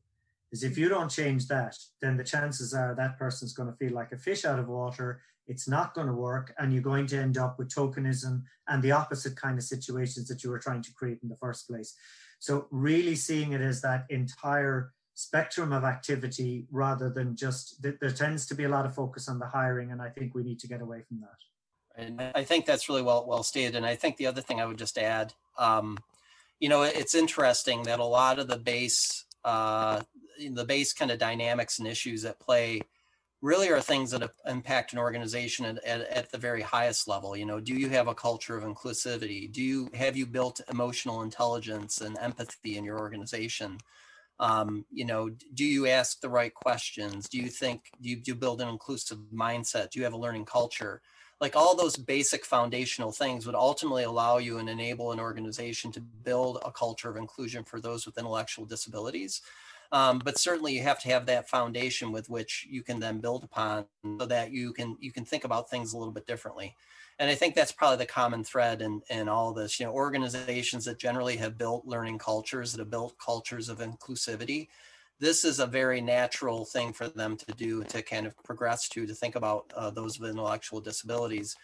is 0.52 0.62
if 0.62 0.79
you 0.79 0.88
don't 0.88 1.11
change 1.11 1.48
that, 1.48 1.76
then 2.00 2.16
the 2.16 2.24
chances 2.24 2.72
are 2.72 2.94
that 2.94 3.18
person's 3.18 3.52
going 3.52 3.70
to 3.70 3.76
feel 3.76 3.92
like 3.92 4.12
a 4.12 4.16
fish 4.16 4.46
out 4.46 4.59
of 4.59 4.68
water. 4.68 5.20
It's 5.46 5.68
not 5.68 5.92
going 5.92 6.07
to 6.07 6.14
work, 6.14 6.55
and 6.59 6.72
you're 6.72 6.83
going 6.83 7.07
to 7.09 7.18
end 7.18 7.37
up 7.37 7.59
with 7.59 7.68
tokenism 7.68 8.42
and 8.68 8.83
the 8.83 8.92
opposite 8.92 9.37
kind 9.37 9.59
of 9.59 9.64
situations 9.64 10.29
that 10.29 10.42
you 10.42 10.48
were 10.48 10.59
trying 10.59 10.83
to 10.83 10.94
create 10.94 11.18
in 11.22 11.29
the 11.29 11.37
first 11.37 11.68
place. 11.68 11.94
So, 12.38 12.68
really 12.70 13.16
seeing 13.16 13.52
it 13.52 13.61
as 13.61 13.83
that 13.83 14.07
entire 14.09 14.92
spectrum 15.16 15.72
of 15.72 15.83
activity 15.83 16.66
rather 16.70 17.09
than 17.09 17.35
just 17.35 17.83
there 17.83 18.11
tends 18.11 18.46
to 18.46 18.55
be 18.55 18.64
a 18.64 18.68
lot 18.68 18.85
of 18.85 18.94
focus 18.94 19.29
on 19.29 19.38
the 19.38 19.46
hiring, 19.46 19.90
and 19.90 20.00
I 20.00 20.11
think 20.11 20.35
we 20.35 20.44
need 20.44 20.61
to 20.61 20.68
get 20.68 20.83
away 20.83 21.02
from 21.09 21.20
that. 21.20 22.02
And 22.02 22.20
I 22.35 22.44
think 22.44 22.66
that's 22.66 22.90
really 22.90 23.02
well 23.02 23.26
well 23.26 23.42
stated. 23.42 23.74
And 23.74 23.87
I 23.87 23.96
think 23.96 24.18
the 24.18 24.26
other 24.26 24.42
thing 24.42 24.61
I 24.61 24.66
would 24.66 24.76
just 24.76 24.98
add, 24.98 25.33
um, 25.59 25.96
you 26.61 26.68
know, 26.68 26.83
it's 26.83 27.14
interesting 27.14 27.83
that 27.85 27.98
a 27.98 28.05
lot 28.05 28.38
of 28.38 28.46
the 28.46 28.59
base 28.59 29.24
uh, 29.42 30.02
the 30.52 30.64
base 30.66 30.92
kind 30.92 31.11
of 31.11 31.18
dynamics 31.18 31.79
and 31.79 31.88
issues 31.88 32.26
at 32.26 32.38
play 32.38 32.83
really 33.40 33.70
are 33.70 33.81
things 33.81 34.11
that 34.11 34.31
impact 34.46 34.92
an 34.92 34.98
organization 34.98 35.64
at, 35.64 35.83
at, 35.85 36.00
at, 36.09 36.31
the 36.31 36.38
very 36.38 36.62
highest 36.62 37.07
level 37.07 37.37
you 37.37 37.46
know 37.46 37.61
do 37.61 37.74
you 37.74 37.88
have 37.88 38.09
a 38.09 38.14
culture 38.14 38.57
of 38.57 38.64
inclusivity 38.64 39.50
do 39.52 39.62
you 39.62 39.90
have 39.94 40.16
you 40.16 40.26
built 40.26 40.61
emotional 40.70 41.22
intelligence 41.22 42.00
and 42.00 42.18
empathy 42.18 42.76
in 42.76 42.85
your 42.85 42.98
organization 42.98 43.79
um, 44.38 44.85
you 44.90 45.05
know 45.05 45.31
do 45.55 45.64
you 45.64 45.87
ask 45.87 46.20
the 46.20 46.29
right 46.29 46.53
questions? 46.53 47.29
Do 47.29 47.38
you 47.38 47.49
think 47.49 47.90
do 48.01 48.09
you, 48.11 48.16
do 48.16 48.33
you 48.33 48.35
build 48.35 48.61
an 48.61 48.68
inclusive 48.68 49.18
mindset? 49.35 49.90
Do 49.90 49.99
you 49.99 50.05
have 50.05 50.14
a 50.14 50.18
learning 50.18 50.44
culture? 50.44 51.03
Like 51.40 51.55
all 51.55 51.77
those 51.77 51.96
basic 51.96 52.46
foundational 52.46 53.12
things 53.12 53.44
would 53.44 53.55
ultimately 53.55 54.05
allow 54.05 54.38
you 54.38 54.59
and 54.59 54.70
enable 54.70 55.12
an 55.12 55.20
organization 55.20 55.92
to 55.92 56.01
build 56.01 56.59
a 56.64 56.72
culture 56.72 57.11
of 57.11 57.16
inclusion 57.16 57.62
for 57.62 57.79
those 57.79 58.07
with 58.07 58.16
intellectual 58.16 58.64
disabilities. 58.64 59.42
Um, 59.92 60.18
but 60.25 60.38
certainly 60.38 60.75
you 60.75 60.83
have 60.83 60.99
to 61.01 61.09
have 61.11 61.27
that 61.27 61.49
foundation 61.49 62.11
with 62.11 62.29
which 62.31 62.66
you 62.68 62.83
can 62.83 62.99
then 62.99 63.20
build 63.20 63.44
upon 63.44 63.85
so 64.18 64.27
that 64.27 64.51
you 64.51 64.72
can 64.72 64.96
you 65.01 65.12
can 65.12 65.25
think 65.25 65.44
about 65.44 65.70
things 65.70 65.92
a 65.92 65.99
little 65.99 66.12
bit 66.12 66.27
differently 66.27 66.75
and 67.18 67.31
i 67.31 67.35
think 67.35 67.55
that's 67.55 67.72
probably 67.72 67.96
the 67.98 68.07
common 68.07 68.44
thread 68.44 68.83
in, 68.83 69.00
in 69.11 69.29
all 69.29 69.52
this 69.52 69.79
you 69.79 69.87
know 69.87 69.92
organizations 69.92 70.85
that 70.85 70.98
generally 70.98 71.37
have 71.37 71.59
built 71.59 71.87
learning 71.87 72.18
cultures 72.18 72.72
that 72.72 72.79
have 72.79 72.90
built 72.90 73.18
cultures 73.18 73.68
of 73.68 73.79
inclusivity. 73.79 74.68
This 75.18 75.44
is 75.44 75.61
a 75.61 75.66
very 75.66 76.00
natural 76.00 76.64
thing 76.66 76.92
for 76.92 77.09
them 77.09 77.37
to 77.38 77.52
do 77.55 77.83
to 77.85 78.02
kind 78.02 78.26
of 78.26 78.37
progress 78.44 78.88
to 78.90 79.07
to 79.07 79.14
think 79.14 79.35
about 79.35 79.72
uh, 79.74 79.90
those 79.90 80.20
with 80.20 80.31
intellectual 80.31 80.81
disabilities. 80.81 81.57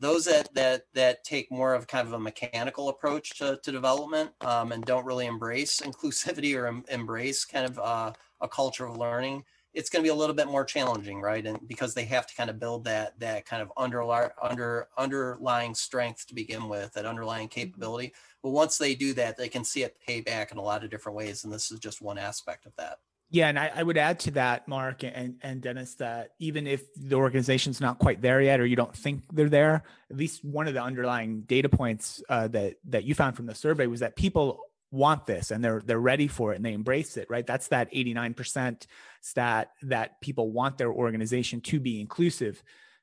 Those 0.00 0.24
that 0.24 0.52
that 0.54 0.86
that 0.94 1.24
take 1.24 1.50
more 1.50 1.74
of 1.74 1.86
kind 1.86 2.06
of 2.06 2.14
a 2.14 2.18
mechanical 2.18 2.88
approach 2.88 3.38
to, 3.38 3.58
to 3.62 3.72
development 3.72 4.30
um, 4.40 4.72
and 4.72 4.84
don't 4.84 5.04
really 5.04 5.26
embrace 5.26 5.80
inclusivity 5.84 6.58
or 6.58 6.66
em- 6.66 6.84
embrace 6.90 7.44
kind 7.44 7.66
of 7.66 7.78
uh, 7.78 8.12
a 8.40 8.48
culture 8.48 8.86
of 8.86 8.96
learning 8.96 9.44
it's 9.74 9.90
going 9.90 10.02
to 10.02 10.06
be 10.06 10.12
a 10.12 10.14
little 10.14 10.34
bit 10.34 10.48
more 10.48 10.64
challenging 10.64 11.20
right? 11.20 11.44
And 11.46 11.58
because 11.68 11.94
they 11.94 12.04
have 12.04 12.26
to 12.26 12.34
kind 12.34 12.50
of 12.50 12.58
build 12.58 12.84
that 12.84 13.18
that 13.20 13.46
kind 13.46 13.62
of 13.62 13.72
underlying 13.76 14.30
under 14.42 14.88
underlying 14.96 15.74
strength 15.74 16.26
to 16.28 16.34
begin 16.34 16.68
with 16.68 16.92
that 16.94 17.06
underlying 17.06 17.48
mm-hmm. 17.48 17.60
capability. 17.60 18.14
But 18.42 18.50
once 18.50 18.78
they 18.78 18.94
do 18.94 19.14
that 19.14 19.36
they 19.36 19.48
can 19.48 19.64
see 19.64 19.82
it 19.82 19.96
pay 20.06 20.20
back 20.20 20.52
in 20.52 20.58
a 20.58 20.62
lot 20.62 20.84
of 20.84 20.90
different 20.90 21.16
ways 21.16 21.44
and 21.44 21.52
this 21.52 21.70
is 21.70 21.78
just 21.78 22.00
one 22.00 22.18
aspect 22.18 22.66
of 22.66 22.72
that. 22.76 22.98
Yeah, 23.30 23.48
and 23.48 23.58
I, 23.58 23.72
I, 23.74 23.82
would 23.82 23.98
add 23.98 24.20
to 24.20 24.30
that, 24.32 24.68
Mark 24.68 25.02
and, 25.02 25.36
and 25.42 25.60
Denis, 25.60 25.96
that 25.96 26.34
even 26.38 26.68
if 26.68 26.82
the 26.94 27.16
organization's 27.16 27.80
not 27.80 27.98
quite 27.98 28.22
there 28.22 28.40
yet, 28.40 28.60
or 28.60 28.66
you 28.66 28.76
don't 28.76 28.94
think 28.94 29.24
they're 29.32 29.48
there, 29.48 29.82
at 30.08 30.16
least 30.16 30.44
one 30.44 30.68
of 30.68 30.74
the 30.74 30.82
underlying 30.82 31.40
data 31.40 31.68
points 31.68 32.22
uh, 32.28 32.46
that 32.48 32.76
that 32.90 33.02
you 33.02 33.12
found 33.12 33.34
from 33.34 33.46
the 33.46 33.54
survey 33.54 33.88
was 33.88 33.98
that 34.00 34.14
people 34.14 34.60
want 34.94 35.26
this 35.26 35.50
and 35.50 35.62
they're 35.62 35.82
they're 35.84 35.98
ready 35.98 36.28
for 36.28 36.52
it 36.52 36.56
and 36.56 36.64
they 36.64 36.72
embrace 36.72 37.16
it. 37.16 37.26
Right? 37.28 37.46
That's 37.46 37.68
that 37.68 37.88
eighty 37.92 38.14
nine 38.14 38.34
percent 38.34 38.86
stat 39.20 39.72
that 39.82 40.20
people 40.20 40.52
want 40.52 40.78
their 40.78 40.92
organization 40.92 41.60
to 41.62 41.80
be 41.80 42.00
inclusive 42.00 42.62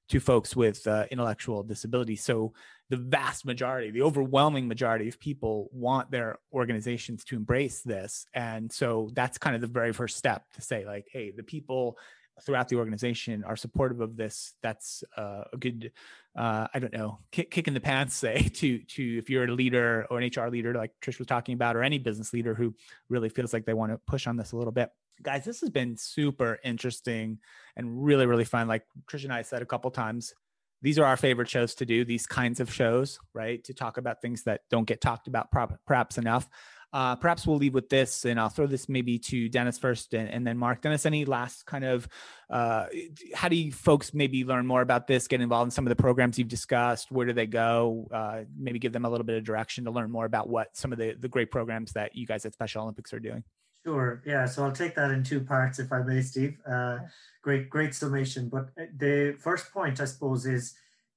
to 0.10 0.20
folks 0.20 0.56
with 0.56 0.88
uh, 0.88 1.06
intellectual 1.12 1.64
disabilities. 1.64 2.24
So 2.24 2.54
the 2.90 2.98
vast 2.98 3.46
majority, 3.46 3.92
the 3.92 4.02
overwhelming 4.02 4.68
majority 4.68 5.08
of 5.08 5.20
people 5.20 5.70
want 5.72 6.12
their 6.12 6.38
organizations 6.52 7.24
to 7.26 7.38
embrace 7.38 7.82
this. 7.82 8.26
And 8.34 8.70
so 8.72 9.10
that's 9.14 9.38
kind 9.38 9.56
of 9.56 9.62
the 9.62 9.68
very 9.68 9.94
first 9.94 10.18
step 10.18 10.44
to 10.56 10.62
say, 10.62 10.86
like, 10.86 11.08
hey, 11.10 11.32
the 11.32 11.44
people 11.44 11.98
throughout 12.46 12.70
the 12.70 12.76
organization 12.76 13.44
are 13.44 13.56
supportive 13.56 14.02
of 14.02 14.16
this. 14.18 14.54
That's 14.62 15.04
uh, 15.18 15.44
a 15.54 15.58
good, 15.58 15.92
uh, 16.36 16.68
I 16.74 16.80
don't 16.80 16.94
know, 16.94 17.20
kick, 17.32 17.52
kick 17.52 17.68
in 17.68 17.74
the 17.74 17.80
pants, 17.80 18.16
say, 18.16 18.44
to 18.56 18.80
to 18.80 19.18
if 19.18 19.30
you're 19.30 19.46
a 19.46 19.52
leader 19.52 20.06
or 20.10 20.20
an 20.20 20.30
HR 20.36 20.50
leader, 20.50 20.74
like 20.74 20.92
Trish 21.02 21.20
was 21.20 21.28
talking 21.28 21.54
about, 21.54 21.76
or 21.76 21.84
any 21.84 21.98
business 21.98 22.34
leader 22.34 22.54
who 22.54 22.76
really 23.10 23.30
feels 23.30 23.54
like 23.54 23.66
they 23.66 23.74
want 23.74 23.92
to 23.92 23.98
push 24.08 24.28
on 24.28 24.38
this 24.38 24.52
a 24.52 24.58
little 24.58 24.74
bit. 24.74 24.90
Guys 25.22 25.46
this 25.46 25.62
has 25.62 25.70
been 25.70 25.96
super 25.98 26.60
interesting 26.64 27.40
and 27.76 28.04
really 28.04 28.26
really 28.26 28.46
fun. 28.46 28.68
Like 28.68 28.84
trish 29.08 29.24
and 29.24 29.34
i 29.34 29.44
said 29.44 29.62
a 29.62 29.68
couple 29.68 29.92
times 29.92 30.34
these 30.82 30.98
are 30.98 31.06
our 31.06 31.18
favorite 31.18 31.48
shows 31.48 31.76
to 31.76 31.86
do 31.86 32.04
these 32.04 32.26
kinds 32.26 32.60
of 32.60 32.74
shows 32.74 33.20
right? 33.34 33.64
To 33.66 33.74
talk 33.74 33.98
about 33.98 34.22
things 34.22 34.44
that 34.44 34.62
don't 34.70 34.88
get 34.88 35.00
talked 35.00 35.28
about 35.28 35.50
perhaps 35.86 36.18
enough 36.18 36.50
uh, 36.94 37.16
perhaps 37.16 37.48
we'll 37.48 37.58
leave 37.58 37.74
with 37.74 37.90
this 37.90 38.26
and 38.26 38.40
i'll 38.40 38.50
throw 38.50 38.68
this 38.68 38.90
maybe 38.90 39.18
to 39.18 39.50
denis 39.50 39.78
first 39.78 40.14
and, 40.14 40.30
and 40.30 40.46
then 40.46 40.58
mark 40.58 40.82
denis 40.82 41.06
any 41.06 41.26
last 41.26 41.66
kind 41.66 41.84
of 41.86 42.08
uh, 42.50 42.86
how 43.34 43.48
do 43.48 43.56
you 43.56 43.72
folks 43.72 44.14
maybe 44.14 44.44
learn 44.44 44.66
more 44.66 44.82
about 44.82 45.08
this 45.08 45.28
get 45.28 45.42
involved 45.42 45.68
in 45.68 45.72
some 45.72 45.86
of 45.86 45.90
the 45.90 45.96
programs 45.96 46.38
you've 46.38 46.48
discussed 46.48 47.12
where 47.12 47.26
do 47.26 47.34
they 47.34 47.48
go 47.48 48.08
uh, 48.12 48.42
maybe 48.58 48.80
give 48.80 48.94
them 48.94 49.06
a 49.06 49.10
little 49.10 49.26
bit 49.26 49.38
of 49.38 49.44
direction 49.44 49.86
to 49.86 49.92
learn 49.92 50.12
more 50.12 50.26
about 50.26 50.50
what 50.50 50.76
some 50.76 50.92
of 50.92 50.98
the, 50.98 51.16
the 51.20 51.30
great 51.30 51.52
programs 51.52 51.94
that 51.94 52.16
you 52.16 52.26
guys 52.26 52.46
at 52.46 52.54
special 52.54 52.84
olympics 52.84 53.14
are 53.14 53.20
doing 53.20 53.44
Sure. 53.84 54.22
Yeah. 54.26 54.46
So 54.46 54.64
I'll 54.64 54.72
take 54.72 54.96
that 54.96 55.12
in 55.12 55.24
two 55.24 55.42
parts, 55.42 55.80
if 55.80 55.92
I 55.92 56.04
may, 56.04 56.22
Steve. 56.22 56.58
Uh, 56.70 57.00
great, 57.42 57.70
great 57.70 57.96
summation. 57.96 58.48
But 58.48 58.70
uh, 58.80 58.86
the 58.96 59.36
first 59.40 59.72
point, 59.74 60.00
I 60.00 60.06
suppose, 60.06 60.46
is, 60.46 60.76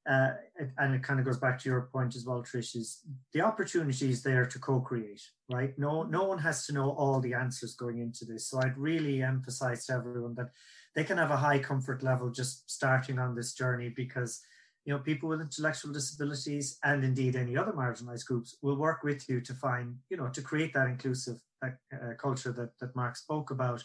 uh, 0.08 0.32
and 0.78 0.94
it 0.94 1.02
kind 1.02 1.18
of 1.18 1.24
goes 1.24 1.38
back 1.38 1.58
to 1.60 1.68
your 1.68 1.88
point 1.92 2.14
as 2.14 2.26
well, 2.26 2.42
Trish, 2.42 2.76
is 2.76 3.00
the 3.32 3.40
opportunity 3.40 4.10
is 4.10 4.22
there 4.22 4.44
to 4.44 4.58
co-create, 4.58 5.22
right? 5.50 5.76
No, 5.78 6.02
no 6.02 6.24
one 6.24 6.38
has 6.38 6.66
to 6.66 6.72
know 6.72 6.90
all 6.90 7.20
the 7.20 7.34
answers 7.34 7.74
going 7.74 7.98
into 7.98 8.24
this. 8.24 8.48
So 8.48 8.60
I'd 8.60 8.76
really 8.76 9.22
emphasize 9.22 9.86
to 9.86 9.94
everyone 9.94 10.34
that 10.34 10.50
they 10.94 11.04
can 11.04 11.18
have 11.18 11.30
a 11.30 11.36
high 11.36 11.58
comfort 11.58 12.02
level 12.02 12.30
just 12.30 12.70
starting 12.70 13.18
on 13.18 13.34
this 13.34 13.54
journey 13.54 13.88
because 13.88 14.40
you 14.84 14.92
know 14.92 14.98
people 14.98 15.30
with 15.30 15.40
intellectual 15.40 15.92
disabilities 15.92 16.78
and 16.84 17.02
indeed 17.02 17.34
any 17.34 17.56
other 17.56 17.72
marginalized 17.72 18.26
groups 18.26 18.58
will 18.60 18.76
work 18.76 19.02
with 19.02 19.26
you 19.28 19.40
to 19.40 19.54
find 19.54 19.96
you 20.10 20.16
know 20.18 20.28
to 20.28 20.42
create 20.42 20.74
that 20.74 20.88
inclusive 20.88 21.40
uh, 21.64 22.14
culture 22.18 22.52
that, 22.52 22.78
that 22.80 22.94
Mark 22.94 23.16
spoke 23.16 23.50
about. 23.50 23.82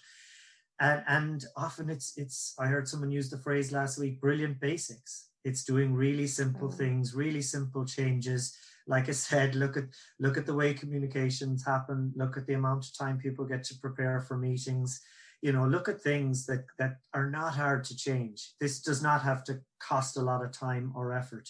And, 0.79 1.03
and 1.07 1.45
often 1.57 1.89
it's, 1.89 2.13
it's, 2.17 2.55
I 2.59 2.67
heard 2.67 2.87
someone 2.87 3.11
use 3.11 3.29
the 3.29 3.37
phrase 3.37 3.71
last 3.71 3.99
week, 3.99 4.21
brilliant 4.21 4.59
basics. 4.59 5.28
It's 5.43 5.63
doing 5.63 5.93
really 5.93 6.27
simple 6.27 6.69
mm. 6.69 6.77
things, 6.77 7.15
really 7.15 7.41
simple 7.41 7.85
changes. 7.85 8.55
Like 8.87 9.09
I 9.09 9.13
said, 9.13 9.55
look 9.55 9.77
at 9.77 9.85
look 10.19 10.37
at 10.37 10.45
the 10.45 10.53
way 10.53 10.73
communications 10.73 11.65
happen. 11.65 12.13
Look 12.15 12.37
at 12.37 12.47
the 12.47 12.53
amount 12.53 12.85
of 12.85 12.97
time 12.97 13.17
people 13.17 13.45
get 13.45 13.63
to 13.65 13.79
prepare 13.79 14.21
for 14.21 14.37
meetings. 14.37 15.01
You 15.41 15.53
know, 15.53 15.65
look 15.65 15.87
at 15.87 16.01
things 16.01 16.45
that 16.47 16.65
that 16.77 16.97
are 17.13 17.29
not 17.29 17.53
hard 17.53 17.83
to 17.85 17.95
change. 17.95 18.51
This 18.59 18.81
does 18.81 19.01
not 19.01 19.21
have 19.21 19.43
to 19.45 19.61
cost 19.79 20.17
a 20.17 20.21
lot 20.21 20.43
of 20.43 20.51
time 20.51 20.91
or 20.95 21.13
effort 21.13 21.49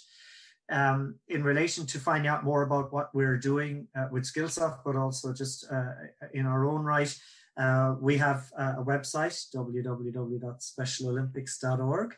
um, 0.69 1.15
in 1.27 1.43
relation 1.43 1.85
to 1.87 1.99
finding 1.99 2.29
out 2.29 2.43
more 2.43 2.61
about 2.63 2.93
what 2.93 3.09
we're 3.13 3.37
doing 3.37 3.87
uh, 3.97 4.07
with 4.11 4.23
Skillsoft, 4.23 4.79
but 4.85 4.95
also 4.95 5.33
just 5.33 5.65
uh, 5.71 5.91
in 6.33 6.45
our 6.45 6.65
own 6.65 6.83
right. 6.83 7.13
Uh, 7.57 7.95
we 7.99 8.15
have 8.17 8.49
a 8.57 8.83
website, 8.83 9.47
www.specialolympics.org. 9.53 12.15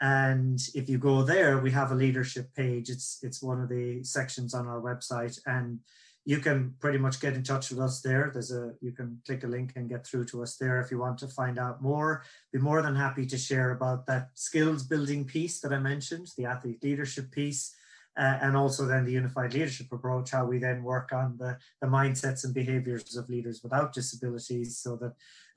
And 0.00 0.60
if 0.74 0.88
you 0.88 0.98
go 0.98 1.22
there, 1.22 1.58
we 1.58 1.70
have 1.70 1.90
a 1.90 1.94
leadership 1.94 2.54
page. 2.54 2.90
It's, 2.90 3.18
it's 3.22 3.42
one 3.42 3.60
of 3.60 3.68
the 3.68 4.02
sections 4.02 4.52
on 4.54 4.66
our 4.66 4.80
website. 4.80 5.38
And 5.46 5.80
you 6.26 6.38
can 6.38 6.74
pretty 6.80 6.98
much 6.98 7.20
get 7.20 7.34
in 7.34 7.44
touch 7.44 7.70
with 7.70 7.78
us 7.78 8.00
there. 8.00 8.30
There's 8.32 8.50
a 8.50 8.74
you 8.80 8.90
can 8.90 9.22
click 9.24 9.44
a 9.44 9.46
link 9.46 9.72
and 9.76 9.88
get 9.88 10.04
through 10.04 10.24
to 10.26 10.42
us 10.42 10.56
there 10.56 10.80
if 10.80 10.90
you 10.90 10.98
want 10.98 11.18
to 11.18 11.28
find 11.28 11.56
out 11.56 11.80
more. 11.80 12.24
Be 12.52 12.58
more 12.58 12.82
than 12.82 12.96
happy 12.96 13.26
to 13.26 13.38
share 13.38 13.70
about 13.70 14.06
that 14.06 14.30
skills 14.34 14.82
building 14.82 15.24
piece 15.24 15.60
that 15.60 15.72
I 15.72 15.78
mentioned, 15.78 16.28
the 16.36 16.46
athlete 16.46 16.82
leadership 16.82 17.30
piece, 17.30 17.76
uh, 18.16 18.38
and 18.40 18.56
also 18.56 18.86
then 18.86 19.04
the 19.04 19.12
unified 19.12 19.52
leadership 19.52 19.86
approach, 19.92 20.30
how 20.30 20.44
we 20.44 20.58
then 20.58 20.82
work 20.82 21.12
on 21.12 21.36
the, 21.38 21.56
the 21.80 21.86
mindsets 21.86 22.44
and 22.44 22.54
behaviors 22.54 23.16
of 23.16 23.28
leaders 23.28 23.62
without 23.62 23.92
disabilities, 23.92 24.78
so 24.78 24.96
that 24.96 25.12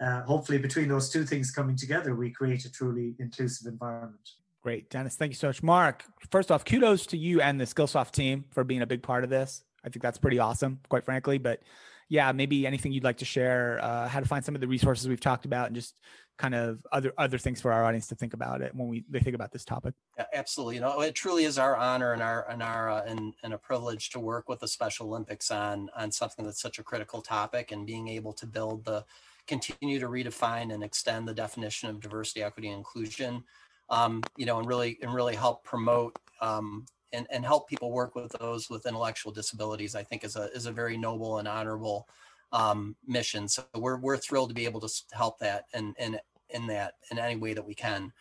uh, 0.06 0.24
hopefully 0.24 0.58
between 0.58 0.88
those 0.88 1.10
two 1.10 1.24
things 1.24 1.52
coming 1.52 1.76
together, 1.76 2.16
we 2.16 2.30
create 2.30 2.66
a 2.66 2.72
truly 2.72 3.16
inclusive 3.20 3.72
environment. 3.72 4.30
Great, 4.62 4.90
Denis. 4.90 5.16
Thank 5.16 5.32
you 5.32 5.38
so 5.38 5.48
much. 5.48 5.64
Mark, 5.64 6.04
first 6.32 6.52
off, 6.52 6.66
kudos 6.66 7.06
to 7.08 7.18
you 7.18 7.42
and 7.42 7.60
the 7.60 7.66
Skillsoft 7.66 8.12
team 8.12 8.44
for 8.52 8.64
being 8.64 8.82
a 8.82 8.88
big 8.88 9.02
part 9.02 9.24
of 9.24 9.30
this. 9.30 9.64
I 9.86 9.90
think 9.90 10.04
that's 10.04 10.18
pretty 10.18 10.40
awesome, 10.40 10.80
quite 10.90 11.06
frankly. 11.06 11.38
But 11.38 11.62
yeah, 12.10 12.32
maybe 12.32 12.66
anything 12.66 12.92
you'd 12.92 13.04
like 13.04 13.18
to 13.18 13.26
share, 13.26 13.80
uh, 13.84 14.08
how 14.08 14.20
to 14.20 14.26
find 14.26 14.44
some 14.44 14.56
of 14.56 14.62
the 14.62 14.68
resources 14.68 15.08
we've 15.08 15.20
talked 15.20 15.46
about, 15.46 15.68
and 15.68 15.76
just 15.76 15.96
kind 16.40 16.56
of 16.56 16.80
other 16.92 17.14
other 17.18 17.38
things 17.38 17.62
for 17.62 17.72
our 17.72 17.86
audience 17.86 18.08
to 18.08 18.16
think 18.16 18.34
about 18.34 18.62
it 18.62 18.74
when 18.74 18.88
we 18.88 19.06
they 19.10 19.20
think 19.20 19.36
about 19.36 19.52
this 19.52 19.64
topic. 19.64 19.94
Yeah, 20.18 20.26
absolutely. 20.34 20.76
You 20.76 20.82
know, 20.82 21.02
it 21.02 21.14
truly 21.14 21.44
is 21.44 21.60
our 21.60 21.76
honor 21.78 22.14
and 22.14 22.22
our 22.22 22.50
and 22.50 22.64
our 22.64 22.90
uh, 22.90 23.04
and, 23.06 23.34
and 23.44 23.54
a 23.54 23.58
privilege 23.60 24.10
to 24.12 24.20
work 24.20 24.50
with 24.50 24.60
the 24.60 24.68
Special 24.68 25.08
Olympics 25.08 25.52
on 25.52 25.90
on 25.96 26.12
something 26.12 26.44
that's 26.44 26.62
such 26.62 26.80
a 26.80 26.84
critical 26.84 27.22
topic 27.22 27.72
and 27.72 27.86
being 27.86 28.08
able 28.08 28.34
to 28.34 28.48
build 28.48 28.86
the 28.86 29.06
continue 29.46 30.00
to 30.00 30.08
redefine 30.08 30.74
and 30.74 30.84
extend 30.84 31.28
the 31.28 31.34
definition 31.34 31.90
of 31.90 32.00
diversity, 32.00 32.42
equity, 32.42 32.70
and 32.70 32.78
inclusion. 32.78 33.44
Um, 33.92 34.24
you 34.36 34.48
know, 34.48 34.58
and 34.58 34.68
really 34.68 34.98
and 35.04 35.14
really 35.14 35.36
help 35.36 35.64
promote 35.64 36.18
um, 36.42 36.86
and, 37.14 37.28
and 37.32 37.46
help 37.46 37.68
people 37.68 37.92
work 37.92 38.16
with 38.16 38.32
those 38.40 38.70
with 38.70 38.86
intellectual 38.86 39.32
disabilities. 39.32 39.96
I 39.96 40.04
think 40.04 40.24
is 40.24 40.36
a 40.36 40.52
is 40.54 40.66
a 40.66 40.72
very 40.72 40.98
noble 40.98 41.38
and 41.38 41.48
honorable 41.48 42.08
um, 42.52 42.96
mission. 43.08 43.48
So 43.48 43.64
we're 43.76 43.98
we're 43.98 44.18
thrilled 44.18 44.50
to 44.50 44.56
be 44.56 44.66
able 44.66 44.82
to 44.82 44.90
help 45.12 45.40
that 45.40 45.66
and 45.74 45.96
and 46.00 46.20
in 46.50 46.68
that 46.68 46.96
in 47.12 47.20
any 47.20 47.36
way 47.36 47.54
that 47.54 47.66
we 47.66 47.76
can. 47.76 48.12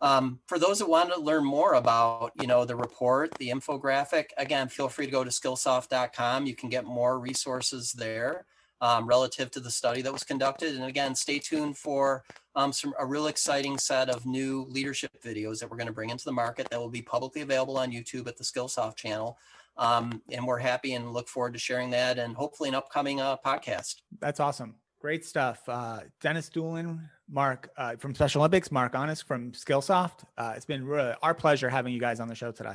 Um, 0.00 0.38
for 0.46 0.58
those 0.58 0.78
that 0.78 0.88
want 0.88 1.12
to 1.12 1.20
learn 1.20 1.44
more 1.44 1.74
about, 1.74 2.30
you 2.40 2.46
know, 2.46 2.64
the 2.64 2.76
report, 2.76 3.34
the 3.38 3.48
infographic, 3.48 4.26
again, 4.36 4.68
feel 4.68 4.88
free 4.88 5.06
to 5.06 5.12
go 5.12 5.24
to 5.24 5.30
skillsoft.com. 5.30 6.46
You 6.46 6.54
can 6.54 6.68
get 6.68 6.84
more 6.84 7.18
resources 7.18 7.92
there 7.92 8.46
um, 8.80 9.06
relative 9.06 9.50
to 9.52 9.60
the 9.60 9.70
study 9.70 10.02
that 10.02 10.12
was 10.12 10.22
conducted. 10.22 10.76
And 10.76 10.84
again, 10.84 11.16
stay 11.16 11.40
tuned 11.40 11.78
for 11.78 12.22
um, 12.58 12.72
some 12.72 12.92
a 12.98 13.06
real 13.06 13.28
exciting 13.28 13.78
set 13.78 14.10
of 14.10 14.26
new 14.26 14.66
leadership 14.68 15.12
videos 15.24 15.60
that 15.60 15.70
we're 15.70 15.76
going 15.76 15.86
to 15.86 15.92
bring 15.92 16.10
into 16.10 16.24
the 16.24 16.32
market 16.32 16.68
that 16.70 16.80
will 16.80 16.88
be 16.88 17.00
publicly 17.00 17.42
available 17.42 17.78
on 17.78 17.92
YouTube 17.92 18.26
at 18.26 18.36
the 18.36 18.42
Skillsoft 18.42 18.96
channel. 18.96 19.38
Um, 19.76 20.20
and 20.32 20.44
we're 20.44 20.58
happy 20.58 20.94
and 20.94 21.12
look 21.12 21.28
forward 21.28 21.52
to 21.52 21.58
sharing 21.60 21.90
that 21.90 22.18
and 22.18 22.34
hopefully 22.34 22.68
an 22.68 22.74
upcoming 22.74 23.20
uh, 23.20 23.36
podcast. 23.46 24.02
That's 24.18 24.40
awesome. 24.40 24.74
Great 25.00 25.24
stuff. 25.24 25.60
Uh, 25.68 26.00
Denis 26.20 26.48
Doolan, 26.48 27.08
Mark 27.30 27.70
uh, 27.76 27.94
from 27.94 28.12
Special 28.12 28.40
Olympics, 28.40 28.72
Mark 28.72 28.94
Onisk 28.94 29.24
from 29.24 29.52
Skillsoft. 29.52 30.24
Uh, 30.36 30.54
it's 30.56 30.66
been 30.66 30.84
really 30.84 31.14
our 31.22 31.34
pleasure 31.34 31.68
having 31.68 31.94
you 31.94 32.00
guys 32.00 32.18
on 32.18 32.26
the 32.26 32.34
show 32.34 32.50
today. 32.50 32.74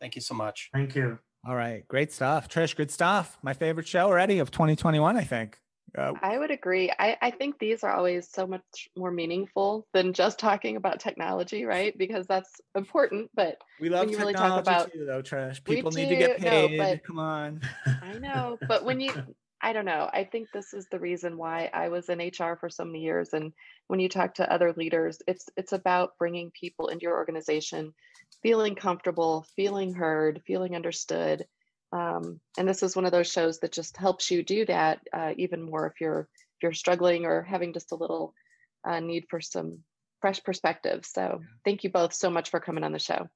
Thank 0.00 0.16
you 0.16 0.22
so 0.22 0.34
much. 0.34 0.70
Thank 0.72 0.96
you. 0.96 1.20
All 1.46 1.54
right. 1.54 1.86
Great 1.86 2.12
stuff. 2.12 2.48
Trish, 2.48 2.74
good 2.74 2.90
stuff. 2.90 3.38
My 3.42 3.52
favorite 3.52 3.86
show 3.86 4.08
already 4.08 4.40
of 4.40 4.50
2021, 4.50 5.16
I 5.16 5.22
think. 5.22 5.60
Uh, 5.96 6.12
I 6.22 6.38
would 6.38 6.50
agree. 6.50 6.90
I, 6.98 7.16
I 7.20 7.30
think 7.30 7.58
these 7.58 7.82
are 7.82 7.92
always 7.92 8.28
so 8.30 8.46
much 8.46 8.88
more 8.96 9.10
meaningful 9.10 9.86
than 9.92 10.12
just 10.12 10.38
talking 10.38 10.76
about 10.76 11.00
technology, 11.00 11.64
right? 11.64 11.96
Because 11.96 12.26
that's 12.26 12.60
important. 12.74 13.30
But 13.34 13.58
we 13.80 13.88
love 13.88 14.00
when 14.00 14.10
you 14.10 14.18
really 14.18 14.34
talk 14.34 14.60
about 14.60 14.92
too, 14.92 15.04
though, 15.04 15.22
Trish. 15.22 15.62
People 15.64 15.90
need 15.90 16.08
to 16.08 16.16
get 16.16 16.38
paid. 16.38 16.78
No, 16.78 16.84
but, 16.84 17.04
Come 17.04 17.18
on. 17.18 17.60
I 17.86 18.18
know, 18.18 18.58
but 18.68 18.84
when 18.84 19.00
you 19.00 19.12
I 19.62 19.72
don't 19.72 19.84
know. 19.84 20.08
I 20.12 20.24
think 20.24 20.50
this 20.52 20.72
is 20.72 20.86
the 20.90 20.98
reason 20.98 21.36
why 21.36 21.70
I 21.72 21.90
was 21.90 22.08
in 22.08 22.18
HR 22.18 22.56
for 22.56 22.70
so 22.70 22.84
many 22.84 23.00
years. 23.00 23.34
And 23.34 23.52
when 23.88 24.00
you 24.00 24.08
talk 24.08 24.34
to 24.34 24.50
other 24.50 24.72
leaders, 24.72 25.20
it's 25.26 25.50
it's 25.56 25.72
about 25.72 26.16
bringing 26.18 26.50
people 26.50 26.88
into 26.88 27.02
your 27.02 27.16
organization, 27.16 27.92
feeling 28.42 28.74
comfortable, 28.74 29.46
feeling 29.56 29.92
heard, 29.92 30.42
feeling 30.46 30.74
understood. 30.74 31.46
Um, 31.92 32.40
and 32.56 32.68
this 32.68 32.82
is 32.82 32.94
one 32.94 33.04
of 33.04 33.12
those 33.12 33.30
shows 33.30 33.58
that 33.60 33.72
just 33.72 33.96
helps 33.96 34.30
you 34.30 34.42
do 34.42 34.64
that 34.66 35.00
uh, 35.12 35.32
even 35.36 35.62
more 35.62 35.86
if 35.86 36.00
you're 36.00 36.20
if 36.20 36.62
you're 36.62 36.72
struggling 36.72 37.24
or 37.24 37.42
having 37.42 37.72
just 37.72 37.92
a 37.92 37.96
little 37.96 38.34
uh, 38.84 39.00
need 39.00 39.26
for 39.28 39.40
some 39.40 39.78
fresh 40.20 40.42
perspective. 40.44 41.04
So 41.04 41.40
thank 41.64 41.82
you 41.82 41.90
both 41.90 42.12
so 42.12 42.30
much 42.30 42.50
for 42.50 42.60
coming 42.60 42.84
on 42.84 42.92
the 42.92 42.98
show 42.98 43.28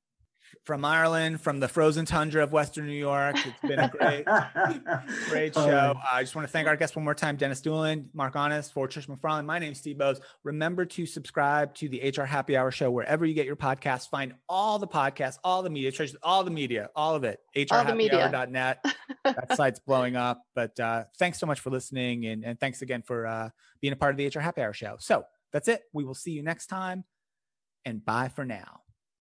from 0.64 0.84
Ireland, 0.84 1.40
from 1.40 1.60
the 1.60 1.68
frozen 1.68 2.04
tundra 2.04 2.42
of 2.42 2.52
Western 2.52 2.86
New 2.86 2.92
York. 2.92 3.36
It's 3.36 3.60
been 3.60 3.78
a 3.78 3.88
great, 3.88 4.24
great 5.28 5.54
show. 5.54 5.94
I 6.10 6.22
just 6.22 6.34
want 6.34 6.46
to 6.46 6.52
thank 6.52 6.68
our 6.68 6.76
guests 6.76 6.96
one 6.96 7.04
more 7.04 7.14
time, 7.14 7.36
Denis 7.36 7.60
Doolan, 7.60 8.10
Mark 8.12 8.34
Onisk, 8.34 8.72
for 8.72 8.88
Trish 8.88 9.06
McFarlane. 9.06 9.44
My 9.44 9.58
name 9.58 9.72
is 9.72 9.78
Steve 9.78 9.96
Boese. 9.96 10.20
Remember 10.42 10.84
to 10.84 11.06
subscribe 11.06 11.74
to 11.76 11.88
the 11.88 12.12
HR 12.16 12.24
Happy 12.24 12.56
Hour 12.56 12.70
show 12.70 12.90
wherever 12.90 13.24
you 13.24 13.34
get 13.34 13.46
your 13.46 13.56
podcasts. 13.56 14.08
Find 14.08 14.34
all 14.48 14.78
the 14.78 14.88
podcasts, 14.88 15.38
all 15.42 15.62
the 15.62 15.70
media, 15.70 15.90
Trish, 15.90 16.14
all 16.22 16.44
the 16.44 16.50
media, 16.50 16.90
all 16.94 17.14
of 17.14 17.24
it. 17.24 17.40
HRHappyHour.net. 17.56 18.84
that 19.24 19.56
site's 19.56 19.80
blowing 19.80 20.16
up. 20.16 20.42
But 20.54 20.78
uh, 20.78 21.04
thanks 21.18 21.38
so 21.38 21.46
much 21.46 21.60
for 21.60 21.70
listening. 21.70 22.26
And, 22.26 22.44
and 22.44 22.60
thanks 22.60 22.82
again 22.82 23.02
for 23.02 23.26
uh, 23.26 23.50
being 23.80 23.92
a 23.92 23.96
part 23.96 24.12
of 24.12 24.16
the 24.16 24.26
HR 24.26 24.42
Happy 24.42 24.62
Hour 24.62 24.72
show. 24.72 24.96
So 24.98 25.24
that's 25.52 25.68
it. 25.68 25.82
We 25.92 26.04
will 26.04 26.14
see 26.14 26.32
you 26.32 26.42
next 26.42 26.66
time. 26.66 27.04
And 27.84 28.04
bye 28.04 28.28
for 28.28 28.44
now. 28.44 28.83